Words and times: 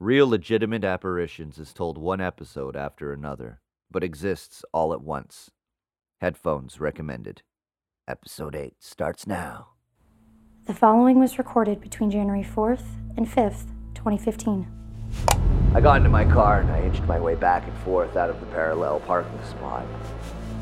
Real 0.00 0.28
Legitimate 0.28 0.84
Apparitions 0.84 1.58
is 1.58 1.72
told 1.72 1.98
one 1.98 2.20
episode 2.20 2.76
after 2.76 3.12
another, 3.12 3.60
but 3.90 4.04
exists 4.04 4.64
all 4.72 4.92
at 4.92 5.02
once. 5.02 5.50
Headphones 6.20 6.78
recommended. 6.78 7.42
Episode 8.06 8.54
8 8.54 8.76
starts 8.78 9.26
now. 9.26 9.70
The 10.66 10.74
following 10.74 11.18
was 11.18 11.36
recorded 11.36 11.80
between 11.80 12.12
January 12.12 12.44
4th 12.44 12.84
and 13.16 13.26
5th, 13.26 13.64
2015. 13.96 14.68
I 15.74 15.80
got 15.80 15.96
into 15.96 16.10
my 16.10 16.24
car 16.24 16.60
and 16.60 16.70
I 16.70 16.82
inched 16.82 17.02
my 17.02 17.18
way 17.18 17.34
back 17.34 17.66
and 17.66 17.76
forth 17.78 18.16
out 18.16 18.30
of 18.30 18.38
the 18.38 18.46
parallel 18.46 19.00
parking 19.00 19.44
spot. 19.50 19.84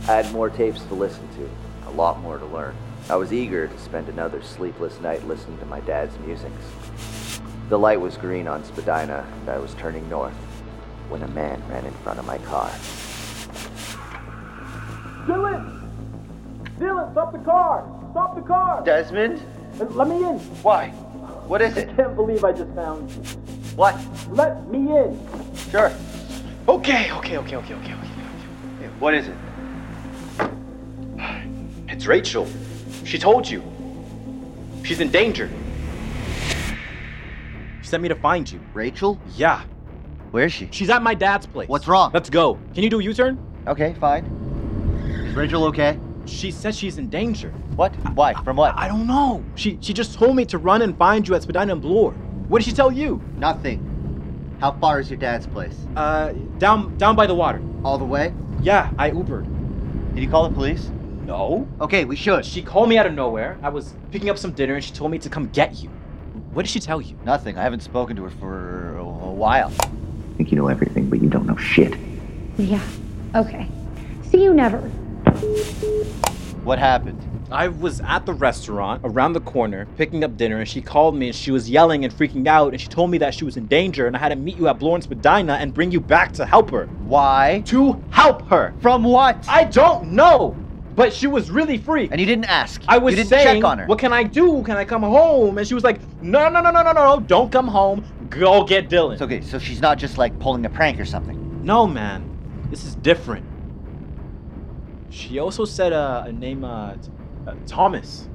I 0.08 0.14
had 0.14 0.32
more 0.32 0.48
tapes 0.48 0.82
to 0.84 0.94
listen 0.94 1.28
to, 1.36 1.90
a 1.90 1.92
lot 1.92 2.20
more 2.20 2.38
to 2.38 2.46
learn. 2.46 2.74
I 3.10 3.16
was 3.16 3.34
eager 3.34 3.66
to 3.66 3.78
spend 3.80 4.08
another 4.08 4.40
sleepless 4.40 4.98
night 5.00 5.28
listening 5.28 5.58
to 5.58 5.66
my 5.66 5.80
dad's 5.80 6.18
musings. 6.20 6.62
The 7.68 7.78
light 7.78 8.00
was 8.00 8.16
green 8.16 8.46
on 8.46 8.62
Spadina, 8.62 9.26
and 9.40 9.50
I 9.50 9.58
was 9.58 9.74
turning 9.74 10.08
north 10.08 10.32
when 11.08 11.22
a 11.22 11.28
man 11.28 11.60
ran 11.68 11.84
in 11.84 11.92
front 11.94 12.20
of 12.20 12.24
my 12.24 12.38
car. 12.38 12.70
Dylan! 15.26 15.82
Dylan, 16.78 17.10
stop 17.10 17.32
the 17.32 17.40
car! 17.40 17.84
Stop 18.12 18.36
the 18.36 18.42
car! 18.42 18.84
Desmond? 18.84 19.42
Uh, 19.80 19.84
let 19.86 20.06
me 20.08 20.16
in! 20.16 20.38
Why? 20.62 20.90
What 21.48 21.60
is 21.60 21.76
it? 21.76 21.88
I 21.88 21.94
can't 21.94 22.14
believe 22.14 22.44
I 22.44 22.52
just 22.52 22.72
found 22.74 23.10
you. 23.10 23.16
What? 23.74 23.96
Let 24.30 24.68
me 24.68 24.96
in! 24.96 25.28
Sure. 25.70 25.92
Okay, 26.68 27.10
okay, 27.12 27.36
okay, 27.38 27.56
okay, 27.56 27.56
okay, 27.56 27.74
okay, 27.74 27.94
okay. 27.94 28.88
What 29.00 29.12
is 29.14 29.26
it? 29.26 29.36
It's 31.88 32.06
Rachel. 32.06 32.46
She 33.04 33.18
told 33.18 33.50
you. 33.50 33.62
She's 34.84 35.00
in 35.00 35.10
danger. 35.10 35.50
She 37.86 37.90
sent 37.90 38.02
me 38.02 38.08
to 38.08 38.16
find 38.16 38.50
you. 38.50 38.58
Rachel? 38.74 39.16
Yeah, 39.36 39.62
Where 40.32 40.46
is 40.46 40.52
she? 40.52 40.68
she's 40.72 40.90
at 40.90 41.04
my 41.04 41.14
dad's 41.14 41.46
place. 41.46 41.68
What's 41.68 41.86
wrong? 41.86 42.10
Let's 42.12 42.28
go. 42.28 42.58
Can 42.74 42.82
you 42.82 42.90
do 42.90 42.98
a 42.98 43.02
U-turn? 43.04 43.38
Okay, 43.68 43.94
fine. 44.00 44.24
Is 45.28 45.36
Rachel 45.36 45.62
okay? 45.66 45.96
She 46.24 46.50
says 46.50 46.76
she's 46.76 46.98
in 46.98 47.08
danger. 47.08 47.50
What? 47.76 47.94
Why? 48.16 48.34
From 48.42 48.56
what? 48.56 48.74
I 48.76 48.88
don't 48.88 49.06
know. 49.06 49.44
She 49.54 49.78
she 49.80 49.92
just 49.92 50.14
told 50.18 50.34
me 50.34 50.44
to 50.46 50.58
run 50.58 50.82
and 50.82 50.98
find 50.98 51.28
you 51.28 51.36
at 51.36 51.42
Spadina 51.42 51.74
and 51.74 51.80
Bloor. 51.80 52.10
What 52.48 52.58
did 52.58 52.64
she 52.64 52.72
tell 52.74 52.90
you? 52.90 53.22
Nothing. 53.36 53.78
How 54.60 54.72
far 54.72 54.98
is 54.98 55.08
your 55.08 55.20
dad's 55.20 55.46
place? 55.46 55.78
Uh, 55.94 56.32
down 56.58 56.98
down 56.98 57.14
by 57.14 57.28
the 57.28 57.36
water. 57.36 57.62
All 57.84 57.98
the 57.98 58.04
way? 58.04 58.34
Yeah, 58.62 58.90
I 58.98 59.12
Ubered. 59.12 59.46
Did 60.12 60.24
you 60.24 60.28
call 60.28 60.48
the 60.48 60.54
police? 60.56 60.90
No. 61.24 61.68
Okay, 61.80 62.04
we 62.04 62.16
should. 62.16 62.44
She 62.44 62.62
called 62.62 62.88
me 62.88 62.98
out 62.98 63.06
of 63.06 63.14
nowhere. 63.14 63.58
I 63.62 63.68
was 63.68 63.94
picking 64.10 64.28
up 64.28 64.38
some 64.38 64.50
dinner 64.50 64.74
and 64.74 64.82
she 64.82 64.92
told 64.92 65.12
me 65.12 65.20
to 65.20 65.28
come 65.28 65.46
get 65.50 65.80
you. 65.80 65.88
What 66.56 66.64
did 66.64 66.70
she 66.70 66.80
tell 66.80 67.02
you? 67.02 67.18
Nothing. 67.22 67.58
I 67.58 67.62
haven't 67.64 67.82
spoken 67.82 68.16
to 68.16 68.22
her 68.22 68.30
for 68.30 68.96
a, 68.96 69.02
a 69.02 69.30
while. 69.30 69.70
I 69.78 70.36
think 70.38 70.50
you 70.50 70.56
know 70.56 70.68
everything, 70.68 71.10
but 71.10 71.20
you 71.20 71.28
don't 71.28 71.44
know 71.44 71.56
shit. 71.56 71.94
Yeah, 72.56 72.80
okay. 73.34 73.68
See 74.22 74.42
you 74.42 74.54
never. 74.54 74.78
What 76.64 76.78
happened? 76.78 77.20
I 77.52 77.68
was 77.68 78.00
at 78.00 78.24
the 78.24 78.32
restaurant 78.32 79.02
around 79.04 79.34
the 79.34 79.40
corner 79.42 79.86
picking 79.98 80.24
up 80.24 80.38
dinner 80.38 80.56
and 80.56 80.66
she 80.66 80.80
called 80.80 81.14
me 81.14 81.26
and 81.26 81.36
she 81.36 81.50
was 81.50 81.68
yelling 81.68 82.06
and 82.06 82.14
freaking 82.14 82.46
out 82.46 82.72
and 82.72 82.80
she 82.80 82.88
told 82.88 83.10
me 83.10 83.18
that 83.18 83.34
she 83.34 83.44
was 83.44 83.58
in 83.58 83.66
danger 83.66 84.06
and 84.06 84.16
I 84.16 84.18
had 84.18 84.30
to 84.30 84.36
meet 84.36 84.56
you 84.56 84.66
at 84.68 84.78
Bloor 84.78 84.94
and 84.94 85.04
Spadina 85.04 85.56
and 85.56 85.74
bring 85.74 85.92
you 85.92 86.00
back 86.00 86.32
to 86.32 86.46
help 86.46 86.70
her. 86.70 86.86
Why? 87.04 87.64
To 87.66 88.02
help 88.08 88.48
her. 88.48 88.72
From 88.80 89.04
what? 89.04 89.44
I 89.46 89.64
don't 89.64 90.12
know, 90.12 90.56
but 90.96 91.12
she 91.12 91.26
was 91.26 91.50
really 91.50 91.78
freaked. 91.78 92.12
and 92.12 92.20
you 92.20 92.26
didn't 92.26 92.46
ask. 92.46 92.82
I 92.88 92.98
was 92.98 93.12
you 93.12 93.16
didn't 93.16 93.28
saying, 93.28 93.60
check 93.60 93.64
on 93.64 93.78
her. 93.78 93.86
what 93.86 93.98
can 93.98 94.12
I 94.12 94.22
do? 94.22 94.62
Can 94.62 94.76
I 94.76 94.84
come 94.84 95.02
home? 95.02 95.58
And 95.58 95.68
she 95.68 95.74
was 95.74 95.84
like, 95.84 96.00
no, 96.22 96.48
no, 96.48 96.60
no, 96.60 96.70
no, 96.70 96.82
no, 96.82 96.92
no, 96.92 97.20
don't 97.20 97.52
come 97.52 97.68
home. 97.68 98.04
Go 98.30 98.64
get 98.64 98.88
Dylan. 98.88 99.12
It's 99.12 99.22
okay, 99.22 99.40
so 99.42 99.58
she's 99.58 99.80
not 99.80 99.98
just 99.98 100.18
like 100.18 100.36
pulling 100.40 100.64
a 100.66 100.70
prank 100.70 100.98
or 100.98 101.04
something. 101.04 101.64
No, 101.64 101.86
man, 101.86 102.28
this 102.70 102.84
is 102.84 102.94
different. 102.96 103.44
She 105.10 105.38
also 105.38 105.64
said 105.64 105.92
uh, 105.92 106.24
a 106.26 106.32
name, 106.32 106.64
uh, 106.64 106.96
uh, 107.46 107.54
Thomas. 107.66 108.28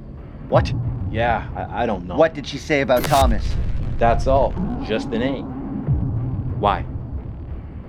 What? 0.48 0.72
Yeah, 1.12 1.50
I, 1.56 1.84
I 1.84 1.86
don't 1.86 2.06
know. 2.06 2.16
What 2.16 2.34
did 2.34 2.48
she 2.48 2.58
say 2.58 2.82
about 2.82 3.04
Thomas? 3.04 3.46
That's 3.98 4.28
all. 4.28 4.54
Just 4.88 5.12
the 5.12 5.20
name. 5.20 5.46
Why? 6.60 6.84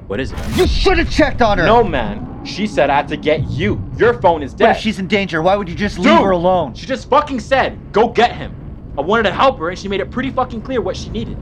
What 0.09 0.19
is 0.21 0.33
it? 0.33 0.39
You 0.57 0.67
should 0.67 0.99
have 0.99 1.11
checked 1.11 1.41
on 1.41 1.59
her! 1.59 1.65
No, 1.65 1.85
man. 1.85 2.32
She 2.45 2.67
said 2.67 2.91
I 2.91 2.97
had 2.97 3.09
to 3.09 3.17
get 3.17 3.49
you. 3.49 3.83
Your 3.97 4.15
phone 4.21 4.43
is 4.43 4.53
But 4.53 4.59
dead. 4.59 4.71
if 4.77 4.83
she's 4.83 4.99
in 4.99 5.07
danger, 5.07 5.43
why 5.43 5.55
would 5.57 5.69
you 5.69 5.75
just 5.75 5.99
leave 5.99 6.19
her 6.21 6.31
alone? 6.33 6.75
She 6.75 6.87
just 6.87 7.09
fucking 7.09 7.41
said, 7.41 7.79
go 7.93 8.09
get 8.09 8.33
him. 8.35 8.55
I 8.99 9.01
wanted 9.01 9.23
to 9.25 9.33
help 9.33 9.59
her, 9.59 9.71
and 9.71 9.79
she 9.79 9.89
made 9.89 10.01
it 10.01 10.11
pretty 10.11 10.31
fucking 10.31 10.63
clear 10.63 10.81
what 10.81 10.97
she 10.97 11.09
needed. 11.11 11.39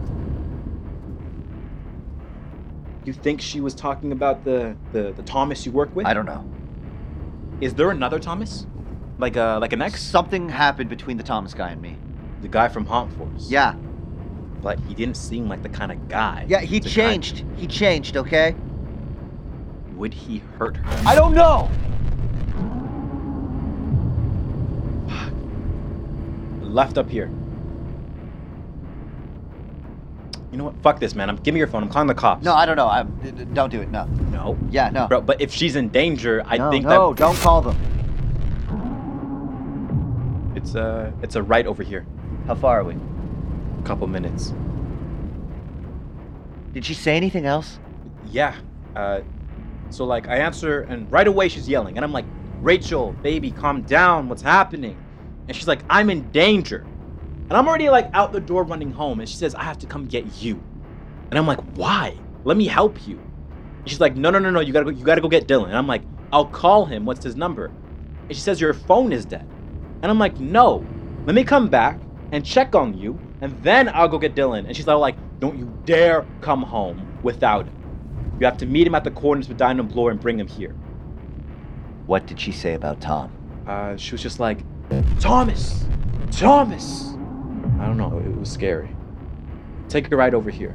You 3.04 3.12
think 3.12 3.40
she 3.40 3.60
was 3.60 3.74
talking 3.74 4.12
about 4.12 4.44
the, 4.44 4.76
the, 4.92 5.12
the 5.12 5.22
Thomas 5.22 5.64
you 5.64 5.72
work 5.72 5.94
with? 5.96 6.06
I 6.06 6.14
don't 6.14 6.26
know. 6.26 6.44
Is 7.60 7.74
there 7.74 7.90
another 7.90 8.18
Thomas? 8.18 8.66
Like 9.18 9.36
a 9.36 9.58
like 9.60 9.72
an 9.72 9.82
ex? 9.82 10.02
Something 10.02 10.48
happened 10.48 10.88
between 10.88 11.16
the 11.16 11.22
Thomas 11.22 11.52
guy 11.54 11.70
and 11.70 11.82
me. 11.82 11.96
The 12.40 12.48
guy 12.48 12.68
from 12.68 12.86
Haunt 12.86 13.12
Force. 13.14 13.50
Yeah. 13.50 13.74
But 14.62 14.78
he 14.80 14.94
didn't 14.94 15.16
seem 15.16 15.48
like 15.48 15.62
the 15.62 15.68
kind 15.68 15.90
of 15.92 16.08
guy. 16.08 16.46
Yeah, 16.48 16.60
he 16.60 16.80
to 16.80 16.88
kind- 16.88 17.22
changed. 17.22 17.44
He 17.56 17.66
changed, 17.66 18.16
okay? 18.16 18.54
Would 20.00 20.14
he 20.14 20.38
hurt 20.58 20.78
her? 20.78 21.02
I 21.06 21.14
don't 21.14 21.34
know! 21.34 21.70
left 26.62 26.96
up 26.96 27.10
here. 27.10 27.28
You 30.52 30.56
know 30.56 30.64
what? 30.64 30.76
Fuck 30.82 31.00
this, 31.00 31.14
man. 31.14 31.28
I'm 31.28 31.36
give 31.36 31.52
me 31.52 31.58
your 31.58 31.66
phone. 31.66 31.82
I'm 31.82 31.90
calling 31.90 32.08
the 32.08 32.14
cops. 32.14 32.44
No, 32.44 32.54
I 32.54 32.64
don't 32.64 32.76
know. 32.76 32.86
I, 32.86 33.02
d- 33.02 33.30
d- 33.32 33.44
don't 33.52 33.70
do 33.70 33.80
it. 33.82 33.90
No. 33.90 34.04
no, 34.32 34.56
Yeah, 34.70 34.88
no. 34.88 35.06
bro. 35.06 35.20
But 35.20 35.40
if 35.42 35.52
she's 35.52 35.76
in 35.76 35.88
danger, 35.90 36.42
I 36.46 36.56
no, 36.56 36.70
think 36.70 36.86
no, 36.86 37.10
that 37.12 37.18
don't 37.18 37.36
call 37.36 37.60
them. 37.60 37.76
it's 40.56 40.74
uh 40.74 41.12
it's 41.22 41.36
a 41.36 41.42
right 41.42 41.66
over 41.66 41.82
here. 41.82 42.06
How 42.46 42.54
far 42.54 42.80
are 42.80 42.84
we? 42.84 42.94
A 42.94 43.82
couple 43.84 44.06
minutes. 44.06 44.54
Did 46.72 46.86
she 46.86 46.94
say 46.94 47.16
anything 47.16 47.44
else? 47.46 47.78
Yeah. 48.30 48.54
Uh, 48.96 49.20
so 49.90 50.04
like 50.04 50.28
I 50.28 50.36
answer 50.36 50.82
and 50.82 51.10
right 51.10 51.26
away 51.26 51.48
she's 51.48 51.68
yelling 51.68 51.96
and 51.96 52.04
I'm 52.04 52.12
like, 52.12 52.26
Rachel, 52.60 53.12
baby, 53.22 53.50
calm 53.50 53.82
down. 53.82 54.28
What's 54.28 54.42
happening? 54.42 54.96
And 55.48 55.56
she's 55.56 55.68
like, 55.68 55.80
I'm 55.88 56.10
in 56.10 56.30
danger. 56.30 56.86
And 57.48 57.52
I'm 57.52 57.66
already 57.66 57.90
like 57.90 58.10
out 58.12 58.32
the 58.32 58.40
door 58.40 58.64
running 58.64 58.92
home 58.92 59.20
and 59.20 59.28
she 59.28 59.36
says, 59.36 59.54
I 59.54 59.64
have 59.64 59.78
to 59.78 59.86
come 59.86 60.06
get 60.06 60.42
you. 60.42 60.62
And 61.30 61.38
I'm 61.38 61.46
like, 61.46 61.60
why? 61.74 62.16
Let 62.44 62.56
me 62.56 62.66
help 62.66 63.06
you. 63.06 63.18
And 63.18 63.88
she's 63.88 64.00
like, 64.00 64.16
no, 64.16 64.30
no, 64.30 64.38
no, 64.38 64.50
no. 64.50 64.60
You 64.60 64.72
gotta 64.72 64.84
go. 64.84 64.90
You 64.90 65.04
gotta 65.04 65.20
go 65.20 65.28
get 65.28 65.46
Dylan. 65.46 65.66
And 65.66 65.76
I'm 65.76 65.86
like, 65.86 66.02
I'll 66.32 66.46
call 66.46 66.84
him. 66.84 67.04
What's 67.04 67.24
his 67.24 67.36
number? 67.36 67.66
And 68.28 68.36
she 68.36 68.40
says 68.40 68.60
your 68.60 68.74
phone 68.74 69.12
is 69.12 69.24
dead. 69.24 69.48
And 70.02 70.10
I'm 70.10 70.18
like, 70.18 70.38
no. 70.38 70.86
Let 71.26 71.34
me 71.34 71.44
come 71.44 71.68
back 71.68 72.00
and 72.32 72.44
check 72.44 72.74
on 72.74 72.96
you, 72.96 73.18
and 73.40 73.60
then 73.62 73.88
I'll 73.88 74.08
go 74.08 74.18
get 74.18 74.34
Dylan. 74.34 74.66
And 74.66 74.76
she's 74.76 74.88
all 74.88 75.00
like, 75.00 75.16
don't 75.40 75.58
you 75.58 75.72
dare 75.84 76.26
come 76.40 76.62
home 76.62 77.18
without 77.22 77.66
him. 77.66 77.79
You 78.40 78.46
have 78.46 78.56
to 78.56 78.66
meet 78.66 78.86
him 78.86 78.94
at 78.94 79.04
the 79.04 79.10
corners 79.10 79.48
with 79.48 79.58
Dino 79.58 79.82
Bloor 79.82 80.10
and 80.10 80.18
bring 80.18 80.40
him 80.40 80.48
here. 80.48 80.74
What 82.06 82.26
did 82.26 82.40
she 82.40 82.52
say 82.52 82.72
about 82.72 82.98
Tom? 83.00 83.30
Uh, 83.66 83.96
she 83.96 84.12
was 84.12 84.22
just 84.22 84.40
like, 84.40 84.64
Thomas, 85.20 85.84
Thomas. 86.30 87.10
I 87.78 87.86
don't 87.86 87.98
know. 87.98 88.18
It 88.18 88.36
was 88.38 88.50
scary. 88.50 88.96
Take 89.88 90.10
a 90.10 90.16
ride 90.16 90.32
over 90.32 90.50
here. 90.50 90.74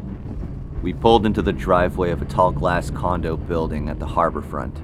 We 0.83 0.93
pulled 0.93 1.25
into 1.25 1.41
the 1.41 1.51
driveway 1.51 2.11
of 2.11 2.21
a 2.21 2.25
tall 2.25 2.51
glass 2.51 2.91
condo 2.91 3.35
building 3.35 3.89
at 3.89 3.99
the 3.99 4.05
harbor 4.05 4.43
front. 4.43 4.79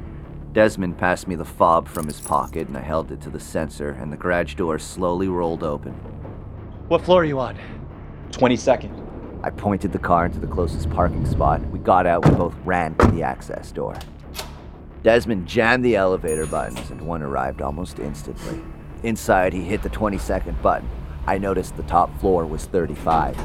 Desmond 0.52 0.98
passed 0.98 1.28
me 1.28 1.36
the 1.36 1.46
fob 1.46 1.88
from 1.88 2.08
his 2.08 2.20
pocket 2.20 2.68
and 2.68 2.76
I 2.76 2.82
held 2.82 3.12
it 3.12 3.22
to 3.22 3.30
the 3.30 3.40
sensor, 3.40 3.92
and 3.92 4.12
the 4.12 4.18
garage 4.18 4.56
door 4.56 4.80
slowly 4.80 5.28
rolled 5.28 5.64
open. 5.64 5.94
What 6.88 7.06
floor 7.06 7.22
are 7.22 7.26
you 7.26 7.40
on? 7.40 7.58
22nd. 8.32 9.11
I 9.44 9.50
pointed 9.50 9.92
the 9.92 10.00
car 10.00 10.26
into 10.28 10.40
the 10.40 10.46
closest 10.46 10.90
parking 10.92 11.26
spot. 11.26 11.62
We 11.72 11.80
got 11.80 12.06
out 12.06 12.26
and 12.28 12.38
both 12.38 12.56
ran 12.64 12.94
to 12.96 13.08
the 13.08 13.24
access 13.24 13.72
door. 13.72 13.98
Desmond 15.02 15.48
jammed 15.48 15.84
the 15.84 15.96
elevator 15.96 16.46
buttons 16.46 16.92
and 16.92 17.02
one 17.02 17.24
arrived 17.24 17.60
almost 17.60 17.98
instantly. 17.98 18.62
Inside, 19.02 19.52
he 19.52 19.64
hit 19.64 19.82
the 19.82 19.90
22nd 19.90 20.62
button. 20.62 20.88
I 21.26 21.40
noticed 21.40 21.76
the 21.76 21.84
top 21.84 22.16
floor 22.20 22.46
was 22.46 22.66
35. 22.66 23.36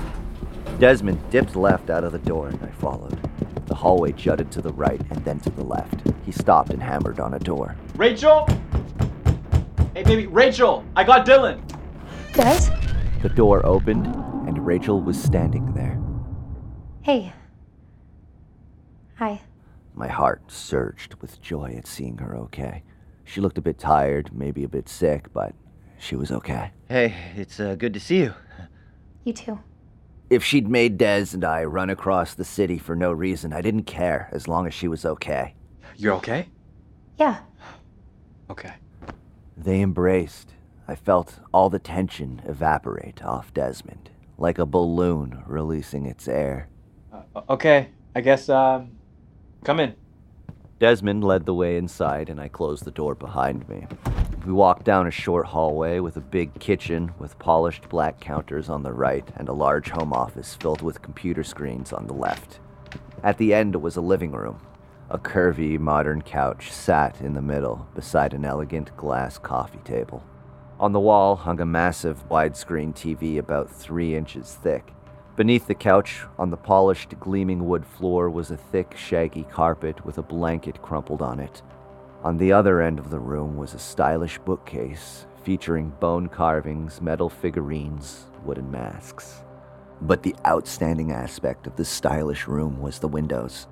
Desmond 0.78 1.19
dipped 1.31 1.56
left 1.56 1.88
out 1.88 2.04
of 2.04 2.12
the 2.12 2.19
door 2.19 2.49
and 2.49 2.62
I 2.62 2.70
followed. 2.72 3.19
The 3.64 3.75
hallway 3.75 4.12
jutted 4.12 4.52
to 4.52 4.60
the 4.60 4.75
right 4.75 5.00
and 5.10 5.25
then 5.25 5.40
to 5.40 5.50
the 5.50 5.64
left. 5.64 6.02
He 6.26 6.32
stopped 6.32 6.70
and 6.70 6.82
hammered 6.82 7.20
on 7.20 7.32
a 7.32 7.38
door. 7.38 7.75
Rachel? 7.94 8.46
Hey, 9.94 10.02
baby, 10.02 10.26
Rachel! 10.26 10.84
I 10.94 11.04
got 11.04 11.25
Dylan! 11.25 11.66
Des? 12.34 12.70
The 13.22 13.31
door 13.31 13.64
opened 13.64 14.06
and 14.06 14.35
Rachel 14.66 15.00
was 15.00 15.22
standing 15.22 15.72
there. 15.74 16.02
Hey. 17.02 17.32
Hi. 19.14 19.40
My 19.94 20.08
heart 20.08 20.50
surged 20.50 21.14
with 21.22 21.40
joy 21.40 21.76
at 21.78 21.86
seeing 21.86 22.18
her 22.18 22.36
okay. 22.36 22.82
She 23.22 23.40
looked 23.40 23.58
a 23.58 23.62
bit 23.62 23.78
tired, 23.78 24.30
maybe 24.34 24.64
a 24.64 24.68
bit 24.68 24.88
sick, 24.88 25.32
but 25.32 25.54
she 26.00 26.16
was 26.16 26.32
okay. 26.32 26.72
Hey, 26.88 27.14
it's 27.36 27.60
uh, 27.60 27.76
good 27.76 27.94
to 27.94 28.00
see 28.00 28.18
you. 28.18 28.34
You 29.22 29.32
too. 29.32 29.60
If 30.30 30.42
she'd 30.42 30.68
made 30.68 30.98
Dez 30.98 31.32
and 31.32 31.44
I 31.44 31.62
run 31.62 31.88
across 31.88 32.34
the 32.34 32.44
city 32.44 32.76
for 32.76 32.96
no 32.96 33.12
reason, 33.12 33.52
I 33.52 33.60
didn't 33.60 33.84
care 33.84 34.28
as 34.32 34.48
long 34.48 34.66
as 34.66 34.74
she 34.74 34.88
was 34.88 35.04
okay. 35.04 35.54
You're 35.96 36.14
okay? 36.14 36.48
Yeah, 37.18 37.38
Okay. 38.50 38.74
They 39.56 39.80
embraced. 39.80 40.54
I 40.88 40.96
felt 40.96 41.38
all 41.54 41.70
the 41.70 41.78
tension 41.78 42.42
evaporate 42.44 43.22
off 43.24 43.54
Desmond, 43.54 44.10
like 44.38 44.58
a 44.58 44.66
balloon 44.66 45.42
releasing 45.46 46.06
its 46.06 46.28
air. 46.28 46.68
Uh, 47.12 47.42
okay. 47.48 47.90
I 48.16 48.22
guess, 48.22 48.48
um, 48.48 48.92
come 49.62 49.78
in. 49.78 49.94
Desmond 50.78 51.22
led 51.22 51.44
the 51.44 51.52
way 51.52 51.76
inside, 51.76 52.30
and 52.30 52.40
I 52.40 52.48
closed 52.48 52.86
the 52.86 52.90
door 52.90 53.14
behind 53.14 53.68
me. 53.68 53.86
We 54.46 54.54
walked 54.54 54.84
down 54.84 55.06
a 55.06 55.10
short 55.10 55.44
hallway 55.44 56.00
with 56.00 56.16
a 56.16 56.22
big 56.22 56.58
kitchen 56.58 57.12
with 57.18 57.38
polished 57.38 57.90
black 57.90 58.18
counters 58.18 58.70
on 58.70 58.82
the 58.82 58.92
right 58.92 59.28
and 59.36 59.50
a 59.50 59.52
large 59.52 59.90
home 59.90 60.14
office 60.14 60.54
filled 60.54 60.80
with 60.80 61.02
computer 61.02 61.44
screens 61.44 61.92
on 61.92 62.06
the 62.06 62.14
left. 62.14 62.60
At 63.22 63.36
the 63.36 63.52
end 63.52 63.76
was 63.76 63.96
a 63.96 64.00
living 64.00 64.32
room. 64.32 64.60
A 65.10 65.18
curvy, 65.18 65.78
modern 65.78 66.22
couch 66.22 66.72
sat 66.72 67.20
in 67.20 67.34
the 67.34 67.42
middle 67.42 67.86
beside 67.94 68.32
an 68.32 68.46
elegant 68.46 68.96
glass 68.96 69.36
coffee 69.36 69.80
table. 69.84 70.24
On 70.78 70.93
the 70.93 71.00
wall 71.00 71.37
hung 71.37 71.61
a 71.61 71.67
massive 71.67 72.28
widescreen 72.28 72.93
TV 72.94 73.38
about 73.38 73.70
three 73.70 74.14
inches 74.14 74.58
thick. 74.62 74.93
Beneath 75.34 75.67
the 75.67 75.75
couch, 75.75 76.20
on 76.38 76.50
the 76.50 76.58
polished, 76.58 77.19
gleaming 77.19 77.67
wood 77.67 77.87
floor, 77.87 78.28
was 78.28 78.50
a 78.50 78.58
thick, 78.58 78.94
shaggy 78.94 79.44
carpet 79.44 80.05
with 80.05 80.19
a 80.19 80.23
blanket 80.23 80.82
crumpled 80.82 81.23
on 81.23 81.40
it. 81.40 81.62
On 82.23 82.37
the 82.37 82.52
other 82.52 82.82
end 82.82 82.99
of 82.99 83.08
the 83.08 83.19
room 83.19 83.56
was 83.56 83.73
a 83.73 83.78
stylish 83.78 84.38
bookcase 84.40 85.26
featuring 85.44 85.94
bone 85.99 86.28
carvings, 86.28 87.00
metal 87.00 87.31
figurines, 87.31 88.26
wooden 88.44 88.70
masks. 88.70 89.44
But 90.02 90.23
the 90.23 90.37
outstanding 90.46 91.11
aspect 91.11 91.67
of 91.67 91.76
this 91.76 91.88
stylish 91.88 92.46
room 92.46 92.81
was 92.82 92.99
the 92.99 93.08
windows. 93.08 93.67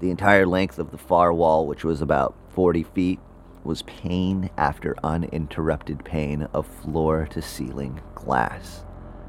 The 0.00 0.10
entire 0.10 0.46
length 0.46 0.78
of 0.78 0.90
the 0.90 0.98
far 0.98 1.34
wall, 1.34 1.66
which 1.66 1.84
was 1.84 2.00
about 2.00 2.34
40 2.54 2.84
feet, 2.84 3.20
was 3.70 3.82
pane 3.82 4.50
after 4.56 4.96
uninterrupted 5.04 6.04
pane 6.04 6.42
of 6.54 6.66
floor 6.66 7.28
to 7.30 7.40
ceiling 7.40 8.00
glass. 8.16 8.84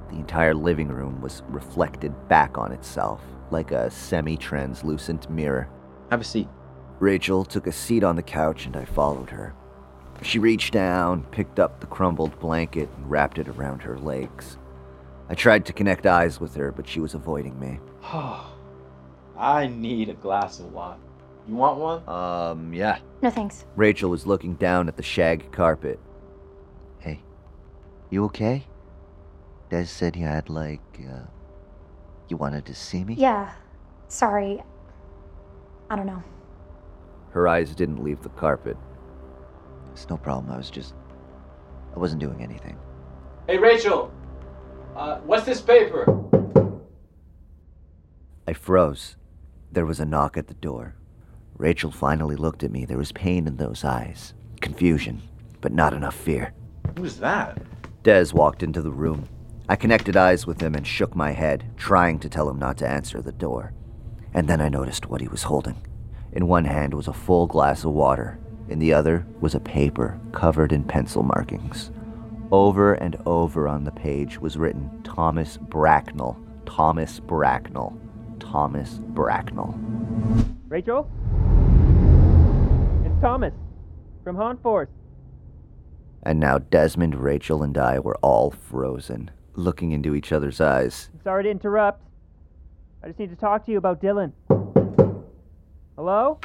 The 0.10 0.16
entire 0.16 0.56
living 0.56 0.88
room 0.88 1.22
was 1.22 1.44
reflected 1.48 2.12
back 2.28 2.58
on 2.58 2.72
itself 2.72 3.22
like 3.52 3.70
a 3.70 3.92
semi 3.92 4.36
translucent 4.36 5.30
mirror. 5.30 5.70
Have 6.10 6.22
a 6.22 6.24
seat. 6.24 6.48
Rachel 7.00 7.46
took 7.46 7.68
a 7.68 7.72
seat 7.72 8.04
on 8.04 8.16
the 8.16 8.24
couch 8.24 8.66
and 8.66 8.76
I 8.76 8.84
followed 8.84 9.30
her. 9.30 9.54
She 10.24 10.40
reached 10.40 10.74
down, 10.74 11.22
picked 11.26 11.60
up 11.60 11.80
the 11.80 11.86
crumbled 11.86 12.40
blanket, 12.40 12.90
and 12.98 13.12
wrapped 13.12 13.38
it 13.38 13.48
around 13.48 13.84
her 13.84 14.00
legs. 14.00 14.58
I 15.30 15.36
tried 15.36 15.68
to 15.68 15.74
connect 15.74 16.08
eyes 16.08 16.40
with 16.40 16.56
her, 16.56 16.72
but 16.72 16.88
she 16.88 17.00
was 17.00 17.14
avoiding 17.14 17.60
me. 17.60 17.80
I 19.38 19.68
need 19.68 20.10
a 20.10 20.16
glass 20.16 20.60
of 20.60 20.74
wine. 20.74 20.98
You 21.52 21.58
want 21.58 21.80
one? 21.80 22.08
Um, 22.08 22.74
yeah. 22.74 23.00
no 23.22 23.30
thanks. 23.30 23.66
Rachel 23.76 24.10
was 24.10 24.26
looking 24.26 24.56
down 24.56 24.88
at 24.88 24.96
the 24.96 25.04
shag 25.04 25.52
carpet. 25.52 26.00
Hey, 27.00 27.20
you 28.10 28.24
okay? 28.24 28.66
Des 29.70 29.84
said 29.84 30.16
you 30.16 30.24
had, 30.24 30.50
like, 30.50 30.80
uh, 31.02 31.24
you 32.30 32.38
wanted 32.38 32.66
to 32.68 32.74
see 32.74 33.04
me? 33.04 33.16
Yeah, 33.16 33.52
sorry. 34.08 34.64
I 35.90 35.98
don't 35.98 36.06
know. 36.06 36.24
Her 37.32 37.50
eyes 37.50 37.76
didn't 37.76 38.02
leave 38.02 38.22
the 38.22 38.30
carpet. 38.30 38.78
It's 39.92 40.10
no 40.10 40.16
problem. 40.16 40.54
I 40.54 40.58
was 40.58 40.70
just. 40.70 40.94
I 41.94 42.00
wasn't 42.00 42.22
doing 42.22 42.42
anything. 42.42 42.78
Hey, 43.48 43.58
Rachel. 43.58 44.10
Uh, 44.96 45.18
what's 45.26 45.44
this 45.46 45.60
paper? 45.60 46.06
I 48.48 48.54
froze. 48.54 49.18
There 49.70 49.86
was 49.86 50.00
a 50.00 50.06
knock 50.06 50.38
at 50.38 50.48
the 50.48 50.54
door. 50.54 50.96
Rachel 51.62 51.92
finally 51.92 52.36
looked 52.36 52.64
at 52.64 52.72
me. 52.72 52.86
There 52.86 52.98
was 52.98 53.12
pain 53.12 53.46
in 53.46 53.58
those 53.58 53.84
eyes, 53.84 54.34
confusion, 54.62 55.22
but 55.62 55.72
not 55.72 55.94
enough 55.94 56.16
fear. 56.16 56.54
Who's 56.98 57.18
that? 57.18 57.62
Dez 58.04 58.34
walked 58.34 58.64
into 58.64 58.82
the 58.82 58.90
room. 58.90 59.30
I 59.70 59.76
connected 59.76 60.18
eyes 60.18 60.48
with 60.48 60.60
him 60.60 60.74
and 60.74 60.88
shook 60.88 61.16
my 61.16 61.34
head, 61.34 61.64
trying 61.78 62.18
to 62.22 62.30
tell 62.30 62.50
him 62.50 62.58
not 62.58 62.80
to 62.80 62.90
answer 62.90 63.22
the 63.22 63.32
door. 63.32 63.74
And 64.34 64.48
then 64.48 64.60
I 64.60 64.70
noticed 64.70 65.08
what 65.08 65.22
he 65.22 65.28
was 65.28 65.44
holding. 65.44 65.76
In 66.32 66.48
one 66.48 66.66
hand 66.66 66.96
was 66.96 67.08
a 67.08 67.14
full 67.14 67.46
glass 67.46 67.84
of 67.84 67.92
water, 67.92 68.40
in 68.68 68.80
the 68.80 68.92
other 68.92 69.28
was 69.40 69.54
a 69.54 69.60
paper 69.60 70.20
covered 70.32 70.72
in 70.72 70.84
pencil 70.84 71.22
markings. 71.22 71.92
Over 72.52 72.96
and 72.96 73.18
over 73.28 73.68
on 73.68 73.84
the 73.84 73.92
page 73.92 74.40
was 74.40 74.58
written 74.58 75.04
Thomas 75.04 75.58
Bracknell, 75.58 76.44
Thomas 76.66 77.20
Bracknell, 77.20 77.96
Thomas 78.40 79.00
Bracknell. 79.14 79.80
Rachel? 80.68 81.08
It's 83.22 83.28
Thomas 83.28 83.54
from 84.24 84.36
Haunt 84.36 84.64
Force. 84.64 84.90
And 86.24 86.40
now 86.40 86.58
Desmond, 86.58 87.14
Rachel, 87.14 87.62
and 87.62 87.78
I 87.78 88.00
were 88.00 88.18
all 88.24 88.50
frozen, 88.50 89.30
looking 89.54 89.92
into 89.92 90.16
each 90.16 90.32
other's 90.32 90.60
eyes. 90.60 91.12
Sorry 91.24 91.44
to 91.44 91.52
interrupt. 91.52 92.02
I 93.04 93.08
just 93.10 93.20
need 93.20 93.30
to 93.30 93.36
talk 93.36 93.64
to 93.68 93.72
you 93.72 93.78
about 93.78 94.02
Dylan. 94.02 94.32
Hello? 95.96 96.40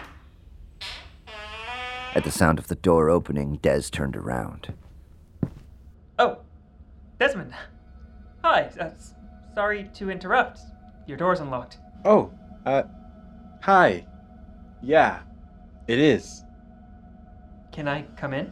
At 2.14 2.25
the 2.25 2.31
sound 2.31 2.58
of 2.58 2.69
the 2.69 2.75
door 2.75 3.08
opening, 3.08 3.56
Des 3.62 3.84
turned 3.90 4.14
around. 4.14 4.75
Oh, 6.19 6.40
Desmond. 7.19 7.55
Hi. 8.44 8.70
Uh, 8.79 8.90
sorry 9.55 9.88
to 9.94 10.11
interrupt. 10.11 10.61
Your 11.06 11.17
door's 11.17 11.40
unlocked. 11.40 11.79
Oh, 12.05 12.31
uh, 12.67 12.82
hi. 13.62 14.05
Yeah, 14.82 15.20
it 15.88 15.99
is. 15.99 16.43
Can 17.76 17.88
I 17.88 18.06
come 18.17 18.32
in? 18.32 18.50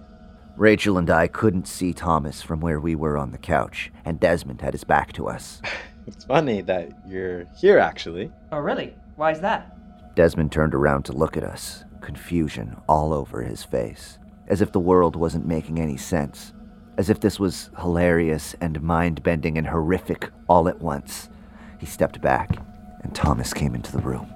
Rachel 0.55 0.99
and 0.99 1.09
I 1.09 1.29
couldn't 1.29 1.67
see 1.67 1.94
Thomas 1.94 2.43
from 2.43 2.61
where 2.61 2.79
we 2.79 2.94
were 2.94 3.17
on 3.17 3.32
the 3.32 3.38
couch, 3.38 3.91
and 4.05 4.21
Desmond 4.21 4.61
had 4.61 4.75
his 4.75 4.85
back 4.85 5.15
to 5.15 5.29
us. 5.29 5.62
It's 6.06 6.26
funny 6.26 6.61
that 6.61 6.91
you're 7.09 7.47
here, 7.56 7.79
actually. 7.79 8.31
Oh, 8.53 8.59
really? 8.59 8.94
Why 9.17 9.31
is 9.31 9.41
that? 9.41 10.15
Desmond 10.15 10.53
turned 10.53 10.75
around 10.75 11.05
to 11.05 11.15
look 11.15 11.38
at 11.38 11.43
us, 11.43 11.82
confusion 12.03 12.76
all 12.87 13.15
over 13.15 13.41
his 13.41 13.65
face, 13.65 14.19
as 14.47 14.61
if 14.61 14.71
the 14.71 14.79
world 14.79 15.17
wasn't 15.17 15.47
making 15.47 15.81
any 15.81 15.97
sense, 15.97 16.53
as 16.99 17.09
if 17.09 17.20
this 17.20 17.41
was 17.41 17.70
hilarious 17.81 18.55
and 18.61 18.82
mind 18.82 19.23
bending 19.23 19.56
and 19.56 19.69
horrific 19.69 20.31
all 20.47 20.69
at 20.69 20.82
once. 20.82 21.31
He 21.79 21.87
stepped 21.87 22.20
back, 22.20 22.59
and 23.03 23.15
Thomas 23.15 23.55
came 23.55 23.75
into 23.75 23.93
the 23.93 24.03
room. 24.03 24.31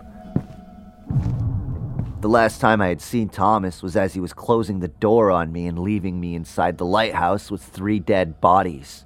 The 2.21 2.29
last 2.29 2.61
time 2.61 2.81
I 2.81 2.89
had 2.89 3.01
seen 3.01 3.29
Thomas 3.29 3.81
was 3.81 3.95
as 3.95 4.13
he 4.13 4.19
was 4.19 4.33
closing 4.33 4.81
the 4.81 4.89
door 4.89 5.31
on 5.31 5.53
me 5.53 5.69
and 5.69 5.79
leaving 5.79 6.19
me 6.19 6.35
inside 6.35 6.77
the 6.77 6.85
lighthouse 6.85 7.49
with 7.49 7.63
three 7.63 8.01
dead 8.01 8.41
bodies. 8.41 9.05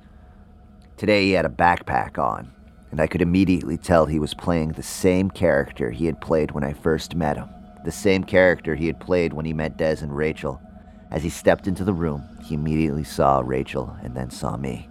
Today 0.97 1.25
he 1.25 1.33
had 1.33 1.45
a 1.45 1.51
backpack 1.51 2.17
on, 2.17 2.51
and 2.91 3.03
I 3.03 3.07
could 3.07 3.21
immediately 3.21 3.77
tell 3.77 4.07
he 4.07 4.19
was 4.19 4.33
playing 4.33 4.73
the 4.73 4.83
same 4.83 5.31
character 5.31 5.91
he 5.91 6.07
had 6.07 6.23
played 6.23 6.53
when 6.53 6.65
I 6.65 6.73
first 6.73 7.15
met 7.15 7.37
him, 7.37 7.51
the 7.85 7.93
same 7.93 8.25
character 8.25 8.77
he 8.77 8.87
had 8.87 8.99
played 8.99 9.35
when 9.35 9.45
he 9.45 9.53
met 9.53 9.77
Des 9.77 9.99
and 10.01 10.17
Rachel. 10.17 10.63
As 11.11 11.23
he 11.23 11.29
stepped 11.29 11.67
into 11.67 11.85
the 11.85 11.93
room, 11.93 12.27
he 12.43 12.55
immediately 12.55 13.05
saw 13.05 13.43
Rachel 13.45 13.95
and 14.03 14.17
then 14.17 14.31
saw 14.31 14.57
me. 14.57 14.89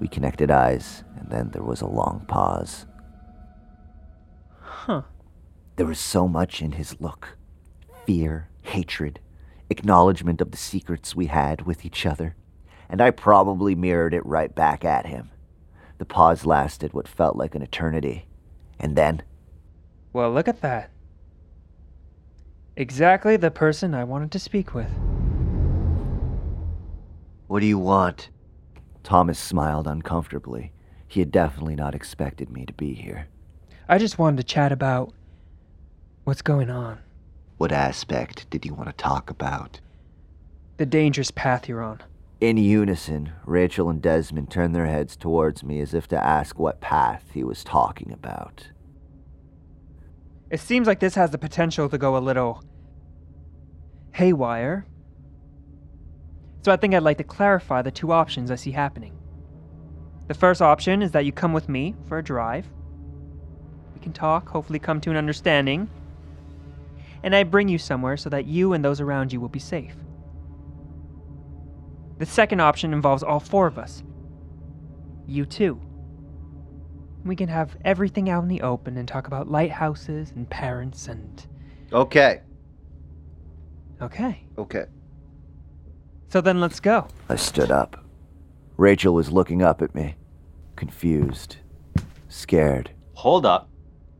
We 0.00 0.08
connected 0.08 0.50
eyes, 0.50 1.04
and 1.18 1.28
then 1.28 1.50
there 1.50 1.62
was 1.62 1.82
a 1.82 1.86
long 1.86 2.24
pause. 2.26 2.86
Huh. 4.62 5.02
There 5.76 5.86
was 5.86 5.98
so 5.98 6.28
much 6.28 6.62
in 6.62 6.72
his 6.72 7.00
look 7.00 7.36
fear, 8.06 8.48
hatred, 8.62 9.18
acknowledgement 9.70 10.40
of 10.40 10.50
the 10.50 10.58
secrets 10.58 11.16
we 11.16 11.26
had 11.26 11.62
with 11.62 11.84
each 11.86 12.04
other, 12.04 12.36
and 12.88 13.00
I 13.00 13.10
probably 13.10 13.74
mirrored 13.74 14.12
it 14.12 14.24
right 14.26 14.54
back 14.54 14.84
at 14.84 15.06
him. 15.06 15.30
The 15.98 16.04
pause 16.04 16.44
lasted 16.44 16.92
what 16.92 17.08
felt 17.08 17.36
like 17.36 17.54
an 17.54 17.62
eternity, 17.62 18.26
and 18.78 18.94
then 18.94 19.22
Well, 20.12 20.30
look 20.30 20.48
at 20.48 20.60
that. 20.60 20.90
Exactly 22.76 23.36
the 23.36 23.50
person 23.50 23.94
I 23.94 24.04
wanted 24.04 24.30
to 24.32 24.38
speak 24.38 24.74
with. 24.74 24.90
What 27.46 27.60
do 27.60 27.66
you 27.66 27.78
want? 27.78 28.30
Thomas 29.02 29.38
smiled 29.38 29.86
uncomfortably. 29.86 30.72
He 31.06 31.20
had 31.20 31.30
definitely 31.30 31.76
not 31.76 31.94
expected 31.94 32.50
me 32.50 32.66
to 32.66 32.72
be 32.72 32.94
here. 32.94 33.28
I 33.88 33.98
just 33.98 34.18
wanted 34.18 34.38
to 34.38 34.44
chat 34.44 34.72
about 34.72 35.12
what's 36.24 36.42
going 36.42 36.70
on. 36.70 36.98
What 37.58 37.70
aspect 37.70 38.48
did 38.50 38.64
you 38.64 38.74
want 38.74 38.88
to 38.88 38.94
talk 38.94 39.30
about? 39.30 39.80
The 40.78 40.86
dangerous 40.86 41.30
path 41.30 41.68
you're 41.68 41.82
on. 41.82 42.02
In 42.40 42.56
unison, 42.56 43.32
Rachel 43.46 43.88
and 43.88 44.02
Desmond 44.02 44.50
turned 44.50 44.74
their 44.74 44.86
heads 44.86 45.16
towards 45.16 45.62
me 45.62 45.80
as 45.80 45.94
if 45.94 46.08
to 46.08 46.22
ask 46.22 46.58
what 46.58 46.80
path 46.80 47.24
he 47.32 47.44
was 47.44 47.62
talking 47.62 48.10
about. 48.10 48.68
It 50.50 50.60
seems 50.60 50.86
like 50.86 51.00
this 51.00 51.14
has 51.14 51.30
the 51.30 51.38
potential 51.38 51.88
to 51.88 51.98
go 51.98 52.16
a 52.16 52.18
little 52.18 52.62
haywire. 54.12 54.86
So 56.64 56.72
I 56.72 56.76
think 56.76 56.94
I'd 56.94 57.02
like 57.02 57.18
to 57.18 57.24
clarify 57.24 57.82
the 57.82 57.90
two 57.90 58.12
options 58.12 58.50
I 58.50 58.56
see 58.56 58.70
happening. 58.72 59.16
The 60.26 60.34
first 60.34 60.62
option 60.62 61.02
is 61.02 61.12
that 61.12 61.26
you 61.26 61.32
come 61.32 61.52
with 61.52 61.68
me 61.68 61.94
for 62.08 62.18
a 62.18 62.24
drive. 62.24 62.66
We 63.94 64.00
can 64.00 64.12
talk, 64.12 64.48
hopefully, 64.48 64.78
come 64.78 65.00
to 65.02 65.10
an 65.10 65.16
understanding. 65.16 65.88
And 67.24 67.34
I 67.34 67.42
bring 67.42 67.68
you 67.68 67.78
somewhere 67.78 68.18
so 68.18 68.28
that 68.28 68.44
you 68.44 68.74
and 68.74 68.84
those 68.84 69.00
around 69.00 69.32
you 69.32 69.40
will 69.40 69.48
be 69.48 69.58
safe. 69.58 69.96
The 72.18 72.26
second 72.26 72.60
option 72.60 72.92
involves 72.92 73.22
all 73.22 73.40
four 73.40 73.66
of 73.66 73.78
us. 73.78 74.02
You 75.26 75.46
too. 75.46 75.80
We 77.24 77.34
can 77.34 77.48
have 77.48 77.78
everything 77.82 78.28
out 78.28 78.42
in 78.42 78.48
the 78.50 78.60
open 78.60 78.98
and 78.98 79.08
talk 79.08 79.26
about 79.26 79.50
lighthouses 79.50 80.32
and 80.36 80.48
parents 80.50 81.08
and. 81.08 81.46
Okay. 81.94 82.42
Okay. 84.02 84.44
Okay. 84.58 84.84
So 86.28 86.42
then 86.42 86.60
let's 86.60 86.78
go. 86.78 87.08
I 87.30 87.36
stood 87.36 87.70
up. 87.70 88.04
Rachel 88.76 89.14
was 89.14 89.32
looking 89.32 89.62
up 89.62 89.80
at 89.80 89.94
me, 89.94 90.16
confused, 90.76 91.56
scared. 92.28 92.90
Hold 93.14 93.46
up. 93.46 93.70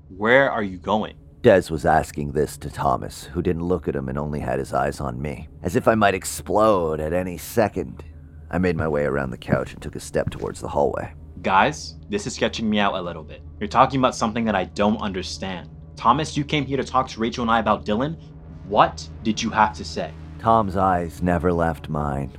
Where 0.08 0.50
are 0.50 0.62
you 0.62 0.78
going? 0.78 1.16
Des 1.45 1.71
was 1.71 1.85
asking 1.85 2.33
this 2.33 2.57
to 2.57 2.71
Thomas, 2.71 3.25
who 3.25 3.43
didn't 3.43 3.67
look 3.67 3.87
at 3.87 3.95
him 3.95 4.09
and 4.09 4.17
only 4.17 4.41
had 4.41 4.59
his 4.59 4.73
eyes 4.73 4.99
on 4.99 5.21
me, 5.21 5.47
as 5.63 5.77
if 5.77 5.87
I 5.87 5.95
might 5.95 6.15
explode 6.15 7.01
at 7.01 7.13
any 7.13 7.37
second. 7.37 8.03
I 8.51 8.57
made 8.57 8.79
my 8.79 8.89
way 8.89 9.05
around 9.05 9.29
the 9.29 9.37
couch 9.37 9.75
and 9.75 9.83
took 9.83 9.95
a 9.95 10.01
step 10.01 10.31
towards 10.31 10.63
the 10.63 10.69
hallway. 10.69 11.13
Guys, 11.43 11.97
this 12.09 12.27
is 12.27 12.35
sketching 12.35 12.71
me 12.71 12.79
out 12.79 12.95
a 12.95 13.03
little 13.03 13.23
bit. 13.23 13.43
You're 13.61 13.69
talking 13.69 14.01
about 14.01 14.17
something 14.17 14.47
that 14.47 14.55
I 14.55 14.65
don't 14.65 14.97
understand. 15.03 15.69
Thomas, 15.97 16.35
you 16.35 16.47
came 16.47 16.65
here 16.65 16.79
to 16.79 16.83
talk 16.83 17.09
to 17.09 17.21
Rachel 17.21 17.43
and 17.43 17.51
I 17.51 17.59
about 17.59 17.85
Dylan. 17.85 18.19
What 18.67 19.07
did 19.23 19.43
you 19.43 19.51
have 19.51 19.75
to 19.75 19.85
say? 19.85 20.15
Tom's 20.39 20.79
eyes 20.79 21.21
never 21.21 21.53
left 21.53 21.91
mine. 21.91 22.33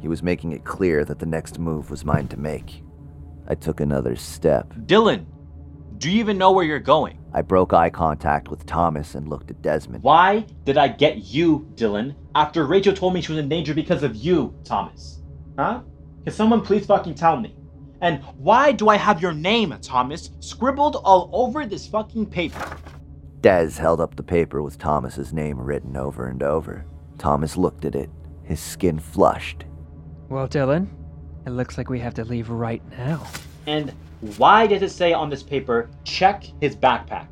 He 0.00 0.08
was 0.08 0.22
making 0.22 0.52
it 0.52 0.64
clear 0.64 1.04
that 1.04 1.18
the 1.18 1.26
next 1.26 1.58
move 1.58 1.90
was 1.90 2.06
mine 2.06 2.28
to 2.28 2.38
make. 2.38 2.82
I 3.48 3.54
took 3.54 3.80
another 3.80 4.16
step. 4.16 4.72
Dylan, 4.86 5.26
do 5.98 6.10
you 6.10 6.20
even 6.20 6.38
know 6.38 6.52
where 6.52 6.64
you're 6.64 6.78
going? 6.78 7.18
I 7.32 7.42
broke 7.42 7.72
eye 7.72 7.90
contact 7.90 8.48
with 8.48 8.66
Thomas 8.66 9.14
and 9.14 9.28
looked 9.28 9.50
at 9.50 9.62
Desmond. 9.62 10.02
Why 10.02 10.46
did 10.64 10.78
I 10.78 10.88
get 10.88 11.18
you, 11.18 11.70
Dylan, 11.74 12.14
after 12.34 12.66
Rachel 12.66 12.94
told 12.94 13.14
me 13.14 13.20
she 13.20 13.32
was 13.32 13.38
in 13.38 13.48
danger 13.48 13.74
because 13.74 14.02
of 14.02 14.16
you, 14.16 14.54
Thomas? 14.64 15.22
Huh? 15.58 15.82
Can 16.24 16.32
someone 16.32 16.60
please 16.62 16.86
fucking 16.86 17.14
tell 17.14 17.38
me? 17.38 17.56
And 18.00 18.22
why 18.36 18.72
do 18.72 18.88
I 18.88 18.96
have 18.96 19.22
your 19.22 19.32
name, 19.32 19.74
Thomas, 19.80 20.30
scribbled 20.40 20.96
all 20.96 21.30
over 21.32 21.64
this 21.64 21.86
fucking 21.86 22.26
paper? 22.26 22.76
Des 23.40 23.70
held 23.78 24.00
up 24.00 24.16
the 24.16 24.22
paper 24.22 24.62
with 24.62 24.78
Thomas's 24.78 25.32
name 25.32 25.58
written 25.58 25.96
over 25.96 26.26
and 26.26 26.42
over. 26.42 26.84
Thomas 27.16 27.56
looked 27.56 27.84
at 27.84 27.94
it, 27.94 28.10
his 28.42 28.60
skin 28.60 28.98
flushed. 28.98 29.64
Well, 30.28 30.48
Dylan, 30.48 30.88
it 31.46 31.50
looks 31.50 31.78
like 31.78 31.88
we 31.88 32.00
have 32.00 32.14
to 32.14 32.24
leave 32.24 32.50
right 32.50 32.82
now. 32.98 33.26
And 33.66 33.92
why 34.20 34.66
does 34.66 34.82
it 34.82 34.90
say 34.90 35.12
on 35.12 35.30
this 35.30 35.42
paper, 35.42 35.90
check 36.04 36.44
his 36.60 36.76
backpack? 36.76 37.28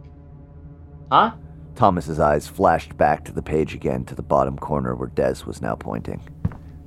Huh? 1.11 1.33
Thomas's 1.75 2.21
eyes 2.21 2.47
flashed 2.47 2.97
back 2.97 3.25
to 3.25 3.33
the 3.33 3.43
page 3.43 3.75
again 3.75 4.05
to 4.05 4.15
the 4.15 4.23
bottom 4.23 4.57
corner 4.57 4.95
where 4.95 5.09
Des 5.09 5.45
was 5.45 5.61
now 5.61 5.75
pointing. 5.75 6.23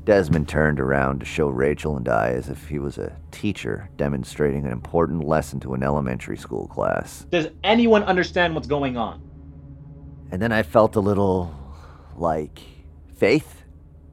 Desmond 0.05 0.47
turned 0.47 0.79
around 0.79 1.19
to 1.19 1.25
show 1.25 1.49
Rachel 1.49 1.97
and 1.97 2.07
I 2.07 2.29
as 2.29 2.47
if 2.47 2.69
he 2.69 2.79
was 2.79 2.97
a 2.97 3.13
teacher 3.31 3.89
demonstrating 3.97 4.65
an 4.65 4.71
important 4.71 5.25
lesson 5.25 5.59
to 5.59 5.73
an 5.73 5.83
elementary 5.83 6.37
school 6.37 6.67
class. 6.67 7.25
Does 7.29 7.49
anyone 7.61 8.03
understand 8.03 8.55
what's 8.55 8.67
going 8.67 8.95
on? 8.95 9.21
And 10.31 10.41
then 10.41 10.53
I 10.53 10.63
felt 10.63 10.95
a 10.95 11.01
little 11.01 11.53
like 12.15 12.61
faith, 13.15 13.63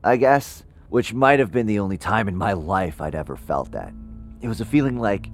I 0.03 0.17
guess, 0.17 0.65
which 0.89 1.15
might 1.15 1.39
have 1.39 1.53
been 1.53 1.67
the 1.67 1.79
only 1.79 1.97
time 1.97 2.27
in 2.27 2.37
my 2.37 2.55
life 2.55 3.01
I'd 3.01 3.15
ever 3.15 3.37
felt 3.37 3.71
that. 3.71 3.93
It 4.41 4.49
was 4.49 4.61
a 4.61 4.65
feeling 4.65 4.99
like, 4.99 5.31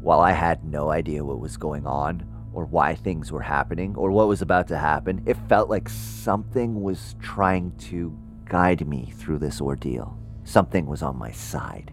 while 0.00 0.20
I 0.20 0.32
had 0.32 0.64
no 0.64 0.90
idea 0.90 1.24
what 1.24 1.40
was 1.40 1.56
going 1.56 1.86
on, 1.86 2.26
or 2.52 2.64
why 2.64 2.94
things 2.94 3.30
were 3.30 3.42
happening, 3.42 3.94
or 3.96 4.10
what 4.10 4.28
was 4.28 4.42
about 4.42 4.68
to 4.68 4.78
happen, 4.78 5.22
it 5.26 5.36
felt 5.48 5.68
like 5.68 5.88
something 5.88 6.82
was 6.82 7.14
trying 7.20 7.76
to 7.78 8.16
guide 8.46 8.86
me 8.86 9.12
through 9.16 9.38
this 9.38 9.60
ordeal. 9.60 10.18
Something 10.44 10.86
was 10.86 11.02
on 11.02 11.18
my 11.18 11.32
side. 11.32 11.92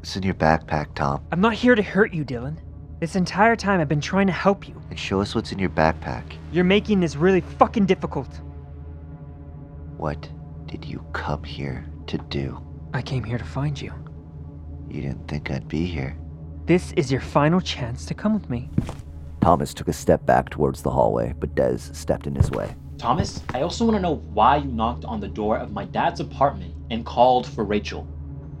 It's 0.00 0.16
in 0.16 0.22
your 0.22 0.34
backpack, 0.34 0.94
Tom. 0.94 1.24
I'm 1.32 1.40
not 1.40 1.54
here 1.54 1.74
to 1.74 1.82
hurt 1.82 2.14
you, 2.14 2.24
Dylan. 2.24 2.58
This 3.00 3.16
entire 3.16 3.56
time 3.56 3.80
I've 3.80 3.88
been 3.88 4.00
trying 4.00 4.28
to 4.28 4.32
help 4.32 4.68
you. 4.68 4.80
And 4.90 4.98
show 4.98 5.20
us 5.20 5.34
what's 5.34 5.52
in 5.52 5.58
your 5.58 5.70
backpack. 5.70 6.24
You're 6.52 6.64
making 6.64 7.00
this 7.00 7.16
really 7.16 7.40
fucking 7.40 7.86
difficult. 7.86 8.40
What 9.96 10.28
did 10.66 10.84
you 10.84 11.04
come 11.12 11.42
here 11.42 11.84
to 12.06 12.18
do? 12.18 12.60
I 12.94 13.02
came 13.02 13.24
here 13.24 13.38
to 13.38 13.44
find 13.44 13.80
you. 13.80 13.92
You 14.88 15.02
didn't 15.02 15.28
think 15.28 15.50
I'd 15.50 15.68
be 15.68 15.84
here. 15.84 16.16
This 16.68 16.92
is 16.96 17.10
your 17.10 17.22
final 17.22 17.62
chance 17.62 18.04
to 18.04 18.12
come 18.12 18.34
with 18.34 18.50
me. 18.50 18.68
Thomas 19.40 19.72
took 19.72 19.88
a 19.88 19.92
step 19.94 20.26
back 20.26 20.50
towards 20.50 20.82
the 20.82 20.90
hallway, 20.90 21.32
but 21.40 21.54
Dez 21.54 21.96
stepped 21.96 22.26
in 22.26 22.34
his 22.34 22.50
way. 22.50 22.76
Thomas, 22.98 23.42
I 23.54 23.62
also 23.62 23.86
want 23.86 23.96
to 23.96 24.02
know 24.02 24.16
why 24.34 24.58
you 24.58 24.70
knocked 24.70 25.06
on 25.06 25.18
the 25.18 25.28
door 25.28 25.56
of 25.56 25.72
my 25.72 25.86
dad's 25.86 26.20
apartment 26.20 26.74
and 26.90 27.06
called 27.06 27.46
for 27.46 27.64
Rachel. 27.64 28.02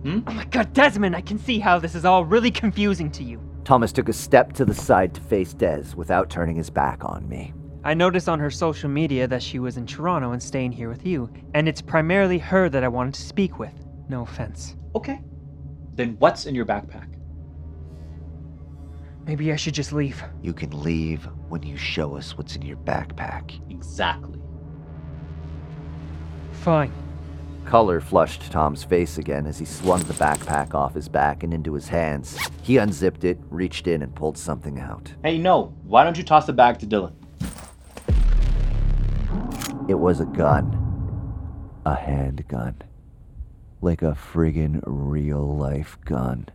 Hmm? 0.04 0.20
Oh 0.26 0.32
my 0.32 0.46
god, 0.46 0.72
Desmond, 0.72 1.14
I 1.14 1.20
can 1.20 1.38
see 1.38 1.58
how 1.58 1.78
this 1.78 1.94
is 1.94 2.06
all 2.06 2.24
really 2.24 2.50
confusing 2.50 3.10
to 3.10 3.22
you. 3.22 3.42
Thomas 3.64 3.92
took 3.92 4.08
a 4.08 4.14
step 4.14 4.54
to 4.54 4.64
the 4.64 4.72
side 4.72 5.12
to 5.12 5.20
face 5.20 5.52
Des 5.52 5.94
without 5.94 6.30
turning 6.30 6.56
his 6.56 6.70
back 6.70 7.04
on 7.04 7.28
me. 7.28 7.52
I 7.84 7.92
noticed 7.92 8.26
on 8.26 8.40
her 8.40 8.50
social 8.50 8.88
media 8.88 9.28
that 9.28 9.42
she 9.42 9.58
was 9.58 9.76
in 9.76 9.84
Toronto 9.84 10.32
and 10.32 10.42
staying 10.42 10.72
here 10.72 10.88
with 10.88 11.04
you, 11.04 11.28
and 11.52 11.68
it's 11.68 11.82
primarily 11.82 12.38
her 12.38 12.70
that 12.70 12.82
I 12.82 12.88
wanted 12.88 13.12
to 13.12 13.22
speak 13.22 13.58
with. 13.58 13.84
No 14.08 14.22
offense. 14.22 14.78
Okay. 14.94 15.20
Then 15.92 16.16
what's 16.20 16.46
in 16.46 16.54
your 16.54 16.64
backpack? 16.64 17.17
Maybe 19.28 19.52
I 19.52 19.56
should 19.56 19.74
just 19.74 19.92
leave. 19.92 20.24
You 20.40 20.54
can 20.54 20.70
leave 20.82 21.28
when 21.50 21.62
you 21.62 21.76
show 21.76 22.16
us 22.16 22.38
what's 22.38 22.56
in 22.56 22.62
your 22.62 22.78
backpack. 22.78 23.60
Exactly. 23.70 24.40
Fine. 26.52 26.90
Color 27.66 28.00
flushed 28.00 28.50
Tom's 28.50 28.82
face 28.84 29.18
again 29.18 29.46
as 29.46 29.58
he 29.58 29.66
swung 29.66 30.02
the 30.04 30.14
backpack 30.14 30.72
off 30.72 30.94
his 30.94 31.10
back 31.10 31.42
and 31.42 31.52
into 31.52 31.74
his 31.74 31.88
hands. 31.88 32.38
He 32.62 32.78
unzipped 32.78 33.22
it, 33.22 33.38
reached 33.50 33.86
in, 33.86 34.00
and 34.00 34.14
pulled 34.14 34.38
something 34.38 34.80
out. 34.80 35.12
Hey, 35.22 35.36
no. 35.36 35.74
Why 35.84 36.04
don't 36.04 36.16
you 36.16 36.24
toss 36.24 36.46
the 36.46 36.54
bag 36.54 36.78
to 36.78 36.86
Dylan? 36.86 37.12
It 39.90 39.98
was 39.98 40.20
a 40.20 40.24
gun. 40.24 40.72
A 41.84 41.94
handgun. 41.94 42.80
Like 43.82 44.00
a 44.00 44.12
friggin' 44.32 44.80
real 44.86 45.54
life 45.54 45.98
gun. 46.06 46.48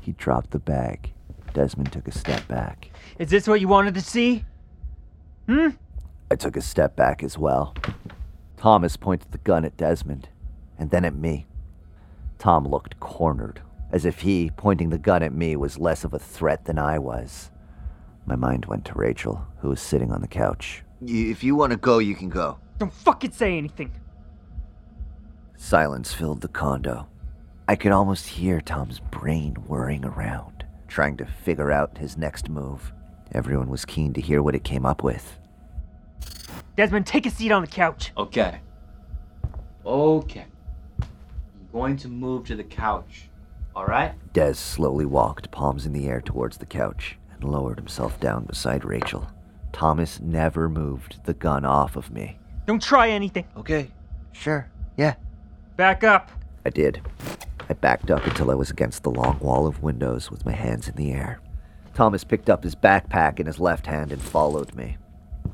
He 0.00 0.12
dropped 0.12 0.52
the 0.52 0.60
bag. 0.60 1.10
Desmond 1.54 1.92
took 1.92 2.06
a 2.06 2.12
step 2.12 2.46
back. 2.46 2.90
Is 3.18 3.30
this 3.30 3.48
what 3.48 3.60
you 3.60 3.68
wanted 3.68 3.94
to 3.94 4.00
see? 4.02 4.44
Hmm? 5.48 5.70
I 6.30 6.36
took 6.36 6.56
a 6.56 6.60
step 6.60 6.96
back 6.96 7.22
as 7.22 7.38
well. 7.38 7.74
Thomas 8.58 8.96
pointed 8.96 9.32
the 9.32 9.38
gun 9.38 9.64
at 9.64 9.76
Desmond, 9.76 10.28
and 10.78 10.90
then 10.90 11.04
at 11.04 11.14
me. 11.14 11.46
Tom 12.38 12.66
looked 12.66 12.98
cornered, 13.00 13.62
as 13.92 14.04
if 14.04 14.20
he, 14.20 14.50
pointing 14.56 14.90
the 14.90 14.98
gun 14.98 15.22
at 15.22 15.32
me, 15.32 15.54
was 15.56 15.78
less 15.78 16.04
of 16.04 16.12
a 16.12 16.18
threat 16.18 16.64
than 16.64 16.78
I 16.78 16.98
was. 16.98 17.50
My 18.26 18.36
mind 18.36 18.66
went 18.66 18.84
to 18.86 18.94
Rachel, 18.94 19.46
who 19.58 19.68
was 19.68 19.80
sitting 19.80 20.10
on 20.10 20.20
the 20.20 20.28
couch. 20.28 20.82
If 21.06 21.44
you 21.44 21.54
want 21.56 21.72
to 21.72 21.76
go, 21.76 21.98
you 21.98 22.14
can 22.14 22.28
go. 22.28 22.58
Don't 22.78 22.92
fucking 22.92 23.32
say 23.32 23.56
anything. 23.56 23.92
Silence 25.56 26.12
filled 26.12 26.40
the 26.40 26.48
condo. 26.48 27.06
I 27.68 27.76
could 27.76 27.92
almost 27.92 28.26
hear 28.26 28.60
Tom's 28.60 28.98
brain 28.98 29.54
whirring 29.66 30.04
around, 30.04 30.53
trying 30.94 31.16
to 31.16 31.26
figure 31.26 31.72
out 31.72 31.98
his 31.98 32.16
next 32.16 32.48
move. 32.48 32.92
Everyone 33.32 33.68
was 33.68 33.84
keen 33.84 34.12
to 34.12 34.20
hear 34.20 34.40
what 34.40 34.54
it 34.54 34.62
came 34.62 34.86
up 34.86 35.02
with. 35.02 35.40
Desmond, 36.76 37.04
take 37.04 37.26
a 37.26 37.30
seat 37.30 37.50
on 37.50 37.62
the 37.62 37.68
couch. 37.68 38.12
Okay. 38.16 38.60
Okay. 39.84 40.46
I'm 41.00 41.68
going 41.72 41.96
to 41.96 42.08
move 42.08 42.46
to 42.46 42.54
the 42.54 42.62
couch. 42.62 43.28
Alright? 43.74 44.12
Des 44.34 44.54
slowly 44.54 45.04
walked, 45.04 45.50
palms 45.50 45.84
in 45.84 45.92
the 45.92 46.06
air, 46.06 46.20
towards 46.20 46.58
the 46.58 46.66
couch 46.66 47.18
and 47.32 47.42
lowered 47.42 47.78
himself 47.78 48.20
down 48.20 48.44
beside 48.44 48.84
Rachel. 48.84 49.26
Thomas 49.72 50.20
never 50.20 50.68
moved 50.68 51.24
the 51.24 51.34
gun 51.34 51.64
off 51.64 51.96
of 51.96 52.12
me. 52.12 52.38
Don't 52.66 52.80
try 52.80 53.10
anything. 53.10 53.48
Okay, 53.56 53.90
sure, 54.30 54.70
yeah. 54.96 55.16
Back 55.76 56.04
up. 56.04 56.30
I 56.64 56.70
did. 56.70 57.02
I 57.68 57.72
backed 57.72 58.10
up 58.10 58.26
until 58.26 58.50
I 58.50 58.54
was 58.54 58.70
against 58.70 59.02
the 59.02 59.10
long 59.10 59.38
wall 59.38 59.66
of 59.66 59.82
windows 59.82 60.30
with 60.30 60.44
my 60.44 60.52
hands 60.52 60.86
in 60.86 60.96
the 60.96 61.12
air. 61.12 61.40
Thomas 61.94 62.24
picked 62.24 62.50
up 62.50 62.62
his 62.62 62.74
backpack 62.74 63.40
in 63.40 63.46
his 63.46 63.58
left 63.58 63.86
hand 63.86 64.12
and 64.12 64.20
followed 64.20 64.74
me. 64.74 64.98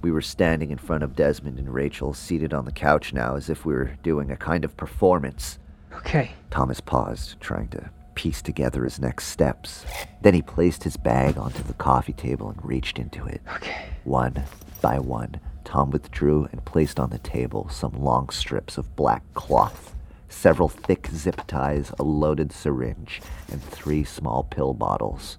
We 0.03 0.11
were 0.11 0.23
standing 0.23 0.71
in 0.71 0.79
front 0.79 1.03
of 1.03 1.15
Desmond 1.15 1.59
and 1.59 1.73
Rachel, 1.73 2.15
seated 2.15 2.53
on 2.53 2.65
the 2.65 2.73
couch 2.73 3.13
now 3.13 3.37
as 3.37 3.49
if 3.51 3.65
we 3.65 3.75
were 3.75 3.97
doing 4.03 4.31
a 4.31 4.37
kind 4.37 4.65
of 4.65 4.77
performance. 4.77 5.59
Okay. 5.93 6.33
Thomas 6.51 6.81
paused, 6.81 7.39
trying 7.41 7.69
to 7.69 7.91
piece 8.15 8.43
together 8.43 8.85
his 8.85 8.99
next 8.99 9.27
steps. 9.27 9.85
Then 10.23 10.35
he 10.35 10.43
placed 10.43 10.83
his 10.83 10.97
bag 10.97 11.37
onto 11.39 11.63
the 11.63 11.75
coffee 11.75 12.13
table 12.13 12.49
and 12.49 12.65
reached 12.65 12.99
into 12.99 13.25
it. 13.27 13.43
Okay. 13.57 13.91
One 14.05 14.43
by 14.81 14.99
one, 14.99 15.39
Tom 15.65 15.91
withdrew 15.91 16.49
and 16.51 16.65
placed 16.65 16.99
on 16.99 17.11
the 17.11 17.19
table 17.19 17.69
some 17.69 17.93
long 18.03 18.31
strips 18.31 18.79
of 18.79 18.97
black 18.97 19.23
cloth 19.35 19.95
several 20.31 20.69
thick 20.69 21.09
zip 21.13 21.43
ties, 21.47 21.93
a 21.99 22.03
loaded 22.03 22.53
syringe, 22.53 23.21
and 23.51 23.63
three 23.63 24.05
small 24.05 24.45
pill 24.45 24.73
bottles. 24.73 25.37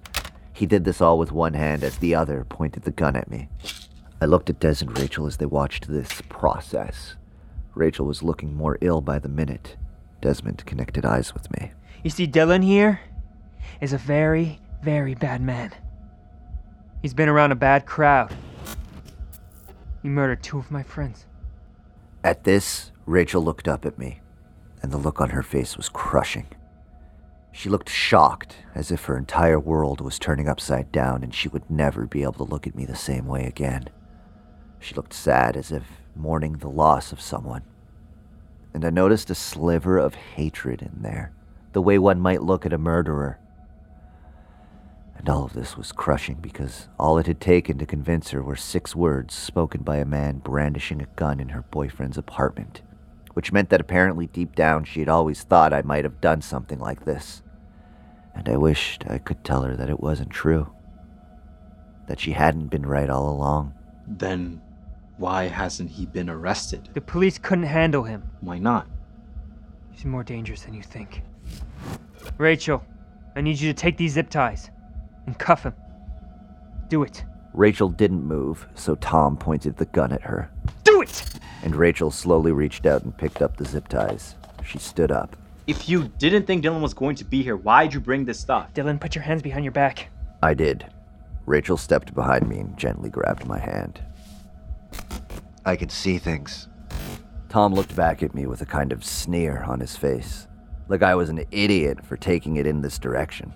He 0.52 0.66
did 0.66 0.84
this 0.84 1.00
all 1.00 1.18
with 1.18 1.32
one 1.32 1.54
hand 1.54 1.82
as 1.82 1.98
the 1.98 2.14
other 2.14 2.44
pointed 2.44 2.84
the 2.84 2.92
gun 2.92 3.16
at 3.16 3.30
me. 3.30 3.48
I 4.20 4.26
looked 4.26 4.50
at 4.50 4.60
Des 4.60 4.76
and 4.80 4.96
Rachel 4.96 5.26
as 5.26 5.38
they 5.38 5.46
watched 5.46 5.88
this 5.88 6.22
process. 6.28 7.16
Rachel 7.74 8.06
was 8.06 8.22
looking 8.22 8.54
more 8.54 8.78
ill 8.80 9.00
by 9.00 9.18
the 9.18 9.28
minute. 9.28 9.76
Desmond 10.20 10.64
connected 10.66 11.04
eyes 11.04 11.34
with 11.34 11.50
me. 11.50 11.72
You 12.04 12.10
see, 12.10 12.28
Dylan 12.28 12.62
here 12.62 13.00
is 13.80 13.92
a 13.92 13.98
very, 13.98 14.60
very 14.82 15.14
bad 15.14 15.40
man. 15.40 15.72
He's 17.00 17.14
been 17.14 17.28
around 17.28 17.50
a 17.50 17.56
bad 17.56 17.86
crowd. 17.86 18.32
He 20.02 20.08
murdered 20.08 20.42
two 20.42 20.58
of 20.58 20.70
my 20.70 20.84
friends. 20.84 21.26
At 22.22 22.44
this, 22.44 22.92
Rachel 23.06 23.42
looked 23.42 23.66
up 23.66 23.84
at 23.84 23.98
me, 23.98 24.20
and 24.82 24.90
the 24.90 24.98
look 24.98 25.20
on 25.20 25.30
her 25.30 25.42
face 25.42 25.76
was 25.76 25.88
crushing. 25.88 26.46
She 27.52 27.68
looked 27.68 27.88
shocked, 27.88 28.56
as 28.74 28.90
if 28.90 29.04
her 29.04 29.16
entire 29.16 29.60
world 29.60 30.00
was 30.00 30.18
turning 30.18 30.48
upside 30.48 30.90
down 30.90 31.22
and 31.22 31.34
she 31.34 31.48
would 31.48 31.70
never 31.70 32.06
be 32.06 32.22
able 32.22 32.32
to 32.34 32.44
look 32.44 32.66
at 32.66 32.74
me 32.74 32.84
the 32.84 32.96
same 32.96 33.26
way 33.26 33.44
again. 33.44 33.88
She 34.80 34.94
looked 34.94 35.12
sad, 35.12 35.56
as 35.56 35.70
if 35.70 35.84
mourning 36.16 36.54
the 36.54 36.68
loss 36.68 37.12
of 37.12 37.20
someone. 37.20 37.62
And 38.74 38.84
I 38.84 38.90
noticed 38.90 39.30
a 39.30 39.34
sliver 39.34 39.98
of 39.98 40.14
hatred 40.14 40.82
in 40.82 41.02
there, 41.02 41.32
the 41.72 41.82
way 41.82 41.98
one 41.98 42.20
might 42.20 42.42
look 42.42 42.66
at 42.66 42.72
a 42.72 42.78
murderer. 42.78 43.38
And 45.16 45.28
all 45.28 45.44
of 45.44 45.52
this 45.52 45.76
was 45.76 45.92
crushing 45.92 46.38
because 46.40 46.88
all 46.98 47.18
it 47.18 47.26
had 47.26 47.40
taken 47.40 47.78
to 47.78 47.86
convince 47.86 48.30
her 48.30 48.42
were 48.42 48.56
six 48.56 48.96
words 48.96 49.34
spoken 49.34 49.82
by 49.82 49.98
a 49.98 50.04
man 50.04 50.38
brandishing 50.38 51.00
a 51.00 51.06
gun 51.16 51.38
in 51.38 51.50
her 51.50 51.62
boyfriend's 51.70 52.18
apartment, 52.18 52.82
which 53.34 53.52
meant 53.52 53.70
that 53.70 53.80
apparently 53.80 54.26
deep 54.26 54.54
down 54.54 54.84
she 54.84 55.00
had 55.00 55.08
always 55.08 55.42
thought 55.42 55.72
I 55.72 55.82
might 55.82 56.04
have 56.04 56.20
done 56.20 56.42
something 56.42 56.78
like 56.78 57.04
this. 57.04 57.42
And 58.34 58.48
I 58.48 58.56
wished 58.56 59.04
I 59.08 59.18
could 59.18 59.44
tell 59.44 59.62
her 59.62 59.76
that 59.76 59.90
it 59.90 60.00
wasn't 60.00 60.30
true, 60.30 60.72
that 62.06 62.20
she 62.20 62.32
hadn't 62.32 62.68
been 62.68 62.86
right 62.86 63.10
all 63.10 63.30
along. 63.30 63.74
Then 64.06 64.60
why 65.18 65.44
hasn't 65.48 65.90
he 65.90 66.06
been 66.06 66.30
arrested? 66.30 66.88
The 66.94 67.00
police 67.00 67.38
couldn't 67.38 67.64
handle 67.64 68.02
him. 68.02 68.28
Why 68.40 68.58
not? 68.58 68.88
He's 69.90 70.04
more 70.04 70.24
dangerous 70.24 70.62
than 70.62 70.74
you 70.74 70.82
think. 70.82 71.22
Rachel, 72.38 72.82
I 73.36 73.40
need 73.40 73.60
you 73.60 73.72
to 73.72 73.74
take 73.74 73.96
these 73.96 74.12
zip 74.14 74.30
ties 74.30 74.70
and 75.26 75.38
cuff 75.38 75.62
him. 75.62 75.74
Do 76.88 77.02
it. 77.02 77.24
Rachel 77.54 77.88
didn't 77.88 78.24
move, 78.24 78.66
so 78.74 78.94
Tom 78.96 79.36
pointed 79.36 79.76
the 79.76 79.84
gun 79.86 80.12
at 80.12 80.22
her. 80.22 80.50
Do 80.84 81.02
it! 81.02 81.24
And 81.62 81.76
Rachel 81.76 82.10
slowly 82.10 82.52
reached 82.52 82.86
out 82.86 83.04
and 83.04 83.16
picked 83.16 83.40
up 83.40 83.56
the 83.56 83.64
zip 83.64 83.88
ties. 83.88 84.34
She 84.64 84.78
stood 84.78 85.12
up. 85.12 85.36
If 85.66 85.88
you 85.88 86.08
didn't 86.18 86.46
think 86.46 86.64
Dylan 86.64 86.80
was 86.80 86.92
going 86.92 87.14
to 87.16 87.24
be 87.24 87.42
here, 87.42 87.56
why'd 87.56 87.94
you 87.94 88.00
bring 88.00 88.24
this 88.24 88.40
stuff? 88.40 88.74
Dylan, 88.74 89.00
put 89.00 89.14
your 89.14 89.22
hands 89.22 89.42
behind 89.42 89.64
your 89.64 89.72
back. 89.72 90.08
I 90.42 90.54
did. 90.54 90.86
Rachel 91.46 91.76
stepped 91.76 92.14
behind 92.14 92.48
me 92.48 92.58
and 92.58 92.76
gently 92.76 93.10
grabbed 93.10 93.46
my 93.46 93.58
hand. 93.58 94.00
I 95.64 95.76
can 95.76 95.88
see 95.88 96.18
things. 96.18 96.68
Tom 97.48 97.74
looked 97.74 97.94
back 97.94 98.22
at 98.22 98.34
me 98.34 98.46
with 98.46 98.62
a 98.62 98.66
kind 98.66 98.92
of 98.92 99.04
sneer 99.04 99.62
on 99.62 99.78
his 99.78 99.94
face, 99.96 100.48
like 100.88 101.02
I 101.02 101.14
was 101.14 101.28
an 101.28 101.44
idiot 101.50 102.04
for 102.04 102.16
taking 102.16 102.56
it 102.56 102.66
in 102.66 102.80
this 102.80 102.98
direction. 102.98 103.52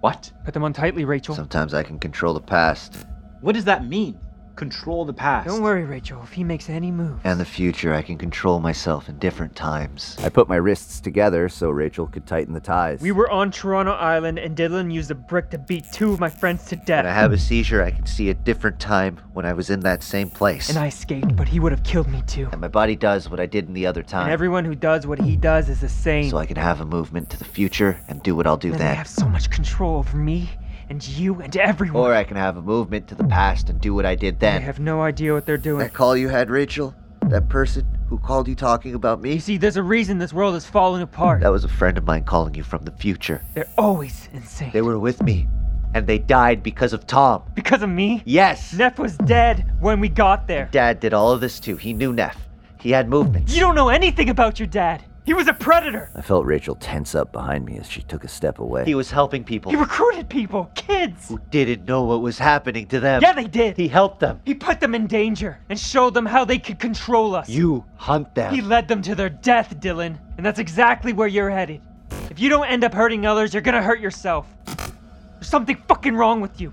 What? 0.00 0.30
Put 0.44 0.54
them 0.54 0.64
on 0.64 0.72
tightly, 0.72 1.04
Rachel. 1.04 1.34
Sometimes 1.34 1.74
I 1.74 1.82
can 1.82 1.98
control 1.98 2.32
the 2.32 2.40
past. 2.40 3.06
What 3.40 3.54
does 3.54 3.64
that 3.64 3.84
mean? 3.84 4.18
Control 4.58 5.04
the 5.04 5.12
past. 5.12 5.46
Don't 5.46 5.62
worry, 5.62 5.84
Rachel. 5.84 6.20
If 6.24 6.32
he 6.32 6.42
makes 6.42 6.68
any 6.68 6.90
moves. 6.90 7.20
And 7.22 7.38
the 7.38 7.44
future, 7.44 7.94
I 7.94 8.02
can 8.02 8.18
control 8.18 8.58
myself 8.58 9.08
in 9.08 9.16
different 9.20 9.54
times. 9.54 10.16
I 10.18 10.30
put 10.30 10.48
my 10.48 10.56
wrists 10.56 10.98
together 10.98 11.48
so 11.48 11.70
Rachel 11.70 12.08
could 12.08 12.26
tighten 12.26 12.54
the 12.54 12.60
ties. 12.60 13.00
We 13.00 13.12
were 13.12 13.30
on 13.30 13.52
Toronto 13.52 13.92
Island, 13.92 14.40
and 14.40 14.56
Dylan 14.56 14.92
used 14.92 15.12
a 15.12 15.14
brick 15.14 15.50
to 15.50 15.58
beat 15.58 15.84
two 15.92 16.12
of 16.12 16.18
my 16.18 16.28
friends 16.28 16.64
to 16.66 16.76
death. 16.76 17.04
When 17.04 17.12
I 17.12 17.14
have 17.14 17.30
a 17.30 17.38
seizure, 17.38 17.84
I 17.84 17.92
can 17.92 18.04
see 18.04 18.30
a 18.30 18.34
different 18.34 18.80
time 18.80 19.20
when 19.32 19.46
I 19.46 19.52
was 19.52 19.70
in 19.70 19.78
that 19.80 20.02
same 20.02 20.28
place. 20.28 20.68
And 20.68 20.76
I 20.76 20.88
escaped, 20.88 21.36
but 21.36 21.46
he 21.46 21.60
would 21.60 21.70
have 21.70 21.84
killed 21.84 22.08
me 22.08 22.24
too. 22.26 22.48
And 22.50 22.60
my 22.60 22.66
body 22.66 22.96
does 22.96 23.30
what 23.30 23.38
I 23.38 23.46
did 23.46 23.68
in 23.68 23.74
the 23.74 23.86
other 23.86 24.02
time. 24.02 24.24
And 24.24 24.32
everyone 24.32 24.64
who 24.64 24.74
does 24.74 25.06
what 25.06 25.20
he 25.20 25.36
does 25.36 25.68
is 25.68 25.82
the 25.82 25.88
same. 25.88 26.30
So 26.30 26.36
I 26.36 26.46
can 26.46 26.56
have 26.56 26.80
a 26.80 26.84
movement 26.84 27.30
to 27.30 27.38
the 27.38 27.44
future 27.44 28.00
and 28.08 28.20
do 28.24 28.34
what 28.34 28.48
I'll 28.48 28.56
do 28.56 28.72
and 28.72 28.80
then. 28.80 28.90
they 28.90 28.96
have 28.96 29.06
so 29.06 29.28
much 29.28 29.50
control 29.50 29.98
over 29.98 30.16
me 30.16 30.50
and 30.88 31.06
you 31.06 31.40
and 31.40 31.56
everyone. 31.56 32.02
Or 32.02 32.14
I 32.14 32.24
can 32.24 32.36
have 32.36 32.56
a 32.56 32.62
movement 32.62 33.08
to 33.08 33.14
the 33.14 33.24
past 33.24 33.68
and 33.68 33.80
do 33.80 33.94
what 33.94 34.06
I 34.06 34.14
did 34.14 34.40
then. 34.40 34.62
I 34.62 34.64
have 34.64 34.80
no 34.80 35.02
idea 35.02 35.32
what 35.32 35.46
they're 35.46 35.56
doing. 35.56 35.80
That 35.80 35.92
call 35.92 36.16
you 36.16 36.28
had, 36.28 36.50
Rachel? 36.50 36.94
That 37.28 37.48
person 37.48 37.86
who 38.08 38.18
called 38.18 38.48
you 38.48 38.54
talking 38.54 38.94
about 38.94 39.20
me? 39.20 39.34
You 39.34 39.40
see, 39.40 39.58
there's 39.58 39.76
a 39.76 39.82
reason 39.82 40.18
this 40.18 40.32
world 40.32 40.54
is 40.54 40.64
falling 40.64 41.02
apart. 41.02 41.42
That 41.42 41.52
was 41.52 41.64
a 41.64 41.68
friend 41.68 41.98
of 41.98 42.04
mine 42.04 42.24
calling 42.24 42.54
you 42.54 42.62
from 42.62 42.84
the 42.84 42.92
future. 42.92 43.44
They're 43.54 43.68
always 43.76 44.28
insane. 44.32 44.70
They 44.72 44.80
were 44.80 44.98
with 44.98 45.22
me, 45.22 45.46
and 45.94 46.06
they 46.06 46.18
died 46.18 46.62
because 46.62 46.94
of 46.94 47.06
Tom. 47.06 47.42
Because 47.54 47.82
of 47.82 47.90
me? 47.90 48.22
Yes! 48.24 48.72
Neff 48.72 48.98
was 48.98 49.18
dead 49.18 49.70
when 49.80 50.00
we 50.00 50.08
got 50.08 50.46
there. 50.46 50.68
Dad 50.70 51.00
did 51.00 51.12
all 51.12 51.32
of 51.32 51.40
this 51.42 51.60
too. 51.60 51.76
He 51.76 51.92
knew 51.92 52.12
Neff. 52.14 52.48
He 52.80 52.92
had 52.92 53.08
movements. 53.08 53.52
You 53.52 53.60
don't 53.60 53.74
know 53.74 53.88
anything 53.88 54.30
about 54.30 54.58
your 54.58 54.68
dad. 54.68 55.04
He 55.28 55.34
was 55.34 55.46
a 55.46 55.52
predator. 55.52 56.08
I 56.14 56.22
felt 56.22 56.46
Rachel 56.46 56.74
tense 56.74 57.14
up 57.14 57.32
behind 57.32 57.66
me 57.66 57.76
as 57.76 57.86
she 57.86 58.00
took 58.00 58.24
a 58.24 58.28
step 58.28 58.60
away. 58.60 58.86
He 58.86 58.94
was 58.94 59.10
helping 59.10 59.44
people 59.44 59.70
He 59.70 59.76
recruited 59.76 60.30
people, 60.30 60.70
kids. 60.74 61.28
who 61.28 61.38
didn't 61.50 61.84
know 61.84 62.04
what 62.04 62.22
was 62.22 62.38
happening 62.38 62.86
to 62.86 62.98
them. 62.98 63.20
Yeah, 63.20 63.34
they 63.34 63.44
did. 63.44 63.76
He 63.76 63.88
helped 63.88 64.20
them. 64.20 64.40
He 64.46 64.54
put 64.54 64.80
them 64.80 64.94
in 64.94 65.06
danger 65.06 65.58
and 65.68 65.78
showed 65.78 66.14
them 66.14 66.24
how 66.24 66.46
they 66.46 66.58
could 66.58 66.78
control 66.78 67.34
us. 67.34 67.46
You 67.46 67.84
hunt 67.96 68.34
them. 68.34 68.54
He 68.54 68.62
led 68.62 68.88
them 68.88 69.02
to 69.02 69.14
their 69.14 69.28
death, 69.28 69.78
Dylan. 69.78 70.18
And 70.38 70.46
that's 70.46 70.58
exactly 70.58 71.12
where 71.12 71.28
you're 71.28 71.50
headed. 71.50 71.82
If 72.30 72.40
you 72.40 72.48
don't 72.48 72.66
end 72.66 72.82
up 72.82 72.94
hurting 72.94 73.26
others, 73.26 73.52
you're 73.52 73.60
gonna 73.60 73.82
hurt 73.82 74.00
yourself. 74.00 74.46
There's 74.64 75.46
something 75.46 75.76
fucking 75.88 76.16
wrong 76.16 76.40
with 76.40 76.58
you. 76.58 76.72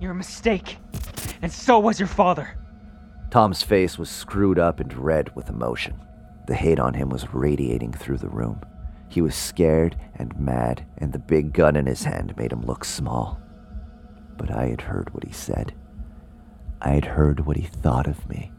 You're 0.00 0.12
a 0.12 0.14
mistake. 0.14 0.76
And 1.42 1.52
so 1.52 1.80
was 1.80 1.98
your 1.98 2.06
father. 2.06 2.56
Tom's 3.30 3.64
face 3.64 3.98
was 3.98 4.08
screwed 4.08 4.60
up 4.60 4.78
and 4.78 4.94
red 4.94 5.34
with 5.34 5.48
emotion. 5.48 6.00
The 6.48 6.54
hate 6.54 6.80
on 6.80 6.94
him 6.94 7.10
was 7.10 7.34
radiating 7.34 7.92
through 7.92 8.16
the 8.16 8.30
room. 8.30 8.62
He 9.10 9.20
was 9.20 9.34
scared 9.34 9.98
and 10.14 10.34
mad, 10.40 10.86
and 10.96 11.12
the 11.12 11.18
big 11.18 11.52
gun 11.52 11.76
in 11.76 11.84
his 11.84 12.04
hand 12.04 12.34
made 12.38 12.52
him 12.52 12.62
look 12.62 12.86
small. 12.86 13.38
But 14.38 14.50
I 14.50 14.68
had 14.68 14.80
heard 14.80 15.12
what 15.12 15.24
he 15.24 15.32
said. 15.32 15.74
I 16.80 16.92
had 16.92 17.04
heard 17.04 17.44
what 17.44 17.58
he 17.58 17.66
thought 17.66 18.06
of 18.06 18.26
me. 18.30 18.50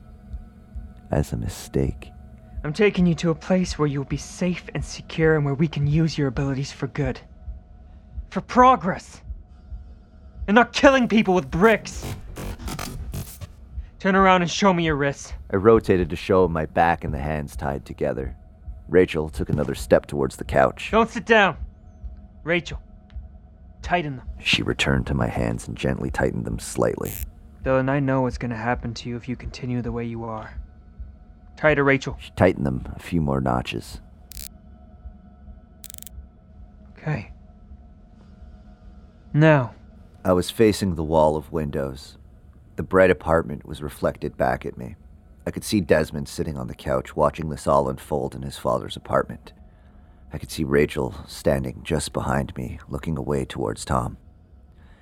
As 1.10 1.34
a 1.34 1.38
mistake. 1.38 2.12
I'm 2.64 2.74
taking 2.74 3.08
you 3.08 3.16
to 3.16 3.32
a 3.32 3.36
place 3.36 3.80
where 3.80 3.88
you'll 3.88 4.04
be 4.04 4.18
safe 4.18 4.70
and 4.76 4.86
secure 4.86 5.36
and 5.36 5.44
where 5.44 5.56
we 5.56 5.68
can 5.68 5.88
use 5.88 6.16
your 6.16 6.28
abilities 6.28 6.72
for 6.72 6.86
good. 6.86 7.20
For 8.30 8.42
progress. 8.42 9.24
And 10.48 10.54
not 10.54 10.74
killing 10.74 11.08
people 11.08 11.34
with 11.34 11.50
bricks. 11.50 12.06
Turn 14.00 14.16
around 14.16 14.42
and 14.42 14.50
show 14.50 14.74
me 14.74 14.86
your 14.86 14.96
wrists. 14.96 15.34
I 15.52 15.58
rotated 15.58 16.10
to 16.10 16.16
show 16.16 16.46
him 16.46 16.54
my 16.54 16.66
back 16.66 17.04
and 17.04 17.14
the 17.14 17.20
hands 17.20 17.58
tied 17.58 17.86
together. 17.86 18.36
Rachel 18.88 19.28
took 19.28 19.50
another 19.50 19.76
step 19.76 20.06
towards 20.06 20.38
the 20.38 20.46
couch. 20.46 20.90
Don't 20.92 21.10
sit 21.10 21.26
down. 21.26 21.58
Rachel, 22.44 22.82
tighten 23.82 24.16
them. 24.16 24.28
She 24.40 24.64
returned 24.64 25.06
to 25.08 25.14
my 25.14 25.28
hands 25.28 25.68
and 25.68 25.78
gently 25.78 26.10
tightened 26.10 26.46
them 26.46 26.60
slightly. 26.60 27.12
Dylan, 27.64 27.90
I 27.90 28.00
know 28.00 28.22
what's 28.22 28.38
gonna 28.38 28.56
happen 28.56 28.94
to 28.96 29.10
you 29.10 29.18
if 29.18 29.28
you 29.28 29.36
continue 29.36 29.82
the 29.82 29.92
way 29.92 30.06
you 30.06 30.24
are. 30.24 30.58
Tighter, 31.58 31.84
Rachel. 31.84 32.16
She 32.22 32.32
tightened 32.38 32.66
them 32.66 32.88
a 32.96 33.00
few 33.00 33.20
more 33.20 33.42
notches. 33.42 34.00
Okay. 36.98 37.34
Now, 39.34 39.76
I 40.24 40.32
was 40.32 40.50
facing 40.50 40.96
the 40.96 41.04
wall 41.04 41.36
of 41.36 41.52
windows. 41.52 42.19
The 42.80 42.84
bright 42.84 43.12
apartment 43.12 43.66
was 43.66 43.82
reflected 43.82 44.38
back 44.38 44.66
at 44.66 44.78
me. 44.78 44.96
I 45.46 45.52
could 45.52 45.66
see 45.66 45.82
Desmond 45.82 46.30
sitting 46.30 46.58
on 46.58 46.68
the 46.68 46.74
couch 46.74 47.14
watching 47.14 47.50
this 47.50 47.68
all 47.68 47.90
unfold 47.90 48.34
in 48.34 48.42
his 48.42 48.58
father's 48.58 48.96
apartment. 48.96 49.52
I 50.32 50.38
could 50.38 50.50
see 50.50 50.64
Rachel 50.64 51.14
standing 51.28 51.82
just 51.84 52.14
behind 52.14 52.56
me, 52.56 52.80
looking 52.88 53.18
away 53.18 53.44
towards 53.44 53.84
Tom. 53.84 54.16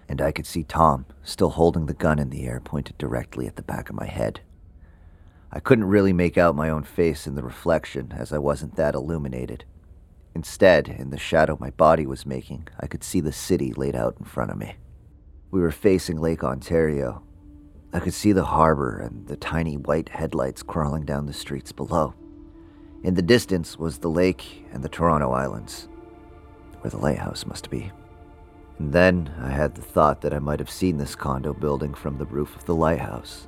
And 0.10 0.24
I 0.24 0.32
could 0.32 0.48
see 0.48 0.64
Tom 0.64 1.06
still 1.22 1.52
holding 1.52 1.86
the 1.86 1.94
gun 1.94 2.18
in 2.18 2.32
the 2.32 2.48
air 2.48 2.60
pointed 2.60 2.98
directly 2.98 3.46
at 3.46 3.58
the 3.58 3.62
back 3.62 3.92
of 3.92 3.96
my 3.96 4.08
head. 4.08 4.40
I 5.52 5.60
couldn't 5.60 5.86
really 5.86 6.14
make 6.14 6.36
out 6.36 6.56
my 6.56 6.72
own 6.72 6.82
face 6.82 7.28
in 7.28 7.36
the 7.36 7.44
reflection 7.44 8.12
as 8.12 8.34
I 8.34 8.40
wasn't 8.40 8.76
that 8.78 8.96
illuminated. 8.96 9.66
Instead, 10.34 10.88
in 10.88 11.12
the 11.12 11.20
shadow 11.20 11.60
my 11.62 11.70
body 11.70 12.08
was 12.08 12.26
making, 12.26 12.70
I 12.80 12.88
could 12.88 13.04
see 13.04 13.20
the 13.20 13.32
city 13.32 13.72
laid 13.72 13.96
out 13.96 14.16
in 14.18 14.26
front 14.26 14.50
of 14.50 14.58
me. 14.58 14.78
We 15.52 15.62
were 15.62 15.70
facing 15.70 16.18
Lake 16.18 16.44
Ontario. 16.44 17.22
I 17.98 18.00
could 18.00 18.14
see 18.14 18.32
the 18.32 18.46
harbor 18.46 19.00
and 19.00 19.26
the 19.26 19.36
tiny 19.36 19.76
white 19.76 20.10
headlights 20.10 20.62
crawling 20.62 21.04
down 21.04 21.26
the 21.26 21.34
streets 21.34 21.72
below. 21.72 22.14
In 23.02 23.16
the 23.16 23.24
distance 23.24 23.80
was 23.80 23.98
the 23.98 24.08
lake 24.08 24.68
and 24.72 24.84
the 24.84 24.88
Toronto 24.88 25.32
Islands, 25.32 25.88
where 26.82 26.92
the 26.92 27.00
lighthouse 27.00 27.48
must 27.48 27.72
be. 27.72 27.92
And 28.78 28.94
then 28.94 29.34
I 29.42 29.50
had 29.50 29.74
the 29.74 29.82
thought 29.82 30.22
that 30.22 30.32
I 30.32 30.38
might 30.38 30.60
have 30.60 30.70
seen 30.70 30.98
this 30.98 31.16
condo 31.16 31.54
building 31.54 31.96
from 31.96 32.20
the 32.20 32.28
roof 32.28 32.56
of 32.56 32.66
the 32.66 32.76
lighthouse. 32.76 33.48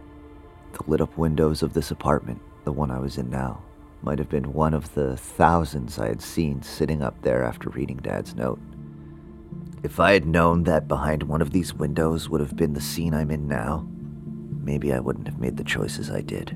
The 0.74 0.84
lit 0.88 1.02
up 1.02 1.16
windows 1.16 1.62
of 1.62 1.74
this 1.74 1.92
apartment, 1.92 2.42
the 2.64 2.74
one 2.74 2.90
I 2.90 2.98
was 2.98 3.20
in 3.20 3.30
now, 3.30 3.62
might 4.02 4.18
have 4.18 4.30
been 4.30 4.54
one 4.54 4.74
of 4.74 4.96
the 4.96 5.16
thousands 5.16 6.00
I 6.00 6.08
had 6.08 6.24
seen 6.24 6.64
sitting 6.64 7.04
up 7.04 7.22
there 7.22 7.44
after 7.44 7.70
reading 7.70 7.98
Dad's 7.98 8.34
note. 8.34 8.60
If 9.84 10.00
I 10.00 10.14
had 10.14 10.26
known 10.26 10.64
that 10.64 10.88
behind 10.88 11.22
one 11.22 11.44
of 11.44 11.52
these 11.52 11.76
windows 11.76 12.28
would 12.30 12.42
have 12.42 12.56
been 12.56 12.74
the 12.74 12.82
scene 12.82 13.14
I'm 13.14 13.30
in 13.30 13.48
now, 13.48 13.88
maybe 14.70 14.94
I 14.94 15.00
wouldn't 15.00 15.28
have 15.28 15.40
made 15.40 15.58
the 15.58 15.64
choices 15.64 16.12
I 16.12 16.22
did. 16.22 16.56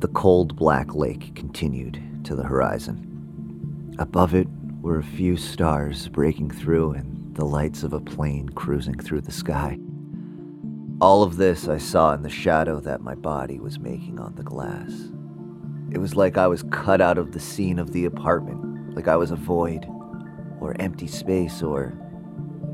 The 0.00 0.08
cold 0.08 0.56
black 0.56 0.94
lake 0.94 1.34
continued 1.34 2.02
to 2.24 2.34
the 2.34 2.42
horizon. 2.42 3.94
Above 3.98 4.34
it 4.34 4.48
were 4.80 4.98
a 4.98 5.02
few 5.02 5.36
stars 5.36 6.08
breaking 6.08 6.50
through 6.52 6.92
and 6.92 7.36
the 7.36 7.44
lights 7.44 7.82
of 7.82 7.92
a 7.92 8.00
plane 8.00 8.48
cruising 8.48 8.98
through 8.98 9.20
the 9.20 9.30
sky. 9.30 9.78
All 11.02 11.22
of 11.22 11.36
this 11.36 11.68
I 11.68 11.76
saw 11.76 12.14
in 12.14 12.22
the 12.22 12.30
shadow 12.30 12.80
that 12.80 13.02
my 13.02 13.14
body 13.14 13.60
was 13.60 13.78
making 13.78 14.18
on 14.18 14.34
the 14.36 14.42
glass. 14.42 14.90
It 15.92 15.98
was 15.98 16.16
like 16.16 16.38
I 16.38 16.46
was 16.46 16.62
cut 16.70 17.02
out 17.02 17.18
of 17.18 17.32
the 17.32 17.40
scene 17.40 17.78
of 17.78 17.92
the 17.92 18.06
apartment, 18.06 18.96
like 18.96 19.06
I 19.06 19.16
was 19.16 19.32
a 19.32 19.36
void, 19.36 19.84
or 20.60 20.74
empty 20.80 21.08
space, 21.08 21.62
or 21.62 21.92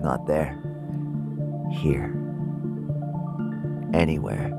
not 0.01 0.29
there. 0.29 0.57
Here. 1.73 2.26
Anywhere. 3.97 4.53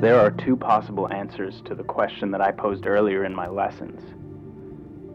There 0.00 0.18
are 0.18 0.32
two 0.32 0.56
possible 0.56 1.12
answers 1.12 1.62
to 1.66 1.76
the 1.76 1.84
question 1.84 2.32
that 2.32 2.40
I 2.40 2.50
posed 2.50 2.88
earlier 2.88 3.24
in 3.24 3.32
my 3.32 3.46
lessons. 3.46 4.02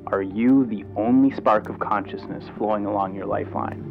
Are 0.07 0.21
you 0.21 0.65
the 0.65 0.85
only 0.95 1.35
spark 1.35 1.67
of 1.67 1.79
consciousness 1.79 2.45
flowing 2.57 2.85
along 2.85 3.15
your 3.15 3.25
lifeline? 3.25 3.81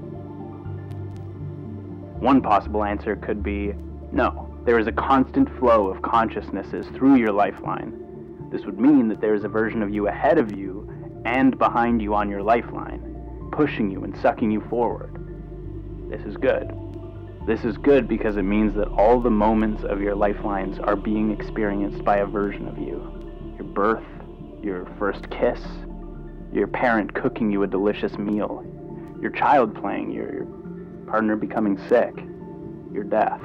One 2.18 2.40
possible 2.40 2.82
answer 2.82 3.14
could 3.14 3.42
be 3.42 3.74
no, 4.10 4.48
there 4.64 4.78
is 4.78 4.86
a 4.86 4.92
constant 4.92 5.50
flow 5.58 5.88
of 5.88 6.00
consciousnesses 6.00 6.86
through 6.94 7.16
your 7.16 7.32
lifeline. 7.32 8.01
This 8.52 8.66
would 8.66 8.78
mean 8.78 9.08
that 9.08 9.22
there 9.22 9.34
is 9.34 9.44
a 9.44 9.48
version 9.48 9.82
of 9.82 9.88
you 9.88 10.08
ahead 10.08 10.36
of 10.36 10.54
you 10.54 10.86
and 11.24 11.58
behind 11.58 12.02
you 12.02 12.14
on 12.14 12.28
your 12.28 12.42
lifeline, 12.42 13.48
pushing 13.50 13.90
you 13.90 14.04
and 14.04 14.14
sucking 14.18 14.50
you 14.50 14.60
forward. 14.68 15.16
This 16.10 16.20
is 16.26 16.36
good. 16.36 16.70
This 17.46 17.64
is 17.64 17.78
good 17.78 18.06
because 18.06 18.36
it 18.36 18.42
means 18.42 18.74
that 18.74 18.88
all 18.88 19.20
the 19.20 19.30
moments 19.30 19.84
of 19.84 20.02
your 20.02 20.14
lifelines 20.14 20.78
are 20.78 20.96
being 20.96 21.30
experienced 21.30 22.04
by 22.04 22.18
a 22.18 22.26
version 22.26 22.68
of 22.68 22.76
you. 22.76 23.54
Your 23.56 23.64
birth, 23.64 24.04
your 24.62 24.86
first 24.98 25.30
kiss, 25.30 25.60
your 26.52 26.66
parent 26.66 27.14
cooking 27.14 27.50
you 27.50 27.62
a 27.62 27.66
delicious 27.66 28.18
meal, 28.18 28.62
your 29.22 29.30
child 29.30 29.74
playing, 29.74 30.12
your, 30.12 30.34
your 30.34 30.46
partner 31.06 31.36
becoming 31.36 31.78
sick, 31.88 32.14
your 32.92 33.04
death. 33.04 33.40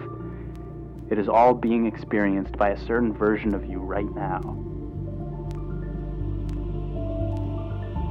It 1.09 1.17
is 1.17 1.29
all 1.29 1.53
being 1.53 1.85
experienced 1.85 2.57
by 2.57 2.71
a 2.71 2.85
certain 2.85 3.13
version 3.13 3.55
of 3.55 3.65
you 3.65 3.79
right 3.79 4.13
now. 4.13 4.67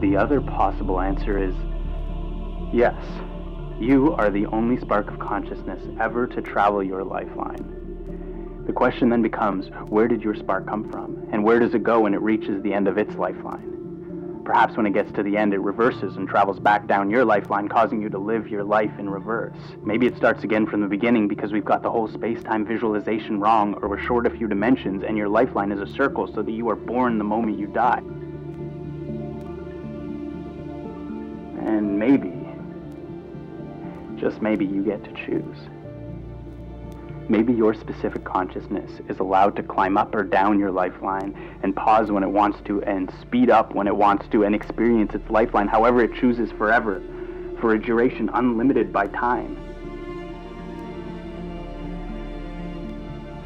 The 0.00 0.16
other 0.16 0.42
possible 0.42 1.00
answer 1.00 1.38
is 1.42 1.54
yes. 2.70 2.94
You 3.80 4.12
are 4.14 4.30
the 4.30 4.46
only 4.46 4.78
spark 4.78 5.10
of 5.10 5.18
consciousness 5.18 5.82
ever 5.98 6.26
to 6.26 6.42
travel 6.42 6.82
your 6.82 7.02
lifeline. 7.02 8.64
The 8.66 8.72
question 8.74 9.08
then 9.08 9.22
becomes 9.22 9.68
where 9.88 10.06
did 10.06 10.22
your 10.22 10.34
spark 10.34 10.66
come 10.66 10.90
from? 10.90 11.28
And 11.32 11.42
where 11.42 11.58
does 11.58 11.72
it 11.74 11.82
go 11.82 12.00
when 12.00 12.12
it 12.12 12.20
reaches 12.20 12.62
the 12.62 12.74
end 12.74 12.88
of 12.88 12.98
its 12.98 13.14
lifeline? 13.14 14.42
Perhaps 14.44 14.76
when 14.76 14.86
it 14.86 14.92
gets 14.92 15.10
to 15.12 15.22
the 15.22 15.36
end, 15.36 15.54
it 15.54 15.60
reverses 15.60 16.16
and 16.16 16.28
travels 16.28 16.60
back 16.60 16.86
down 16.86 17.10
your 17.10 17.24
lifeline, 17.24 17.68
causing 17.68 18.02
you 18.02 18.08
to 18.10 18.18
live 18.18 18.48
your 18.48 18.64
life 18.64 18.92
in 18.98 19.08
reverse. 19.08 19.56
Maybe 19.82 20.06
it 20.06 20.16
starts 20.16 20.44
again 20.44 20.66
from 20.66 20.82
the 20.82 20.88
beginning 20.88 21.26
because 21.26 21.52
we've 21.52 21.64
got 21.64 21.82
the 21.82 21.90
whole 21.90 22.06
space 22.06 22.42
time 22.42 22.66
visualization 22.66 23.40
wrong, 23.40 23.74
or 23.82 23.88
we're 23.88 24.06
short 24.06 24.26
a 24.26 24.30
few 24.30 24.46
dimensions, 24.46 25.02
and 25.02 25.16
your 25.16 25.28
lifeline 25.28 25.72
is 25.72 25.80
a 25.80 25.92
circle 25.94 26.26
so 26.32 26.42
that 26.42 26.52
you 26.52 26.68
are 26.68 26.76
born 26.76 27.18
the 27.18 27.24
moment 27.24 27.58
you 27.58 27.66
die. 27.66 28.02
And 31.76 31.98
maybe 31.98 32.32
just 34.18 34.40
maybe 34.40 34.64
you 34.64 34.82
get 34.82 35.04
to 35.04 35.12
choose. 35.12 35.58
Maybe 37.28 37.52
your 37.52 37.74
specific 37.74 38.24
consciousness 38.24 38.90
is 39.10 39.18
allowed 39.18 39.56
to 39.56 39.62
climb 39.62 39.98
up 39.98 40.14
or 40.14 40.22
down 40.22 40.58
your 40.58 40.70
lifeline 40.70 41.36
and 41.62 41.76
pause 41.76 42.10
when 42.10 42.22
it 42.22 42.30
wants 42.30 42.60
to 42.64 42.82
and 42.84 43.12
speed 43.20 43.50
up 43.50 43.74
when 43.74 43.86
it 43.86 43.94
wants 43.94 44.26
to 44.28 44.44
and 44.44 44.54
experience 44.54 45.14
its 45.14 45.28
lifeline 45.28 45.68
however 45.68 46.00
it 46.02 46.14
chooses 46.14 46.50
forever, 46.52 47.02
for 47.60 47.74
a 47.74 47.78
duration 47.78 48.30
unlimited 48.32 48.90
by 48.90 49.08
time. 49.08 49.58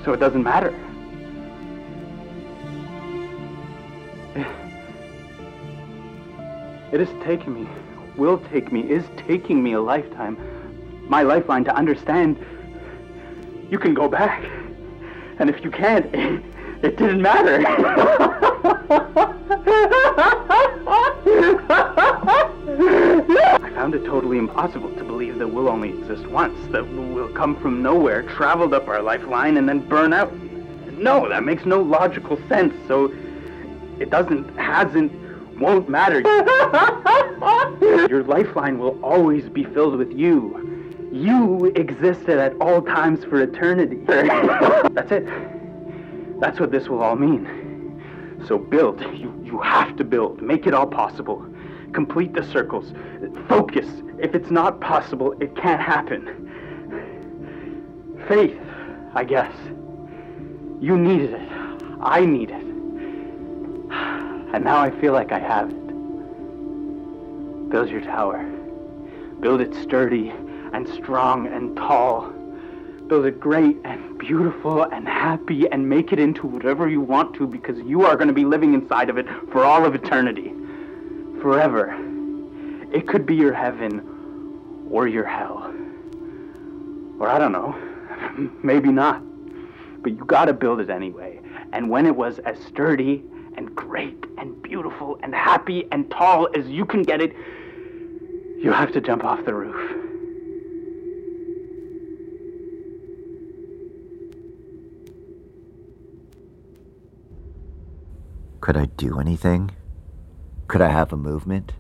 So 0.05 0.13
it 0.13 0.21
doesn't 0.21 0.45
matter. 0.45 0.73
It 6.93 6.99
has 6.99 7.25
taken 7.25 7.55
me, 7.55 7.69
will 8.17 8.39
take 8.53 8.73
me, 8.73 8.81
is 8.81 9.05
taking 9.27 9.63
me 9.63 9.73
a 9.73 9.81
lifetime 9.81 10.37
my 11.11 11.23
lifeline 11.23 11.65
to 11.65 11.75
understand 11.75 12.39
you 13.69 13.79
can 13.79 13.95
go 13.95 14.09
back. 14.09 14.45
And 15.39 15.51
if 15.51 15.63
you 15.65 15.71
can't, 15.71 16.07
it, 16.15 16.43
it 16.83 16.97
didn't 16.97 17.21
matter. 17.21 17.65
I 23.63 23.71
found 23.75 23.95
it 23.95 24.05
totally 24.05 24.39
impossible 24.39 24.95
to 24.95 25.05
believe 25.05 25.39
that 25.39 25.49
we'll 25.49 25.69
only 25.69 25.91
exist 25.91 26.27
once, 26.29 26.57
that 26.71 26.87
we'll 26.89 27.33
come 27.33 27.57
from 27.61 27.83
nowhere, 27.83 28.23
traveled 28.23 28.73
up 28.73 28.87
our 28.87 29.03
lifeline, 29.03 29.57
and 29.57 29.69
then 29.69 29.81
burn 29.81 30.13
out. 30.13 30.33
No, 30.93 31.29
that 31.29 31.43
makes 31.43 31.65
no 31.67 31.81
logical 31.81 32.39
sense, 32.49 32.75
so 32.87 33.13
it 33.99 34.11
doesn't, 34.11 34.57
hasn't, 34.57 35.13
won't 35.61 35.89
matter. 35.89 36.21
Your 38.09 38.25
lifeline 38.25 38.79
will 38.79 38.99
always 39.05 39.49
be 39.49 39.65
filled 39.65 39.97
with 39.97 40.11
you. 40.13 40.67
You 41.13 41.67
existed 41.77 42.39
at 42.39 42.55
all 42.61 42.83
times 42.83 43.25
for 43.25 43.41
eternity. 43.41 43.97
That's 44.07 45.13
it. 45.13 45.27
That's 46.41 46.59
what 46.59 46.73
this 46.73 46.89
will 46.89 47.03
all 47.03 47.17
mean. 47.17 48.43
So 48.47 48.59
build. 48.59 49.01
You, 49.01 49.39
you 49.45 49.61
have 49.61 49.97
to 49.97 50.05
build. 50.05 50.41
Make 50.41 50.67
it 50.67 50.75
all 50.75 50.87
possible. 50.87 51.47
Complete 51.93 52.33
the 52.35 52.43
circles. 52.43 52.93
Focus. 53.49 53.87
If 54.19 54.35
it's 54.35 54.51
not 54.51 54.81
possible, 54.81 55.33
it 55.41 55.55
can't 55.57 55.81
happen. 55.81 56.49
Faith, 58.29 58.59
I 59.15 59.25
guess. 59.25 59.53
You 60.81 60.97
needed 60.97 61.35
it. 61.35 61.49
I 62.01 62.25
need 62.25 62.51
it. 62.51 62.70
And 64.53 64.65
now 64.65 64.79
I 64.79 64.91
feel 65.01 65.13
like 65.13 65.31
I 65.33 65.39
have 65.39 65.71
it. 65.71 65.87
Build 67.71 67.89
your 67.89 68.01
tower. 68.01 68.43
Build 69.41 69.61
it 69.61 69.73
sturdy 69.83 70.31
and 70.73 70.89
strong 70.89 71.47
and 71.47 71.77
tall. 71.77 72.31
Build 73.07 73.27
it 73.27 73.39
great 73.39 73.77
and 73.85 74.19
beautiful 74.19 74.83
and 74.83 75.07
happy 75.07 75.69
and 75.71 75.89
make 75.89 76.13
it 76.13 76.19
into 76.19 76.47
whatever 76.47 76.89
you 76.89 77.01
want 77.01 77.35
to 77.37 77.47
because 77.47 77.79
you 77.81 78.05
are 78.05 78.17
going 78.17 78.29
to 78.29 78.35
be 78.35 78.45
living 78.45 78.75
inside 78.75 79.09
of 79.09 79.19
it 79.19 79.27
for 79.53 79.65
all 79.65 79.85
of 79.85 79.95
eternity. 79.95 80.53
Forever. 81.41 81.97
It 82.93 83.07
could 83.07 83.25
be 83.25 83.37
your 83.37 83.55
heaven 83.55 84.87
or 84.91 85.07
your 85.07 85.25
hell. 85.25 85.73
Or 87.21 87.29
I 87.29 87.39
don't 87.39 87.53
know. 87.53 87.77
Maybe 88.65 88.91
not. 88.91 89.23
But 90.03 90.13
you 90.13 90.25
gotta 90.25 90.53
build 90.53 90.81
it 90.81 90.91
anyway. 90.91 91.41
And 91.73 91.89
when 91.89 92.07
it 92.07 92.17
was 92.17 92.41
as 92.41 92.59
sturdy 92.65 93.23
and 93.61 93.77
great 93.77 94.25
and 94.39 94.63
beautiful 94.63 95.19
and 95.23 95.35
happy 95.35 95.87
and 95.93 96.11
tall 96.11 96.49
as 96.57 96.67
you 96.67 96.87
can 96.87 97.03
get 97.03 97.21
it, 97.21 97.37
you 98.59 98.73
have 98.73 98.91
to 98.91 99.03
jump 99.03 99.23
off 99.23 99.45
the 99.45 99.53
roof. 99.53 99.77
Could 108.63 108.79
I 108.79 108.87
do 108.87 109.21
anything? 109.21 109.73
Could 110.67 110.81
I 110.81 110.89
have 110.89 111.13
a 111.13 111.19
movement? 111.19 111.75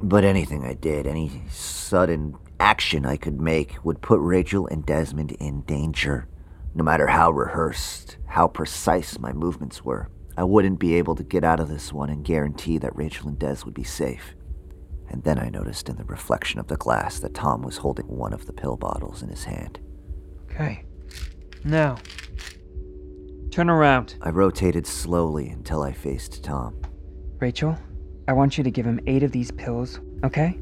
But 0.00 0.24
anything 0.24 0.64
I 0.64 0.72
did, 0.72 1.06
any 1.06 1.42
sudden 1.50 2.36
action 2.58 3.04
I 3.04 3.18
could 3.18 3.38
make, 3.38 3.76
would 3.84 4.00
put 4.00 4.20
Rachel 4.20 4.66
and 4.68 4.86
Desmond 4.86 5.32
in 5.32 5.62
danger. 5.62 6.28
No 6.74 6.82
matter 6.82 7.08
how 7.08 7.30
rehearsed, 7.30 8.16
how 8.28 8.46
precise 8.48 9.18
my 9.18 9.34
movements 9.34 9.84
were, 9.84 10.08
I 10.36 10.44
wouldn't 10.44 10.78
be 10.78 10.94
able 10.94 11.14
to 11.16 11.22
get 11.22 11.44
out 11.44 11.60
of 11.60 11.68
this 11.68 11.92
one 11.92 12.10
and 12.10 12.24
guarantee 12.24 12.78
that 12.78 12.96
Rachel 12.96 13.28
and 13.28 13.38
Des 13.38 13.58
would 13.64 13.74
be 13.74 13.84
safe. 13.84 14.34
And 15.10 15.22
then 15.24 15.38
I 15.38 15.50
noticed 15.50 15.88
in 15.88 15.96
the 15.96 16.04
reflection 16.04 16.58
of 16.58 16.68
the 16.68 16.76
glass 16.76 17.18
that 17.18 17.34
Tom 17.34 17.62
was 17.62 17.76
holding 17.76 18.06
one 18.08 18.32
of 18.32 18.46
the 18.46 18.52
pill 18.52 18.76
bottles 18.76 19.22
in 19.22 19.28
his 19.28 19.44
hand. 19.44 19.78
Okay. 20.50 20.84
Now, 21.64 21.98
turn 23.50 23.68
around. 23.68 24.14
I 24.22 24.30
rotated 24.30 24.86
slowly 24.86 25.48
until 25.50 25.82
I 25.82 25.92
faced 25.92 26.42
Tom. 26.42 26.80
Rachel, 27.38 27.76
I 28.26 28.32
want 28.32 28.56
you 28.56 28.64
to 28.64 28.70
give 28.70 28.86
him 28.86 29.00
eight 29.06 29.22
of 29.22 29.32
these 29.32 29.50
pills, 29.50 30.00
okay? 30.24 30.58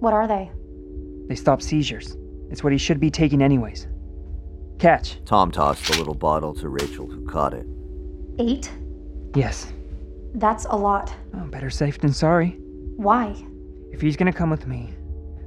What 0.00 0.12
are 0.12 0.26
they? 0.26 0.50
They 1.28 1.36
stop 1.36 1.62
seizures. 1.62 2.16
It's 2.50 2.62
what 2.62 2.72
he 2.72 2.78
should 2.78 3.00
be 3.00 3.10
taking 3.10 3.40
anyways. 3.40 3.86
Catch. 4.82 5.24
Tom 5.24 5.52
tossed 5.52 5.86
the 5.86 5.96
little 5.96 6.12
bottle 6.12 6.52
to 6.54 6.68
Rachel, 6.68 7.06
who 7.06 7.24
caught 7.24 7.54
it. 7.54 7.64
Eight? 8.40 8.68
Yes. 9.36 9.72
That's 10.34 10.64
a 10.64 10.74
lot. 10.74 11.14
Oh, 11.36 11.44
better 11.44 11.70
safe 11.70 12.00
than 12.00 12.12
sorry. 12.12 12.58
Why? 12.96 13.32
If 13.92 14.00
he's 14.00 14.16
gonna 14.16 14.32
come 14.32 14.50
with 14.50 14.66
me, 14.66 14.92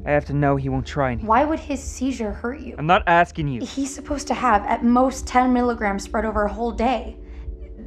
I 0.05 0.11
have 0.11 0.23
to 0.27 0.33
know 0.33 0.55
he 0.55 0.69
won't 0.69 0.85
try 0.85 1.11
any. 1.11 1.23
Why 1.25 1.43
would 1.43 1.59
his 1.59 1.83
seizure 1.83 2.31
hurt 2.31 2.61
you? 2.61 2.75
I'm 2.77 2.87
not 2.87 3.03
asking 3.07 3.49
you. 3.49 3.59
He's 3.65 3.93
supposed 3.93 4.25
to 4.27 4.33
have 4.33 4.63
at 4.67 4.85
most 4.85 5.27
10 5.27 5.51
milligrams 5.51 6.05
spread 6.05 6.23
over 6.23 6.45
a 6.45 6.53
whole 6.53 6.71
day. 6.71 7.17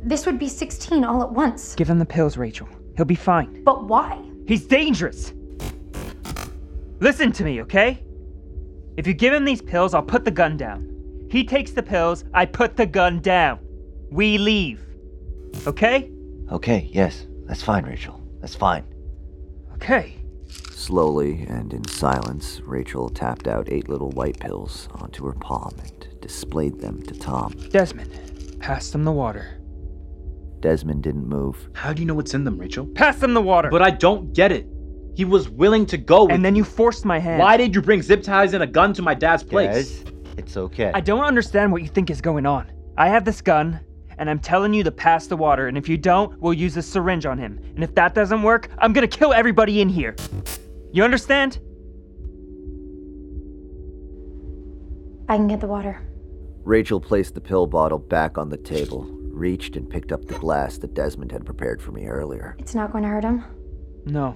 This 0.05 0.27
would 0.27 0.39
be 0.39 0.51
16 0.51 1.03
all 1.03 1.23
at 1.23 1.33
once. 1.33 1.75
Give 1.77 1.89
him 1.89 1.99
the 1.99 2.05
pills, 2.05 2.37
Rachel. 2.37 2.69
He'll 2.95 3.07
be 3.07 3.15
fine. 3.15 3.65
But 3.65 3.85
why? 3.85 4.23
He's 4.47 4.67
dangerous. 4.67 5.33
Listen 7.01 7.33
to 7.33 7.43
me, 7.43 7.63
okay? 7.63 8.05
If 8.99 9.07
you 9.07 9.15
give 9.15 9.33
him 9.33 9.47
these 9.47 9.63
pills, 9.63 9.95
I'll 9.95 10.03
put 10.03 10.27
the 10.27 10.31
gun 10.31 10.59
down. 10.59 10.98
He 11.31 11.45
takes 11.45 11.73
the 11.73 11.83
pills, 11.83 12.25
I 12.33 12.47
put 12.47 12.77
the 12.77 12.87
gun 12.87 13.21
down. 13.21 13.59
We 14.11 14.39
leave. 14.39 14.85
Okay? 15.67 16.11
Okay, 16.51 16.89
yes. 16.93 17.27
That's 17.47 17.63
fine, 17.63 17.85
Rachel. 17.85 18.23
That's 18.41 18.55
fine. 18.55 18.85
Okay. 19.75 20.17
Slowly 20.71 21.45
and 21.49 21.73
in 21.75 21.87
silence, 21.87 22.61
Rachel 22.65 23.09
tapped 23.11 23.47
out 23.47 23.69
eight 23.71 23.89
little 23.89 24.11
white 24.11 24.39
pills 24.39 24.89
onto 24.93 25.27
her 25.27 25.35
palm 25.35 25.75
and 25.83 26.21
displayed 26.21 26.81
them 26.81 27.03
to 27.03 27.15
Tom. 27.15 27.53
Desmond, 27.71 28.59
pass 28.61 28.91
them 28.91 29.05
the 29.05 29.13
water. 29.13 29.61
Desmond 30.61 31.03
didn't 31.03 31.29
move. 31.29 31.69
How 31.75 31.93
do 31.93 32.01
you 32.01 32.07
know 32.07 32.15
what's 32.15 32.35
in 32.35 32.45
them, 32.45 32.59
Rachel? 32.59 32.87
Pass 32.87 33.19
them 33.19 33.35
the 33.35 33.43
water. 33.43 33.71
But 33.71 33.83
I 33.83 33.91
don't 33.91 34.33
get 34.33 34.51
it. 34.51 34.67
He 35.15 35.25
was 35.25 35.49
willing 35.49 35.85
to 35.87 35.99
go. 35.99 36.25
With 36.25 36.35
and 36.35 36.45
then 36.45 36.55
you 36.55 36.65
forced 36.65 37.05
my 37.05 37.19
hand. 37.19 37.41
Why 37.41 37.57
did 37.57 37.75
you 37.75 37.83
bring 37.83 38.03
zip 38.03 38.23
ties 38.23 38.55
and 38.55 38.63
a 38.63 38.67
gun 38.67 38.93
to 38.95 39.03
my 39.03 39.15
dad's 39.15 39.43
place? 39.43 40.01
Guys, 40.01 40.13
it's 40.39 40.57
okay. 40.57 40.91
I 40.95 41.01
don't 41.01 41.25
understand 41.25 41.73
what 41.73 41.83
you 41.83 41.89
think 41.89 42.11
is 42.11 42.21
going 42.21 42.47
on. 42.47 42.71
I 42.97 43.09
have 43.09 43.25
this 43.25 43.41
gun, 43.41 43.81
and 44.19 44.31
I'm 44.31 44.39
telling 44.39 44.73
you 44.73 44.83
to 44.85 44.91
pass 44.91 45.27
the 45.27 45.37
water, 45.37 45.69
and 45.69 45.77
if 45.77 45.89
you 45.89 45.99
don't, 45.99 46.41
we'll 46.41 46.55
use 46.55 46.77
a 46.77 46.83
syringe 46.83 47.27
on 47.27 47.39
him. 47.39 47.61
And 47.75 47.85
if 47.85 47.95
that 47.97 48.15
doesn't 48.15 48.43
work, 48.43 48.69
I'm 48.79 48.93
gonna 48.93 49.09
kill 49.09 49.33
everybody 49.33 49.81
in 49.81 49.89
here. 49.89 50.17
You 50.93 51.05
understand? 51.05 51.59
I 55.29 55.37
can 55.37 55.49
get 55.49 55.61
the 55.61 55.67
water. 55.67 56.01
Rachel 56.65 57.01
placed 57.01 57.35
the 57.35 57.41
pill 57.41 57.67
bottle 57.67 57.99
back 57.99 58.39
on 58.39 58.49
the 58.49 58.57
table, 58.57 59.05
reached 59.05 59.77
and 59.77 59.89
picked 59.89 60.13
up 60.13 60.25
the 60.25 60.39
glass 60.39 60.79
that 60.79 60.95
Desmond 60.95 61.33
had 61.33 61.45
prepared 61.45 61.83
for 61.83 61.93
me 61.93 62.07
earlier. 62.07 62.57
It's 62.59 62.75
not 62.75 62.93
going 62.93 63.05
to 63.05 63.11
hurt 63.11 63.25
him. 63.25 63.45
No. 64.07 64.35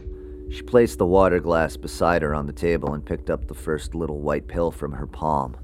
She 0.52 0.60
placed 0.60 0.98
the 0.98 1.06
water 1.06 1.40
glass 1.40 1.78
beside 1.78 2.20
her 2.20 2.34
on 2.34 2.46
the 2.46 2.52
table 2.52 2.92
and 2.92 3.02
picked 3.04 3.30
up 3.30 3.48
the 3.48 3.54
first 3.54 3.94
little 3.94 4.20
white 4.20 4.48
pill 4.48 4.70
from 4.70 4.92
her 4.92 5.06
palm. 5.06 5.56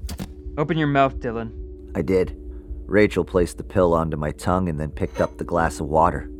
Open 0.57 0.79
your 0.79 0.87
mouth, 0.87 1.19
Dylan. 1.19 1.51
I 1.93 2.01
did. 2.01 2.35
Rachel 2.87 3.23
placed 3.23 3.57
the 3.57 3.63
pill 3.63 3.93
onto 3.93 4.17
my 4.17 4.31
tongue 4.31 4.67
and 4.67 4.79
then 4.79 4.89
picked 4.89 5.21
up 5.21 5.37
the 5.37 5.43
glass 5.43 5.79
of 5.79 5.85
water. 5.85 6.31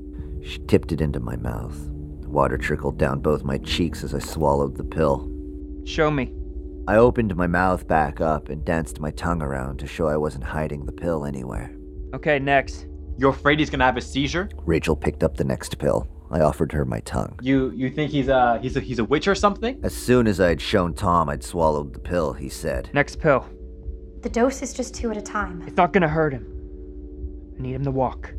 She 0.41 0.57
tipped 0.65 0.91
it 0.91 0.99
into 0.99 1.19
my 1.19 1.35
mouth. 1.35 1.77
The 2.21 2.29
water 2.29 2.57
trickled 2.57 2.97
down 2.97 3.19
both 3.19 3.43
my 3.43 3.59
cheeks 3.59 4.03
as 4.03 4.15
I 4.15 4.19
swallowed 4.19 4.77
the 4.77 4.83
pill. 4.83 5.29
Show 5.85 6.09
me. 6.09 6.33
I 6.88 6.95
opened 6.95 7.35
my 7.35 7.45
mouth 7.45 7.88
back 7.88 8.19
up 8.19 8.49
and 8.49 8.65
danced 8.65 8.99
my 8.99 9.12
tongue 9.12 9.43
around 9.43 9.77
to 9.77 9.85
show 9.85 10.07
I 10.07 10.17
wasn't 10.17 10.43
hiding 10.43 10.88
the 10.88 10.91
pill 10.91 11.23
anywhere. 11.23 11.75
Okay, 12.15 12.39
next. 12.39 12.88
You're 13.19 13.29
afraid 13.29 13.59
he's 13.59 13.69
gonna 13.69 13.85
have 13.85 13.97
a 13.97 14.01
seizure? 14.01 14.49
Rachel 14.65 14.95
picked 14.95 15.21
up 15.21 15.38
the 15.38 15.43
next 15.43 15.77
pill. 15.77 16.07
I 16.32 16.42
offered 16.42 16.72
her 16.74 16.86
my 16.86 17.00
tongue. 17.02 17.39
You 17.42 17.72
you 17.72 17.89
think 17.89 18.12
he's 18.12 18.28
a 18.28 18.60
he's 18.62 18.78
a 18.78 18.80
he's 18.80 19.00
a 19.00 19.04
witch 19.04 19.28
or 19.28 19.36
something? 19.36 19.80
As 19.84 19.96
soon 19.96 20.28
as 20.28 20.39
I 20.39 20.50
had 20.50 20.62
shown 20.62 20.94
Tom 20.94 21.30
I'd 21.30 21.44
swallowed 21.44 21.94
the 21.94 22.00
pill, 22.00 22.34
he 22.34 22.50
said, 22.50 22.89
Next 22.94 23.20
pill. 23.20 23.46
The 24.22 24.30
dose 24.30 24.62
is 24.62 24.74
just 24.74 24.94
two 24.94 25.10
at 25.12 25.18
a 25.18 25.22
time. 25.22 25.63
It's 25.65 25.78
not 25.78 25.94
gonna 25.94 26.08
hurt 26.08 26.34
him. 26.34 26.46
I 27.58 27.62
need 27.62 27.74
him 27.74 27.84
to 27.84 27.92
walk. 27.92 28.34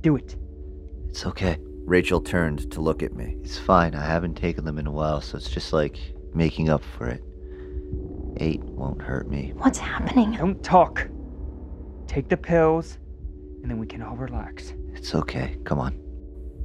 Do 0.00 0.16
it. 0.16 0.36
It's 1.08 1.24
okay. 1.26 1.58
Rachel 1.86 2.20
turned 2.20 2.70
to 2.72 2.80
look 2.80 3.02
at 3.02 3.14
me. 3.14 3.36
It's 3.42 3.58
fine. 3.58 3.94
I 3.94 4.04
haven't 4.04 4.34
taken 4.34 4.64
them 4.64 4.78
in 4.78 4.86
a 4.86 4.90
while, 4.90 5.20
so 5.20 5.36
it's 5.36 5.50
just 5.50 5.72
like 5.72 5.98
making 6.34 6.70
up 6.70 6.82
for 6.82 7.08
it. 7.08 7.22
Eight 8.38 8.62
won't 8.64 9.00
hurt 9.00 9.30
me. 9.30 9.52
What's 9.56 9.78
happening? 9.78 10.32
Don't 10.32 10.62
talk. 10.62 11.08
Take 12.08 12.28
the 12.28 12.36
pills, 12.36 12.98
and 13.62 13.70
then 13.70 13.78
we 13.78 13.86
can 13.86 14.02
all 14.02 14.16
relax. 14.16 14.72
It's 14.94 15.14
okay. 15.14 15.56
Come 15.64 15.78
on. 15.78 16.03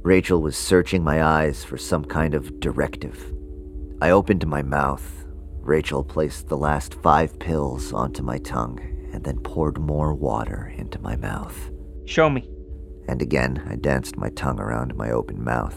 Rachel 0.02 0.40
was 0.40 0.56
searching 0.56 1.04
my 1.04 1.22
eyes 1.22 1.62
for 1.62 1.76
some 1.76 2.06
kind 2.06 2.32
of 2.32 2.58
directive. 2.58 3.34
I 4.00 4.10
opened 4.10 4.46
my 4.46 4.62
mouth. 4.62 5.26
Rachel 5.60 6.02
placed 6.02 6.48
the 6.48 6.56
last 6.56 6.94
five 6.94 7.38
pills 7.38 7.92
onto 7.92 8.22
my 8.22 8.38
tongue 8.38 8.80
and 9.12 9.22
then 9.22 9.38
poured 9.40 9.78
more 9.78 10.14
water 10.14 10.72
into 10.74 10.98
my 11.00 11.16
mouth. 11.16 11.70
Show 12.06 12.30
me. 12.30 12.48
And 13.08 13.20
again, 13.20 13.62
I 13.68 13.76
danced 13.76 14.16
my 14.16 14.30
tongue 14.30 14.58
around 14.58 14.96
my 14.96 15.10
open 15.10 15.44
mouth. 15.44 15.76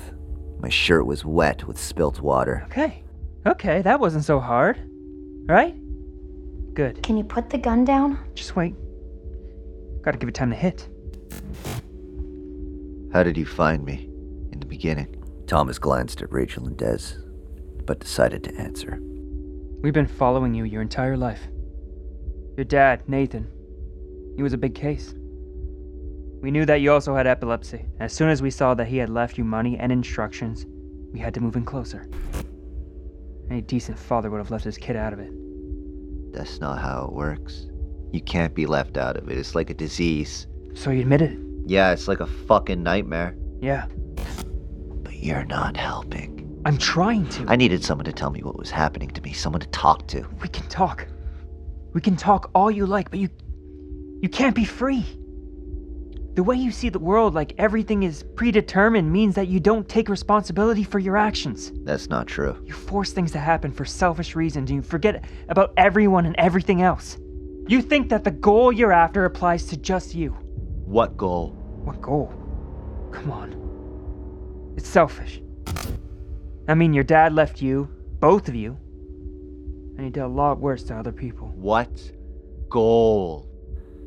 My 0.60 0.70
shirt 0.70 1.06
was 1.06 1.26
wet 1.26 1.68
with 1.68 1.78
spilt 1.78 2.22
water. 2.22 2.64
Okay. 2.68 3.04
Okay, 3.46 3.82
that 3.82 4.00
wasn't 4.00 4.24
so 4.24 4.40
hard. 4.40 4.80
Right? 5.48 5.76
Good. 6.74 7.04
Can 7.04 7.18
you 7.18 7.26
put 7.26 7.50
the 7.50 7.58
gun 7.58 7.84
down? 7.84 8.18
Just 8.36 8.56
wait. 8.56 8.74
Gotta 10.02 10.18
give 10.18 10.30
it 10.30 10.36
time 10.36 10.52
to 10.52 10.56
hit. 10.56 10.88
How 13.12 13.24
did 13.24 13.38
you 13.38 13.46
find 13.46 13.84
me? 13.84 14.13
In 14.84 14.90
the 14.90 14.96
beginning. 14.96 15.46
Thomas 15.48 15.80
glanced 15.80 16.22
at 16.22 16.32
Rachel 16.32 16.68
and 16.68 16.76
Des, 16.76 17.16
but 17.86 18.00
decided 18.00 18.44
to 18.44 18.56
answer. 18.56 19.00
We've 19.82 19.94
been 19.94 20.08
following 20.08 20.54
you 20.54 20.66
your 20.66 20.82
entire 20.82 21.16
life. 21.16 21.42
Your 22.58 22.66
dad, 22.66 23.08
Nathan, 23.08 23.48
he 24.36 24.44
was 24.44 24.52
a 24.52 24.58
big 24.58 24.76
case. 24.76 25.14
We 26.42 26.52
knew 26.52 26.66
that 26.66 26.82
you 26.82 26.92
also 26.92 27.16
had 27.16 27.28
epilepsy. 27.28 27.86
As 28.02 28.12
soon 28.12 28.30
as 28.30 28.42
we 28.42 28.50
saw 28.50 28.74
that 28.74 28.88
he 28.88 28.98
had 28.98 29.10
left 29.10 29.38
you 29.38 29.46
money 29.46 29.78
and 29.78 29.90
instructions, 29.90 30.66
we 31.14 31.20
had 31.20 31.34
to 31.36 31.40
move 31.40 31.56
in 31.56 31.64
closer. 31.64 32.10
Any 33.50 33.62
decent 33.62 33.98
father 33.98 34.30
would 34.30 34.40
have 34.40 34.52
left 34.52 34.66
his 34.66 34.78
kid 34.78 34.98
out 34.98 35.14
of 35.14 35.20
it. 35.20 35.32
That's 36.34 36.60
not 36.60 36.82
how 36.82 37.06
it 37.06 37.14
works. 37.14 37.68
You 38.12 38.22
can't 38.22 38.54
be 38.54 38.66
left 38.66 38.98
out 38.98 39.16
of 39.16 39.30
it. 39.30 39.38
It's 39.38 39.56
like 39.56 39.70
a 39.70 39.74
disease. 39.74 40.48
So 40.74 40.90
you 40.90 41.02
admit 41.02 41.22
it? 41.22 41.38
Yeah, 41.66 41.92
it's 41.94 42.10
like 42.10 42.20
a 42.20 42.28
fucking 42.28 42.84
nightmare. 42.84 43.38
Yeah. 43.62 43.88
You're 45.24 45.46
not 45.46 45.78
helping. 45.78 46.62
I'm 46.66 46.78
trying 46.78 47.30
to. 47.30 47.46
I 47.48 47.56
needed 47.56 47.82
someone 47.82 48.04
to 48.04 48.12
tell 48.12 48.30
me 48.30 48.44
what 48.44 48.60
was 48.60 48.70
happening 48.70 49.10
to 49.12 49.22
me, 49.22 49.32
someone 49.32 49.62
to 49.62 49.68
talk 49.68 50.06
to. 50.10 50.28
We 50.42 50.50
can 50.50 50.68
talk. 50.68 51.08
We 51.94 52.02
can 52.02 52.18
talk 52.18 52.52
all 52.54 52.70
you 52.70 52.86
like, 52.86 53.10
but 53.10 53.20
you. 53.20 53.30
You 54.22 54.28
can't 54.28 54.54
be 54.54 54.66
free. 54.66 55.06
The 56.34 56.44
way 56.44 56.58
you 56.58 56.72
see 56.72 56.90
the 56.90 57.00
world 57.00 57.34
like 57.36 57.54
everything 57.58 58.04
is 58.04 58.26
predetermined 58.36 59.14
means 59.14 59.36
that 59.36 59.48
you 59.48 59.62
don't 59.62 59.88
take 59.88 60.10
responsibility 60.10 60.84
for 60.84 61.00
your 61.00 61.16
actions. 61.16 61.72
That's 61.86 62.10
not 62.10 62.28
true. 62.28 62.62
You 62.66 62.74
force 62.74 63.14
things 63.14 63.32
to 63.32 63.40
happen 63.40 63.72
for 63.72 63.86
selfish 63.86 64.36
reasons 64.36 64.72
and 64.72 64.76
you 64.76 64.82
forget 64.82 65.24
about 65.48 65.72
everyone 65.78 66.26
and 66.26 66.36
everything 66.38 66.82
else. 66.82 67.18
You 67.70 67.82
think 67.82 68.10
that 68.10 68.26
the 68.26 68.32
goal 68.32 68.74
you're 68.74 68.92
after 68.92 69.24
applies 69.24 69.68
to 69.68 69.78
just 69.78 70.16
you. 70.16 70.32
What 70.84 71.16
goal? 71.16 71.52
What 71.86 72.02
goal? 72.02 72.34
Come 73.14 73.32
on. 73.32 73.63
It's 74.76 74.88
selfish. 74.88 75.42
I 76.68 76.74
mean, 76.74 76.94
your 76.94 77.04
dad 77.04 77.34
left 77.34 77.62
you, 77.62 77.90
both 78.20 78.48
of 78.48 78.56
you, 78.56 78.78
and 79.96 80.06
he 80.06 80.10
did 80.10 80.22
a 80.24 80.28
lot 80.28 80.60
worse 80.60 80.84
to 80.84 80.96
other 80.96 81.12
people. 81.12 81.50
What 81.56 82.12
goal? 82.70 83.50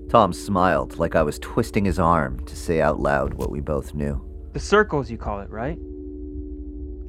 Tom 0.09 0.33
smiled 0.33 0.99
like 0.99 1.15
I 1.15 1.23
was 1.23 1.39
twisting 1.39 1.85
his 1.85 1.99
arm 1.99 2.45
to 2.47 2.57
say 2.57 2.81
out 2.81 3.01
loud 3.01 3.35
what 3.35 3.51
we 3.51 3.61
both 3.61 3.95
knew. 3.95 4.23
The 4.53 4.61
circles, 4.61 5.11
you 5.11 5.19
call 5.19 5.41
it, 5.41 5.51
right? 5.51 5.77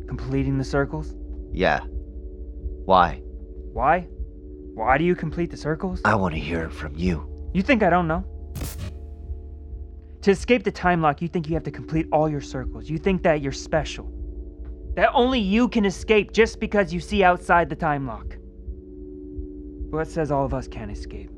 Completing 0.07 0.57
the 0.57 0.63
circles? 0.63 1.15
Yeah. 1.51 1.81
Why? 2.85 3.21
Why? 3.73 4.07
Why 4.73 4.97
do 4.97 5.03
you 5.03 5.15
complete 5.15 5.51
the 5.51 5.57
circles? 5.57 6.01
I 6.05 6.15
want 6.15 6.33
to 6.35 6.39
hear 6.39 6.63
it 6.63 6.71
from 6.71 6.95
you. 6.95 7.27
You 7.53 7.61
think 7.61 7.83
I 7.83 7.89
don't 7.89 8.07
know? 8.07 8.23
To 10.21 10.31
escape 10.31 10.63
the 10.63 10.71
time 10.71 11.01
lock, 11.01 11.21
you 11.21 11.27
think 11.27 11.47
you 11.47 11.53
have 11.53 11.63
to 11.63 11.71
complete 11.71 12.07
all 12.11 12.29
your 12.29 12.41
circles. 12.41 12.89
You 12.89 12.97
think 12.97 13.23
that 13.23 13.41
you're 13.41 13.51
special. 13.51 14.11
That 14.95 15.11
only 15.13 15.39
you 15.39 15.69
can 15.69 15.85
escape 15.85 16.31
just 16.31 16.59
because 16.59 16.91
you 16.91 16.99
see 16.99 17.23
outside 17.23 17.69
the 17.69 17.75
time 17.75 18.07
lock. 18.07 18.27
But 19.89 19.97
what 19.97 20.07
says 20.07 20.31
all 20.31 20.43
of 20.43 20.53
us 20.53 20.67
can't 20.67 20.91
escape? 20.91 21.29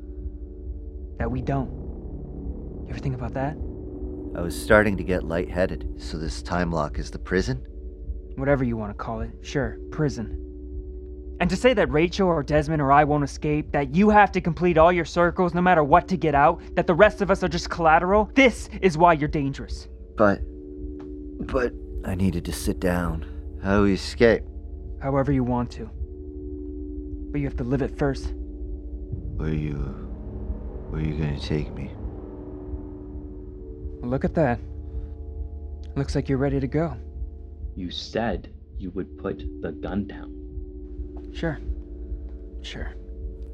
That 1.18 1.30
we 1.30 1.42
don't. 1.42 1.70
You 1.70 2.86
ever 2.90 2.98
think 2.98 3.14
about 3.14 3.34
that? 3.34 3.54
I 4.36 4.40
was 4.40 4.60
starting 4.60 4.96
to 4.96 5.04
get 5.04 5.24
lightheaded. 5.24 5.96
So 5.98 6.16
this 6.16 6.42
time 6.42 6.72
lock 6.72 6.98
is 6.98 7.10
the 7.10 7.18
prison? 7.18 7.58
Whatever 8.36 8.64
you 8.64 8.76
want 8.76 8.90
to 8.90 8.94
call 8.94 9.20
it. 9.20 9.30
Sure, 9.42 9.78
prison. 9.90 10.49
And 11.40 11.48
to 11.50 11.56
say 11.56 11.74
that 11.74 11.90
Rachel 11.90 12.28
or 12.28 12.42
Desmond 12.42 12.82
or 12.82 12.92
I 12.92 13.02
won't 13.04 13.24
escape, 13.24 13.72
that 13.72 13.94
you 13.94 14.10
have 14.10 14.30
to 14.32 14.40
complete 14.40 14.76
all 14.78 14.92
your 14.92 15.06
circles 15.06 15.54
no 15.54 15.62
matter 15.62 15.82
what 15.82 16.06
to 16.08 16.16
get 16.16 16.34
out, 16.34 16.60
that 16.74 16.86
the 16.86 16.94
rest 16.94 17.22
of 17.22 17.30
us 17.30 17.42
are 17.42 17.48
just 17.48 17.70
collateral, 17.70 18.30
this 18.34 18.68
is 18.82 18.98
why 18.98 19.14
you're 19.14 19.28
dangerous. 19.28 19.88
But. 20.16 20.40
But 21.46 21.72
I 22.04 22.14
needed 22.14 22.44
to 22.44 22.52
sit 22.52 22.78
down. 22.78 23.26
How 23.62 23.78
do 23.78 23.82
we 23.84 23.94
escape? 23.94 24.44
however 25.00 25.32
you 25.32 25.42
want 25.42 25.70
to. 25.72 25.90
But 27.32 27.40
you 27.40 27.46
have 27.46 27.56
to 27.56 27.64
live 27.64 27.82
it 27.82 27.96
first. 27.98 28.32
Where 29.36 29.48
are 29.48 29.52
you. 29.52 29.74
Where 30.90 31.00
are 31.00 31.04
you 31.04 31.14
gonna 31.14 31.40
take 31.40 31.74
me? 31.74 31.90
Look 34.02 34.24
at 34.24 34.34
that. 34.34 34.60
Looks 35.96 36.14
like 36.14 36.28
you're 36.28 36.38
ready 36.38 36.60
to 36.60 36.66
go. 36.66 36.96
You 37.74 37.90
said 37.90 38.52
you 38.78 38.90
would 38.90 39.18
put 39.18 39.38
the 39.62 39.72
gun 39.72 40.06
down. 40.06 40.39
Sure. 41.32 41.58
Sure. 42.62 42.92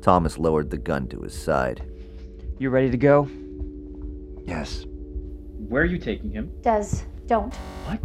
Thomas 0.01 0.39
lowered 0.39 0.71
the 0.71 0.79
gun 0.79 1.09
to 1.09 1.21
his 1.21 1.35
side. 1.35 1.83
You 2.59 2.71
ready 2.71 2.91
to 2.91 2.97
go? 2.97 3.29
Yes. 4.45 4.87
Where 5.69 5.83
are 5.83 5.87
you 5.87 5.99
taking 5.99 6.31
him? 6.31 6.53
Des, 6.63 6.87
don't. 7.27 7.55
What? 7.87 8.01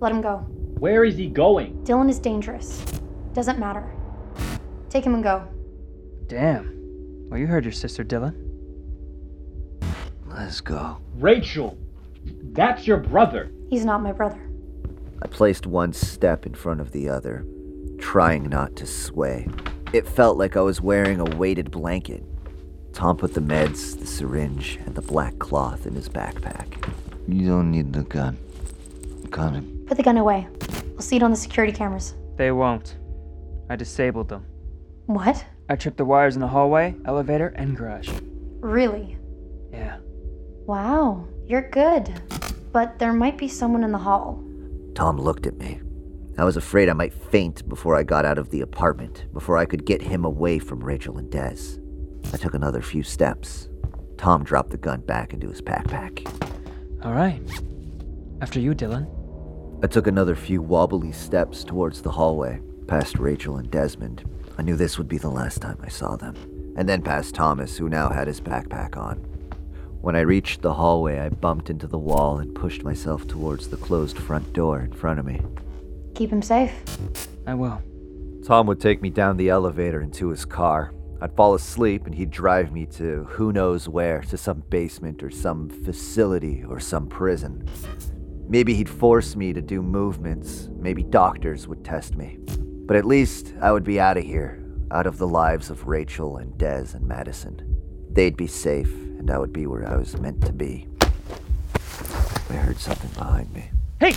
Let 0.00 0.12
him 0.12 0.20
go. 0.20 0.38
Where 0.78 1.04
is 1.04 1.16
he 1.16 1.28
going? 1.28 1.82
Dylan 1.84 2.08
is 2.08 2.18
dangerous. 2.18 2.84
Doesn't 3.32 3.58
matter. 3.58 3.90
Take 4.90 5.04
him 5.04 5.14
and 5.14 5.22
go. 5.22 5.46
Damn. 6.26 6.74
Well, 7.28 7.40
you 7.40 7.46
heard 7.46 7.64
your 7.64 7.72
sister, 7.72 8.04
Dylan. 8.04 8.34
Let's 10.26 10.60
go. 10.60 10.98
Rachel! 11.16 11.76
That's 12.52 12.86
your 12.86 12.98
brother! 12.98 13.50
He's 13.70 13.84
not 13.84 14.02
my 14.02 14.12
brother. 14.12 14.40
I 15.22 15.26
placed 15.26 15.66
one 15.66 15.92
step 15.92 16.46
in 16.46 16.54
front 16.54 16.80
of 16.80 16.92
the 16.92 17.08
other, 17.08 17.44
trying 17.98 18.48
not 18.48 18.76
to 18.76 18.86
sway. 18.86 19.46
It 19.92 20.06
felt 20.06 20.38
like 20.38 20.56
I 20.56 20.60
was 20.60 20.80
wearing 20.80 21.20
a 21.20 21.36
weighted 21.36 21.70
blanket. 21.70 22.24
Tom 22.92 23.16
put 23.16 23.34
the 23.34 23.40
meds, 23.40 23.98
the 23.98 24.06
syringe, 24.06 24.78
and 24.84 24.94
the 24.94 25.02
black 25.02 25.38
cloth 25.38 25.86
in 25.86 25.94
his 25.94 26.08
backpack. 26.08 26.92
You 27.26 27.46
don't 27.48 27.70
need 27.70 27.92
the 27.92 28.02
gun. 28.02 28.38
I'm 29.22 29.30
coming. 29.30 29.84
Put 29.86 29.96
the 29.96 30.02
gun 30.02 30.16
away. 30.16 30.48
We'll 30.92 31.00
see 31.00 31.16
it 31.16 31.22
on 31.22 31.30
the 31.30 31.36
security 31.36 31.72
cameras. 31.72 32.14
They 32.36 32.50
won't. 32.50 32.96
I 33.70 33.76
disabled 33.76 34.28
them. 34.28 34.44
What? 35.06 35.44
I 35.68 35.76
tripped 35.76 35.98
the 35.98 36.04
wires 36.04 36.34
in 36.34 36.40
the 36.40 36.48
hallway, 36.48 36.94
elevator, 37.04 37.48
and 37.48 37.76
garage. 37.76 38.10
Really? 38.60 39.18
Yeah. 39.70 39.98
Wow, 40.66 41.26
you're 41.46 41.68
good. 41.70 42.12
But 42.72 42.98
there 42.98 43.12
might 43.12 43.38
be 43.38 43.48
someone 43.48 43.84
in 43.84 43.92
the 43.92 43.98
hall. 43.98 44.42
Tom 44.94 45.18
looked 45.18 45.46
at 45.46 45.56
me. 45.58 45.80
I 46.38 46.44
was 46.44 46.56
afraid 46.56 46.88
I 46.88 46.92
might 46.92 47.12
faint 47.12 47.68
before 47.68 47.96
I 47.96 48.04
got 48.04 48.24
out 48.24 48.38
of 48.38 48.50
the 48.50 48.60
apartment, 48.60 49.26
before 49.32 49.58
I 49.58 49.64
could 49.64 49.84
get 49.84 50.00
him 50.00 50.24
away 50.24 50.60
from 50.60 50.78
Rachel 50.78 51.18
and 51.18 51.28
Des. 51.28 51.80
I 52.32 52.36
took 52.36 52.54
another 52.54 52.80
few 52.80 53.02
steps. 53.02 53.68
Tom 54.16 54.44
dropped 54.44 54.70
the 54.70 54.76
gun 54.76 55.00
back 55.00 55.34
into 55.34 55.48
his 55.48 55.60
backpack. 55.60 56.24
All 57.04 57.12
right. 57.12 57.42
After 58.40 58.60
you, 58.60 58.72
Dylan. 58.72 59.08
I 59.82 59.88
took 59.88 60.06
another 60.06 60.36
few 60.36 60.62
wobbly 60.62 61.10
steps 61.10 61.64
towards 61.64 62.02
the 62.02 62.12
hallway, 62.12 62.60
past 62.86 63.18
Rachel 63.18 63.56
and 63.56 63.68
Desmond. 63.68 64.22
I 64.56 64.62
knew 64.62 64.76
this 64.76 64.96
would 64.96 65.08
be 65.08 65.18
the 65.18 65.28
last 65.28 65.60
time 65.60 65.78
I 65.82 65.88
saw 65.88 66.14
them. 66.14 66.36
And 66.76 66.88
then 66.88 67.02
past 67.02 67.34
Thomas, 67.34 67.76
who 67.76 67.88
now 67.88 68.10
had 68.10 68.28
his 68.28 68.40
backpack 68.40 68.96
on. 68.96 69.16
When 70.02 70.14
I 70.14 70.20
reached 70.20 70.62
the 70.62 70.74
hallway, 70.74 71.18
I 71.18 71.30
bumped 71.30 71.68
into 71.68 71.88
the 71.88 71.98
wall 71.98 72.38
and 72.38 72.54
pushed 72.54 72.84
myself 72.84 73.26
towards 73.26 73.68
the 73.68 73.76
closed 73.76 74.18
front 74.18 74.52
door 74.52 74.78
in 74.80 74.92
front 74.92 75.18
of 75.18 75.26
me. 75.26 75.40
Keep 76.18 76.32
him 76.32 76.42
safe. 76.42 76.72
I 77.46 77.54
will. 77.54 77.80
Tom 78.44 78.66
would 78.66 78.80
take 78.80 79.00
me 79.00 79.08
down 79.08 79.36
the 79.36 79.50
elevator 79.50 80.00
and 80.00 80.12
to 80.14 80.30
his 80.30 80.44
car. 80.44 80.92
I'd 81.20 81.36
fall 81.36 81.54
asleep 81.54 82.06
and 82.06 82.14
he'd 82.14 82.32
drive 82.32 82.72
me 82.72 82.86
to 82.86 83.22
who 83.30 83.52
knows 83.52 83.88
where, 83.88 84.22
to 84.22 84.36
some 84.36 84.64
basement 84.68 85.22
or 85.22 85.30
some 85.30 85.68
facility 85.68 86.64
or 86.64 86.80
some 86.80 87.06
prison. 87.06 87.68
Maybe 88.48 88.74
he'd 88.74 88.88
force 88.88 89.36
me 89.36 89.52
to 89.52 89.62
do 89.62 89.80
movements. 89.80 90.68
Maybe 90.76 91.04
doctors 91.04 91.68
would 91.68 91.84
test 91.84 92.16
me. 92.16 92.38
But 92.58 92.96
at 92.96 93.04
least 93.04 93.54
I 93.60 93.70
would 93.70 93.84
be 93.84 94.00
out 94.00 94.16
of 94.16 94.24
here, 94.24 94.60
out 94.90 95.06
of 95.06 95.18
the 95.18 95.28
lives 95.28 95.70
of 95.70 95.86
Rachel 95.86 96.38
and 96.38 96.52
Dez 96.54 96.96
and 96.96 97.06
Madison. 97.06 97.62
They'd 98.10 98.36
be 98.36 98.48
safe, 98.48 98.92
and 98.92 99.30
I 99.30 99.38
would 99.38 99.52
be 99.52 99.68
where 99.68 99.86
I 99.86 99.94
was 99.94 100.18
meant 100.18 100.44
to 100.46 100.52
be. 100.52 100.88
I 102.50 102.54
heard 102.54 102.78
something 102.78 103.10
behind 103.10 103.54
me. 103.54 103.70
Hey! 104.00 104.14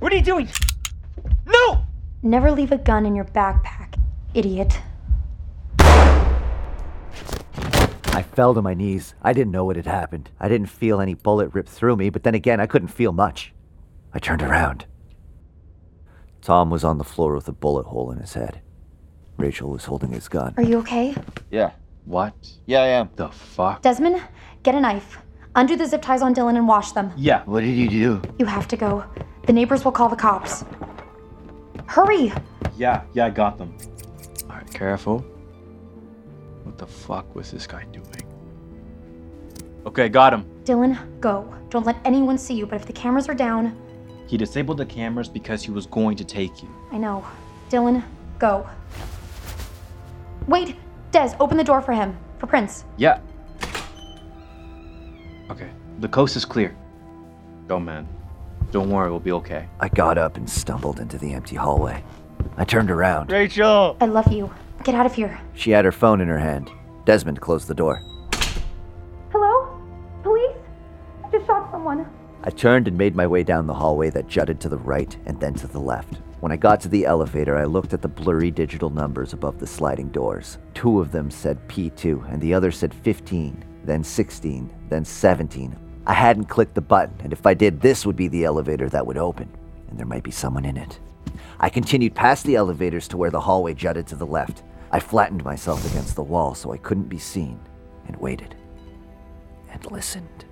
What 0.00 0.12
are 0.12 0.16
you 0.16 0.22
doing? 0.22 0.48
No! 1.52 1.84
Never 2.22 2.50
leave 2.50 2.72
a 2.72 2.78
gun 2.78 3.06
in 3.06 3.14
your 3.14 3.24
backpack, 3.26 3.94
idiot. 4.34 4.78
I 8.14 8.22
fell 8.22 8.54
to 8.54 8.62
my 8.62 8.74
knees. 8.74 9.14
I 9.22 9.32
didn't 9.32 9.52
know 9.52 9.64
what 9.64 9.76
had 9.76 9.86
happened. 9.86 10.30
I 10.38 10.48
didn't 10.48 10.68
feel 10.68 11.00
any 11.00 11.14
bullet 11.14 11.48
rip 11.54 11.68
through 11.68 11.96
me, 11.96 12.10
but 12.10 12.22
then 12.22 12.34
again, 12.34 12.60
I 12.60 12.66
couldn't 12.66 12.88
feel 12.88 13.12
much. 13.12 13.52
I 14.12 14.18
turned 14.18 14.42
around. 14.42 14.84
Tom 16.42 16.70
was 16.70 16.84
on 16.84 16.98
the 16.98 17.04
floor 17.04 17.34
with 17.34 17.48
a 17.48 17.52
bullet 17.52 17.86
hole 17.86 18.10
in 18.10 18.18
his 18.18 18.34
head. 18.34 18.60
Rachel 19.38 19.70
was 19.70 19.84
holding 19.84 20.10
his 20.12 20.28
gun. 20.28 20.54
Are 20.56 20.62
you 20.62 20.78
okay? 20.78 21.14
Yeah. 21.50 21.70
What? 22.04 22.34
Yeah, 22.66 22.82
I 22.82 22.88
am. 22.88 23.10
The 23.16 23.28
fuck? 23.28 23.80
Desmond, 23.82 24.20
get 24.62 24.74
a 24.74 24.80
knife. 24.80 25.18
Undo 25.54 25.76
the 25.76 25.86
zip 25.86 26.02
ties 26.02 26.22
on 26.22 26.34
Dylan 26.34 26.56
and 26.56 26.66
wash 26.66 26.92
them. 26.92 27.12
Yeah. 27.16 27.42
What 27.44 27.60
did 27.60 27.74
you 27.76 27.88
do? 27.88 28.22
You 28.38 28.46
have 28.46 28.68
to 28.68 28.76
go. 28.76 29.04
The 29.46 29.52
neighbors 29.52 29.84
will 29.84 29.92
call 29.92 30.08
the 30.08 30.16
cops. 30.16 30.64
Hurry! 31.92 32.32
Yeah, 32.78 33.02
yeah, 33.12 33.26
I 33.26 33.30
got 33.30 33.58
them. 33.58 33.76
Alright, 34.48 34.72
careful. 34.72 35.18
What 36.62 36.78
the 36.78 36.86
fuck 36.86 37.34
was 37.34 37.50
this 37.50 37.66
guy 37.66 37.84
doing? 37.92 38.24
Okay, 39.84 40.08
got 40.08 40.32
him. 40.32 40.46
Dylan, 40.64 40.96
go. 41.20 41.54
Don't 41.68 41.84
let 41.84 41.98
anyone 42.06 42.38
see 42.38 42.54
you, 42.54 42.64
but 42.64 42.76
if 42.76 42.86
the 42.86 42.94
cameras 42.94 43.28
are 43.28 43.34
down, 43.34 43.76
He 44.26 44.38
disabled 44.38 44.78
the 44.78 44.86
cameras 44.86 45.28
because 45.28 45.62
he 45.62 45.70
was 45.70 45.84
going 45.84 46.16
to 46.16 46.24
take 46.24 46.62
you. 46.62 46.70
I 46.90 46.96
know. 46.96 47.26
Dylan, 47.68 48.02
go. 48.38 48.66
Wait! 50.48 50.76
Des, 51.10 51.36
open 51.40 51.58
the 51.58 51.64
door 51.64 51.82
for 51.82 51.92
him. 51.92 52.16
For 52.38 52.46
Prince. 52.46 52.86
Yeah. 52.96 53.20
Okay, 55.50 55.68
the 55.98 56.08
coast 56.08 56.36
is 56.36 56.46
clear. 56.46 56.74
Go, 57.68 57.78
man. 57.78 58.08
Don't 58.72 58.88
worry, 58.88 59.10
we'll 59.10 59.20
be 59.20 59.32
okay. 59.32 59.68
I 59.80 59.90
got 59.90 60.16
up 60.16 60.38
and 60.38 60.48
stumbled 60.48 60.98
into 60.98 61.18
the 61.18 61.34
empty 61.34 61.56
hallway. 61.56 62.02
I 62.56 62.64
turned 62.64 62.90
around. 62.90 63.30
Rachel! 63.30 63.98
I 64.00 64.06
love 64.06 64.32
you. 64.32 64.50
Get 64.82 64.94
out 64.94 65.04
of 65.04 65.14
here. 65.14 65.38
She 65.52 65.70
had 65.70 65.84
her 65.84 65.92
phone 65.92 66.22
in 66.22 66.28
her 66.28 66.38
hand. 66.38 66.70
Desmond 67.04 67.38
closed 67.38 67.68
the 67.68 67.74
door. 67.74 68.02
Hello? 69.30 69.78
Police? 70.22 70.56
I 71.22 71.30
just 71.30 71.44
shot 71.44 71.70
someone. 71.70 72.08
I 72.44 72.48
turned 72.48 72.88
and 72.88 72.96
made 72.96 73.14
my 73.14 73.26
way 73.26 73.42
down 73.42 73.66
the 73.66 73.74
hallway 73.74 74.08
that 74.08 74.26
jutted 74.26 74.58
to 74.60 74.70
the 74.70 74.78
right 74.78 75.14
and 75.26 75.38
then 75.38 75.52
to 75.54 75.66
the 75.66 75.78
left. 75.78 76.22
When 76.40 76.50
I 76.50 76.56
got 76.56 76.80
to 76.80 76.88
the 76.88 77.04
elevator, 77.04 77.58
I 77.58 77.64
looked 77.64 77.92
at 77.92 78.00
the 78.00 78.08
blurry 78.08 78.50
digital 78.50 78.88
numbers 78.88 79.34
above 79.34 79.58
the 79.58 79.66
sliding 79.66 80.08
doors. 80.08 80.56
Two 80.72 80.98
of 80.98 81.12
them 81.12 81.30
said 81.30 81.68
P2, 81.68 82.32
and 82.32 82.40
the 82.40 82.54
other 82.54 82.72
said 82.72 82.94
15, 82.94 83.64
then 83.84 84.02
16, 84.02 84.72
then 84.88 85.04
17. 85.04 85.76
I 86.04 86.14
hadn't 86.14 86.46
clicked 86.46 86.74
the 86.74 86.80
button, 86.80 87.14
and 87.22 87.32
if 87.32 87.46
I 87.46 87.54
did, 87.54 87.80
this 87.80 88.04
would 88.04 88.16
be 88.16 88.26
the 88.26 88.44
elevator 88.44 88.88
that 88.88 89.06
would 89.06 89.16
open, 89.16 89.48
and 89.88 89.98
there 89.98 90.06
might 90.06 90.24
be 90.24 90.32
someone 90.32 90.64
in 90.64 90.76
it. 90.76 90.98
I 91.60 91.68
continued 91.68 92.14
past 92.14 92.44
the 92.44 92.56
elevators 92.56 93.06
to 93.08 93.16
where 93.16 93.30
the 93.30 93.40
hallway 93.40 93.74
jutted 93.74 94.08
to 94.08 94.16
the 94.16 94.26
left. 94.26 94.64
I 94.90 94.98
flattened 94.98 95.44
myself 95.44 95.88
against 95.90 96.16
the 96.16 96.22
wall 96.22 96.56
so 96.56 96.72
I 96.72 96.76
couldn't 96.78 97.08
be 97.08 97.18
seen, 97.18 97.60
and 98.08 98.16
waited, 98.16 98.56
and 99.70 99.90
listened. 99.92 100.44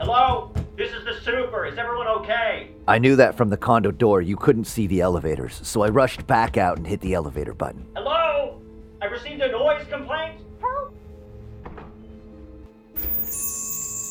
Hello? 0.00 0.52
This 0.76 0.92
is 0.92 1.04
the 1.04 1.20
super. 1.20 1.66
Is 1.66 1.78
everyone 1.78 2.08
okay? 2.08 2.70
I 2.88 2.98
knew 2.98 3.14
that 3.14 3.36
from 3.36 3.48
the 3.48 3.56
condo 3.56 3.92
door 3.92 4.20
you 4.20 4.36
couldn't 4.36 4.64
see 4.64 4.88
the 4.88 5.00
elevators, 5.00 5.60
so 5.62 5.82
I 5.82 5.88
rushed 5.90 6.26
back 6.26 6.56
out 6.56 6.78
and 6.78 6.86
hit 6.86 7.00
the 7.00 7.14
elevator 7.14 7.54
button. 7.54 7.86
Hello? 7.94 8.11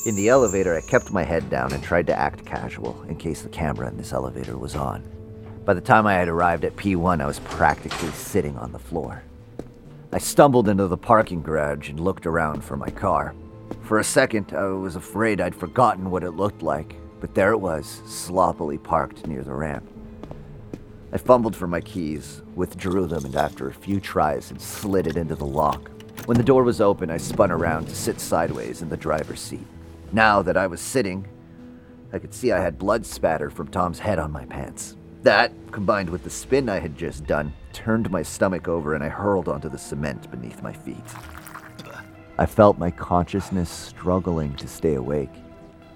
In 0.04 0.16
the 0.16 0.30
elevator, 0.30 0.76
I 0.76 0.82
kept 0.82 1.12
my 1.12 1.22
head 1.22 1.48
down 1.52 1.74
and 1.74 1.84
tried 1.84 2.08
to 2.08 2.18
act 2.18 2.44
casual 2.44 3.00
in 3.08 3.18
case 3.18 3.43
the 3.43 3.49
camera 3.49 3.88
in 3.88 3.97
this 3.97 4.14
elevator 4.14 4.58
was 4.58 4.76
on. 4.76 5.04
By 5.64 5.76
the 5.76 5.82
time 5.82 6.08
I 6.08 6.16
had 6.16 6.28
arrived 6.28 6.66
at 6.66 6.76
P1, 6.76 7.22
I 7.22 7.28
was 7.28 7.38
practically 7.41 8.10
sitting 8.10 8.58
on 8.58 8.72
the 8.72 8.80
floor. 8.80 9.22
I 10.12 10.18
stumbled 10.18 10.68
into 10.68 10.88
the 10.88 10.97
parking 10.97 11.43
garage 11.43 11.89
and 11.89 11.99
looked 11.99 12.26
around 12.26 12.64
for 12.64 12.76
my 12.76 12.89
car. 12.89 13.36
For 13.84 13.99
a 13.99 14.04
second, 14.04 14.54
I 14.54 14.70
was 14.70 14.95
afraid 14.95 15.39
I'd 15.39 15.54
forgotten 15.54 16.10
what 16.10 16.24
it 16.24 16.32
looked 16.32 16.64
like, 16.64 16.95
but 17.20 17.36
there 17.36 17.52
it 17.52 17.60
was, 17.60 18.02
sloppily 18.08 18.80
parked 18.80 19.28
near 19.28 19.43
the 19.43 19.54
ramp. 19.54 19.88
I 21.14 21.18
fumbled 21.20 21.56
for 21.56 21.68
my 21.68 21.80
keys, 21.80 22.41
withdrew 22.56 23.06
them, 23.06 23.24
and 23.24 23.36
after 23.36 23.68
a 23.68 23.74
few 23.74 23.99
tries, 23.99 24.49
had 24.49 24.62
slid 24.62 25.06
it 25.06 25.16
into 25.16 25.36
the 25.36 25.45
lock. 25.45 25.91
When 26.26 26.38
the 26.38 26.43
door 26.43 26.64
was 26.64 26.82
open, 26.82 27.12
I 27.12 27.18
spun 27.18 27.52
around 27.52 27.86
to 27.86 27.95
sit 27.95 28.20
sideways 28.20 28.82
in 28.82 28.89
the 28.89 28.97
driver's 28.97 29.39
seat. 29.39 29.68
Now 30.14 30.41
that 30.41 30.57
I 30.57 30.68
was 30.68 30.82
sitting, 30.82 31.28
I 32.12 32.20
could 32.20 32.34
see 32.34 32.51
I 32.51 32.59
had 32.59 32.78
blood 32.78 33.05
spatter 33.05 33.49
from 33.49 33.70
Tom's 33.70 33.99
head 33.99 34.20
on 34.20 34.32
my 34.32 34.45
pants. 34.45 34.97
That, 35.24 35.53
combined 35.72 36.09
with 36.09 36.24
the 36.24 36.30
spin 36.30 36.68
I 36.68 36.80
had 36.80 36.97
just 36.97 37.26
done, 37.26 37.53
turned 37.72 38.12
my 38.12 38.22
stomach 38.22 38.68
over 38.68 38.95
and 38.95 39.03
I 39.03 39.07
hurled 39.07 39.47
onto 39.47 39.70
the 39.70 39.78
cement 39.78 40.30
beneath 40.30 40.62
my 40.62 40.74
feet. 40.74 40.97
I 42.38 42.45
felt 42.45 42.78
my 42.78 42.91
consciousness 42.91 43.70
struggling 43.70 44.55
to 44.55 44.68
stay 44.68 44.95
awake. 44.95 45.30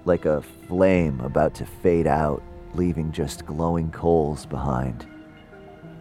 like 0.05 0.25
a 0.25 0.41
flame 0.67 1.19
about 1.21 1.55
to 1.55 1.65
fade 1.65 2.07
out, 2.07 2.41
leaving 2.73 3.11
just 3.11 3.45
glowing 3.45 3.91
coals 3.91 4.45
behind. 4.45 5.05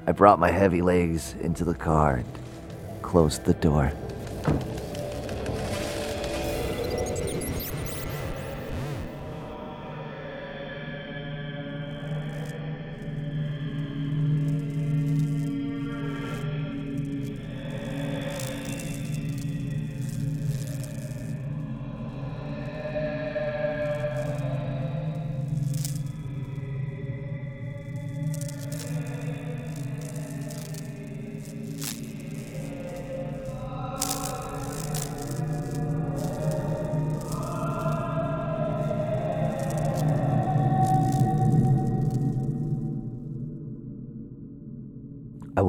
I 0.07 0.13
brought 0.13 0.39
my 0.39 0.51
heavy 0.51 0.83
legs 0.83 1.35
into 1.41 1.65
the 1.65 1.75
car 1.75 2.17
and 2.17 3.03
closed 3.03 3.45
the 3.45 3.55
door. 3.55 3.93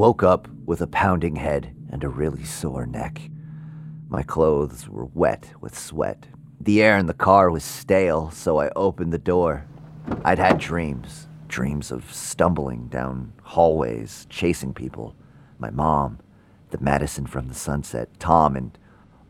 Woke 0.06 0.22
up 0.22 0.48
with 0.68 0.82
a 0.82 0.88
pounding 1.02 1.36
head 1.36 1.76
and 1.90 2.04
a 2.04 2.08
really 2.08 2.44
sore 2.44 2.86
neck. 2.86 3.20
My 4.08 4.22
clothes 4.22 4.88
were 4.88 5.06
wet 5.16 5.52
with 5.62 5.76
sweat. 5.76 6.28
The 6.62 6.84
air 6.84 6.96
in 7.00 7.08
the 7.08 7.14
car 7.16 7.50
was 7.50 7.64
stale, 7.64 8.30
so 8.30 8.60
I 8.60 8.70
opened 8.76 9.12
the 9.12 9.18
door. 9.18 9.66
I'd 10.24 10.38
had 10.38 10.60
dreams 10.60 11.28
dreams 11.48 11.92
of 11.92 12.14
stumbling 12.14 12.88
down 12.88 13.34
hallways, 13.42 14.28
chasing 14.30 14.76
people, 14.76 15.16
my 15.58 15.72
mom, 15.72 16.20
the 16.70 16.80
Madison 16.80 17.26
from 17.26 17.48
the 17.48 17.56
Sunset, 17.56 18.08
Tom, 18.20 18.56
and 18.56 18.78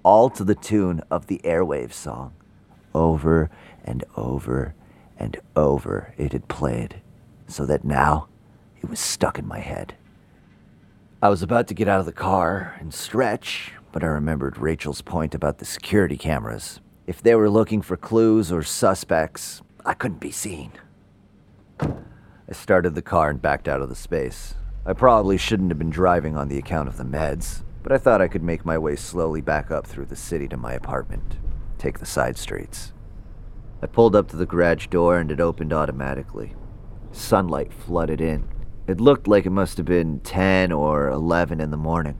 all 0.04 0.30
to 0.32 0.44
the 0.44 0.56
tune 0.56 1.02
of 1.10 1.28
the 1.28 1.40
Airwaves 1.46 1.94
song. 1.94 2.34
Over 2.94 3.50
and 3.86 4.04
over 4.18 4.76
and 5.18 5.40
over 5.56 6.14
it 6.18 6.34
had 6.34 6.50
played, 6.50 7.02
so 7.48 7.66
that 7.66 7.86
now 7.86 8.28
it 8.82 8.90
was 8.90 9.00
stuck 9.00 9.40
in 9.40 9.48
my 9.48 9.60
head. 9.60 9.96
I 11.26 11.30
was 11.30 11.42
about 11.42 11.66
to 11.70 11.74
get 11.74 11.88
out 11.88 12.00
of 12.00 12.06
the 12.06 12.12
car 12.12 12.76
and 12.80 12.94
stretch, 12.94 13.74
but 13.92 14.04
I 14.04 14.06
remembered 14.06 14.60
Rachel's 14.60 15.02
point 15.02 15.34
about 15.34 15.58
the 15.58 15.66
security 15.66 16.18
cameras. 16.18 16.82
If 17.08 17.24
they 17.24 17.34
were 17.34 17.50
looking 17.50 17.82
for 17.82 17.98
clues 17.98 18.52
or 18.52 18.62
suspects, 18.62 19.64
I 19.84 19.96
couldn't 19.96 20.20
be 20.20 20.30
seen. 20.30 20.74
I 21.80 22.52
started 22.52 22.94
the 22.94 23.02
car 23.02 23.32
and 23.32 23.42
backed 23.42 23.68
out 23.68 23.82
of 23.82 23.90
the 23.90 23.96
space. 23.96 24.54
I 24.86 24.94
probably 24.94 25.40
shouldn't 25.40 25.72
have 25.72 25.80
been 25.80 25.90
driving 25.90 26.38
on 26.38 26.48
the 26.48 26.60
account 26.60 26.90
of 26.90 26.98
the 26.98 27.04
meds, 27.04 27.64
but 27.82 27.92
I 27.92 27.98
thought 27.98 28.22
I 28.22 28.28
could 28.28 28.44
make 28.44 28.64
my 28.64 28.78
way 28.78 28.96
slowly 28.96 29.42
back 29.42 29.72
up 29.72 29.88
through 29.88 30.06
the 30.06 30.16
city 30.16 30.48
to 30.50 30.58
my 30.58 30.74
apartment, 30.74 31.38
take 31.80 31.98
the 31.98 32.06
side 32.06 32.38
streets. 32.38 32.94
I 33.82 33.88
pulled 33.88 34.16
up 34.16 34.28
to 34.28 34.38
the 34.38 34.46
garage 34.46 34.86
door 34.90 35.18
and 35.18 35.32
it 35.32 35.40
opened 35.40 35.74
automatically. 35.74 36.54
Sunlight 37.12 37.74
flooded 37.74 38.22
in. 38.22 38.48
It 38.88 39.02
looked 39.02 39.28
like 39.28 39.48
it 39.48 39.52
must 39.52 39.78
have 39.78 39.86
been 39.86 40.20
10 40.20 40.72
or 40.72 41.08
11 41.10 41.60
in 41.60 41.72
the 41.72 41.78
morning. 41.78 42.20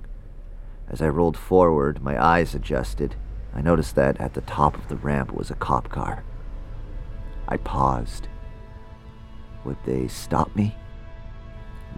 As 0.90 1.02
I 1.02 1.10
rolled 1.10 1.38
forward, 1.38 2.02
my 2.02 2.22
eyes 2.24 2.56
adjusted. 2.56 3.16
I 3.54 3.62
noticed 3.62 3.96
that 3.96 4.20
at 4.20 4.34
the 4.34 4.42
top 4.42 4.76
of 4.76 4.88
the 4.88 4.96
ramp 4.96 5.32
was 5.32 5.52
a 5.52 5.56
cop 5.56 5.90
car. 5.90 6.24
I 7.48 7.58
paused. 7.58 8.28
Would 9.64 9.78
they 9.86 10.08
stop 10.08 10.56
me? 10.56 10.76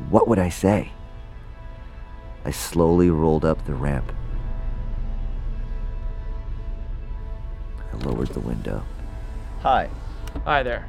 What 0.10 0.28
would 0.28 0.40
I 0.40 0.50
say? 0.50 0.92
I 2.44 2.52
slowly 2.52 3.10
rolled 3.10 3.46
up 3.46 3.66
the 3.66 3.74
ramp. 3.74 4.12
I 7.94 7.98
lowered 8.06 8.30
the 8.30 8.42
window. 8.42 8.84
Hi. 9.62 9.90
Hi 10.44 10.62
there. 10.62 10.88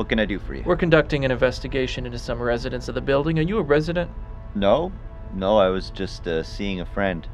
What 0.00 0.08
can 0.08 0.18
I 0.18 0.24
do 0.24 0.38
for 0.38 0.54
you? 0.54 0.62
We're 0.64 0.76
conducting 0.76 1.26
an 1.26 1.30
investigation 1.30 2.06
into 2.06 2.18
some 2.18 2.40
residents 2.40 2.88
of 2.88 2.94
the 2.94 3.02
building. 3.02 3.38
Are 3.38 3.42
you 3.42 3.58
a 3.58 3.62
resident? 3.62 4.10
No, 4.54 4.90
no, 5.34 5.58
I 5.58 5.68
was 5.68 5.90
just 5.90 6.26
uh, 6.26 6.42
seeing 6.42 6.80
a 6.80 6.86
friend. 6.86 7.28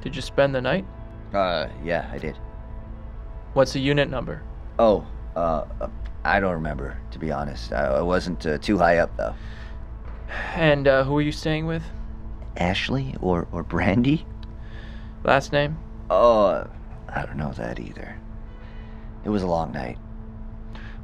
Did 0.00 0.14
you 0.14 0.22
spend 0.22 0.54
the 0.54 0.60
night? 0.60 0.84
Uh, 1.34 1.66
yeah, 1.82 2.08
I 2.12 2.18
did. 2.18 2.38
What's 3.54 3.72
the 3.72 3.80
unit 3.80 4.08
number? 4.08 4.44
Oh, 4.78 5.04
uh, 5.34 5.64
uh, 5.80 5.88
I 6.22 6.38
don't 6.38 6.52
remember, 6.52 7.00
to 7.10 7.18
be 7.18 7.32
honest. 7.32 7.72
I, 7.72 7.86
I 7.86 8.00
wasn't 8.00 8.46
uh, 8.46 8.58
too 8.58 8.78
high 8.78 8.98
up, 8.98 9.16
though. 9.16 9.34
And 10.54 10.86
uh, 10.86 11.02
who 11.02 11.18
are 11.18 11.22
you 11.22 11.32
staying 11.32 11.66
with? 11.66 11.82
Ashley 12.56 13.16
or, 13.20 13.48
or 13.50 13.64
Brandy? 13.64 14.24
Last 15.24 15.50
name? 15.50 15.78
Oh, 16.10 16.64
I 17.08 17.26
don't 17.26 17.36
know 17.36 17.50
that 17.54 17.80
either. 17.80 18.20
It 19.24 19.30
was 19.30 19.42
a 19.42 19.48
long 19.48 19.72
night. 19.72 19.98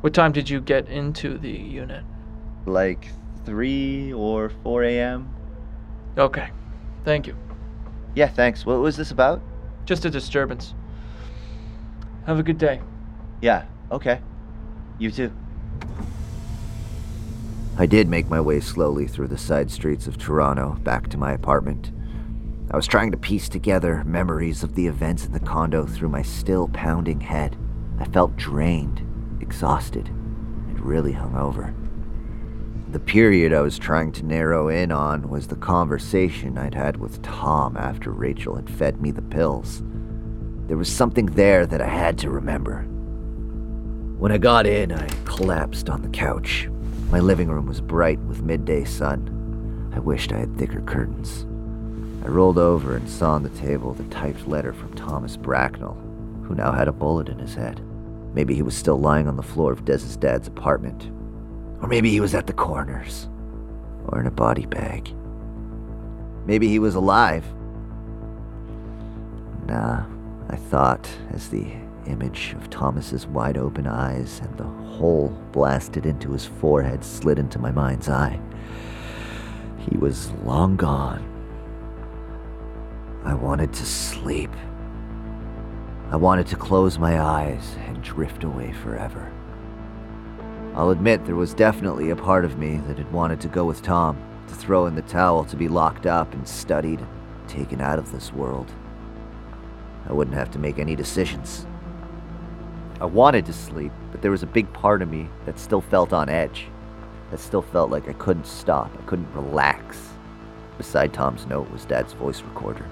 What 0.03 0.15
time 0.15 0.33
did 0.33 0.51
you 0.51 0.61
get 0.61 0.89
into 0.89 1.39
the 1.39 1.49
unit? 1.49 2.05
Like 2.67 3.07
3 3.45 4.13
or 4.13 4.51
4 4.65 4.83
a.m.? 4.83 5.33
Okay. 6.19 6.51
Thank 7.05 7.29
you. 7.29 7.37
Yeah, 8.17 8.27
thanks. 8.27 8.67
What 8.67 8.81
was 8.81 8.97
this 8.97 9.13
about? 9.13 9.41
Just 9.85 10.05
a 10.05 10.11
disturbance. 10.11 10.75
Have 12.27 12.41
a 12.41 12.43
good 12.43 12.59
day. 12.59 12.81
Yeah, 13.41 13.65
okay. 13.93 14.21
You 14.99 15.13
too. 15.13 15.31
I 17.79 17.87
did 17.87 18.09
make 18.09 18.29
my 18.29 18.41
way 18.41 18.59
slowly 18.59 19.07
through 19.07 19.29
the 19.29 19.39
side 19.39 19.71
streets 19.71 20.09
of 20.09 20.19
Toronto 20.19 20.81
back 20.83 21.11
to 21.11 21.17
my 21.17 21.31
apartment. 21.31 21.93
I 22.73 22.77
was 22.77 22.89
trying 22.89 23.13
to 23.13 23.17
piece 23.17 23.49
together 23.49 24.03
memories 24.05 24.65
of 24.65 24.75
the 24.75 24.89
events 24.89 25.27
in 25.27 25.33
the 25.33 25.39
condo 25.39 25.87
through 25.87 26.09
my 26.09 26.23
still 26.23 26.67
pounding 26.67 27.21
head. 27.21 27.57
I 28.01 28.05
felt 28.07 28.37
drained, 28.37 29.01
exhausted, 29.43 30.09
and 30.09 30.81
really 30.81 31.13
hungover. 31.13 31.75
The 32.93 33.01
period 33.01 33.53
I 33.53 33.61
was 33.61 33.79
trying 33.79 34.13
to 34.13 34.25
narrow 34.25 34.69
in 34.69 34.93
on 34.93 35.29
was 35.29 35.47
the 35.47 35.57
conversation 35.57 36.59
I'd 36.59 36.75
had 36.75 36.99
with 36.99 37.23
Tom 37.23 37.77
after 37.77 38.11
Rachel 38.11 38.57
had 38.57 38.69
fed 38.69 39.01
me 39.01 39.11
the 39.11 39.23
pills. 39.23 39.83
There 40.69 40.77
was 40.77 40.91
something 40.91 41.27
there 41.27 41.67
that 41.67 41.81
I 41.81 41.89
had 41.89 42.19
to 42.19 42.31
remember. 42.31 42.83
When 44.19 44.31
I 44.31 44.39
got 44.39 44.67
in, 44.67 44.93
I 44.93 45.09
collapsed 45.25 45.89
on 45.89 46.03
the 46.03 46.09
couch. 46.09 46.69
My 47.11 47.19
living 47.19 47.49
room 47.49 47.67
was 47.67 47.81
bright 47.81 48.19
with 48.21 48.43
midday 48.43 48.85
sun. 48.85 49.91
I 49.95 49.99
wished 49.99 50.33
I 50.33 50.39
had 50.39 50.57
thicker 50.57 50.81
curtains. 50.83 51.45
I 52.25 52.29
rolled 52.29 52.59
over 52.59 52.95
and 52.95 53.09
saw 53.09 53.33
on 53.33 53.43
the 53.43 53.49
table 53.51 53.95
the 53.95 54.05
typed 54.05 54.47
letter 54.47 54.73
from 54.73 54.95
Thomas 54.95 55.37
Bracknell, 55.37 55.97
who 56.45 56.55
now 56.55 56.73
had 56.73 56.89
a 56.89 56.93
bullet 56.93 57.29
in 57.29 57.39
his 57.39 57.55
head. 57.55 57.81
Maybe 58.35 58.55
he 58.55 58.63
was 58.63 58.77
still 58.77 58.99
lying 58.99 59.29
on 59.29 59.37
the 59.37 59.43
floor 59.43 59.73
of 59.73 59.85
Dez's 59.85 60.17
dad's 60.17 60.49
apartment. 60.49 61.11
Or 61.81 61.89
maybe 61.89 62.11
he 62.11 62.21
was 62.21 62.35
at 62.35 62.47
the 62.47 62.53
corners. 62.53 63.29
Or 64.07 64.21
in 64.21 64.27
a 64.27 64.31
body 64.31 64.67
bag. 64.67 65.13
Maybe 66.47 66.69
he 66.69 66.79
was 66.79 66.95
alive. 66.95 67.45
Nah, 69.67 70.05
I 70.49 70.57
thought 70.57 71.09
as 71.31 71.49
the 71.49 71.67
image 72.07 72.55
of 72.57 72.69
Thomas's 72.69 73.27
wide 73.27 73.57
open 73.57 73.87
eyes 73.87 74.41
and 74.41 74.57
the 74.57 74.65
hole 74.65 75.29
blasted 75.53 76.05
into 76.05 76.33
his 76.33 76.47
forehead 76.47 77.05
slid 77.05 77.39
into 77.39 77.59
my 77.59 77.71
mind's 77.71 78.09
eye. 78.09 78.41
He 79.79 79.97
was 79.99 80.31
long 80.45 80.77
gone. 80.77 81.29
I 83.25 83.35
wanted 83.35 83.73
to 83.75 83.87
sleep. 83.87 84.51
I 86.13 86.17
wanted 86.17 86.47
to 86.49 86.57
close 86.57 86.99
my 86.99 87.23
eyes 87.23 87.75
and 87.87 88.03
drift 88.03 88.45
away 88.45 88.75
forever. 88.75 89.33
I'll 90.75 90.91
admit 90.91 91.25
there 91.25 91.37
was 91.37 91.55
definitely 91.55 92.11
a 92.11 92.17
part 92.17 92.45
of 92.45 92.59
me 92.59 92.77
that 92.87 92.99
had 92.99 93.11
wanted 93.11 93.41
to 93.41 93.49
go 93.49 93.65
with 93.65 93.81
Tom, 93.81 94.23
to 94.47 94.55
throw 94.55 94.85
in 94.85 94.95
the 94.95 95.01
towel, 95.01 95.43
to 95.47 95.57
be 95.57 95.69
locked 95.69 96.05
up 96.05 96.35
and 96.35 96.47
studied, 96.47 97.01
and 97.01 97.49
taken 97.49 97.81
out 97.81 97.99
of 97.99 98.13
this 98.13 98.31
world. 98.31 98.71
I 100.07 100.13
wouldn't 100.13 100.37
have 100.37 100.51
to 100.51 100.59
make 100.59 100.79
any 100.79 100.95
decisions. 100.95 101.67
I 103.01 103.07
wanted 103.07 103.47
to 103.47 103.55
sleep, 103.55 103.93
but 104.11 104.21
there 104.21 104.31
was 104.31 104.43
a 104.43 104.47
big 104.47 104.71
part 104.75 105.01
of 105.01 105.11
me 105.11 105.31
that 105.47 105.59
still 105.59 105.81
felt 105.81 106.13
on 106.13 106.29
edge, 106.29 106.67
that 107.31 107.41
still 107.41 107.63
felt 107.63 107.91
like 107.91 108.07
I 108.07 108.13
couldn't 108.13 108.47
stop, 108.47 108.91
I 108.99 109.03
couldn't 109.07 109.33
relax. 109.35 110.11
Beside 110.77 111.15
Tom's 111.15 111.47
note 111.47 111.71
was 111.71 111.87
Dad's 111.87 112.13
voice 112.13 112.43
recorder. 112.43 112.85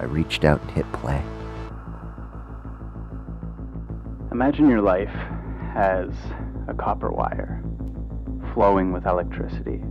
I 0.00 0.06
reached 0.06 0.42
out 0.42 0.60
and 0.60 0.72
hit 0.72 0.90
play. 0.92 1.22
Imagine 4.32 4.70
your 4.70 4.80
life 4.80 5.14
as 5.76 6.08
a 6.66 6.72
copper 6.72 7.10
wire 7.10 7.62
flowing 8.54 8.90
with 8.90 9.04
electricity. 9.04 9.82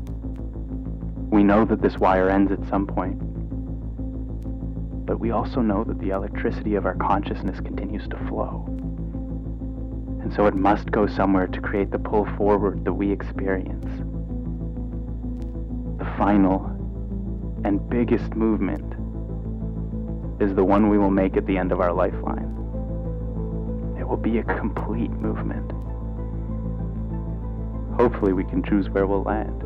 We 1.30 1.44
know 1.44 1.64
that 1.66 1.84
this 1.84 2.00
wire 2.00 2.28
ends 2.28 2.52
at 2.52 2.68
some 2.68 2.88
point, 2.88 3.20
but 5.06 5.20
we 5.20 5.30
also 5.30 5.62
know 5.62 5.84
that 5.84 6.00
the 6.00 6.10
electricity 6.10 6.74
of 6.74 6.88
our 6.88 6.96
consciousness 6.96 7.60
continues 7.60 8.08
to 8.08 8.18
flow. 8.28 8.66
And 10.24 10.34
so 10.34 10.48
it 10.48 10.56
must 10.56 10.90
go 10.90 11.06
somewhere 11.06 11.46
to 11.46 11.62
create 11.62 11.92
the 11.92 12.00
pull 12.00 12.26
forward 12.36 12.84
that 12.84 12.94
we 12.94 13.12
experience. 13.12 13.86
The 16.00 16.12
final 16.18 16.66
and 17.64 17.88
biggest 17.92 18.34
movement 18.34 18.92
is 20.42 20.56
the 20.56 20.66
one 20.66 20.90
we 20.90 20.98
will 20.98 21.12
make 21.12 21.38
at 21.38 21.46
the 21.46 21.60
end 21.60 21.72
of 21.72 21.80
our 21.80 21.94
lifeline. 21.94 22.61
Will 24.12 24.18
be 24.18 24.40
a 24.40 24.44
complete 24.44 25.12
movement. 25.12 25.72
Hopefully, 27.98 28.34
we 28.34 28.44
can 28.44 28.62
choose 28.62 28.90
where 28.90 29.08
we'll 29.08 29.24
land. 29.24 29.62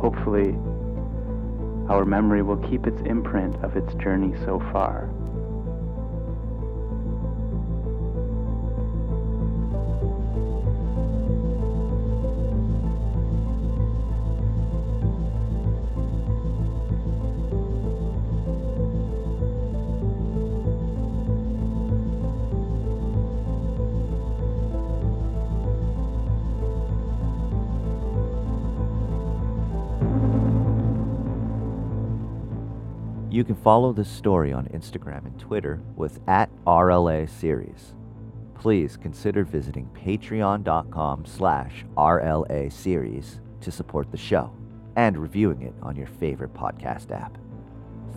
Hopefully, 0.00 0.56
our 1.88 2.04
memory 2.04 2.42
will 2.42 2.56
keep 2.56 2.88
its 2.88 3.00
imprint 3.02 3.54
of 3.62 3.76
its 3.76 3.94
journey 4.02 4.34
so 4.44 4.58
far. 4.72 5.08
You 33.44 33.54
can 33.54 33.62
follow 33.62 33.92
this 33.92 34.08
story 34.08 34.54
on 34.54 34.68
Instagram 34.68 35.26
and 35.26 35.38
Twitter 35.38 35.82
with 35.96 36.18
at 36.26 36.48
RLA 36.66 37.28
Series. 37.28 37.92
Please 38.54 38.96
consider 38.96 39.44
visiting 39.44 39.86
patreon.com 39.88 41.26
slash 41.26 41.84
RLA 41.94 42.72
Series 42.72 43.42
to 43.60 43.70
support 43.70 44.10
the 44.10 44.16
show 44.16 44.50
and 44.96 45.18
reviewing 45.18 45.60
it 45.60 45.74
on 45.82 45.94
your 45.94 46.06
favorite 46.06 46.54
podcast 46.54 47.10
app. 47.10 47.36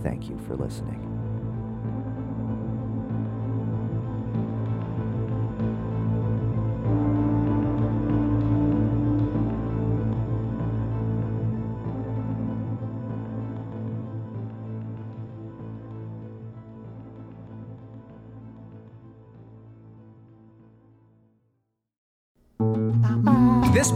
Thank 0.01 0.29
you 0.29 0.39
for 0.47 0.55
listening. 0.55 1.26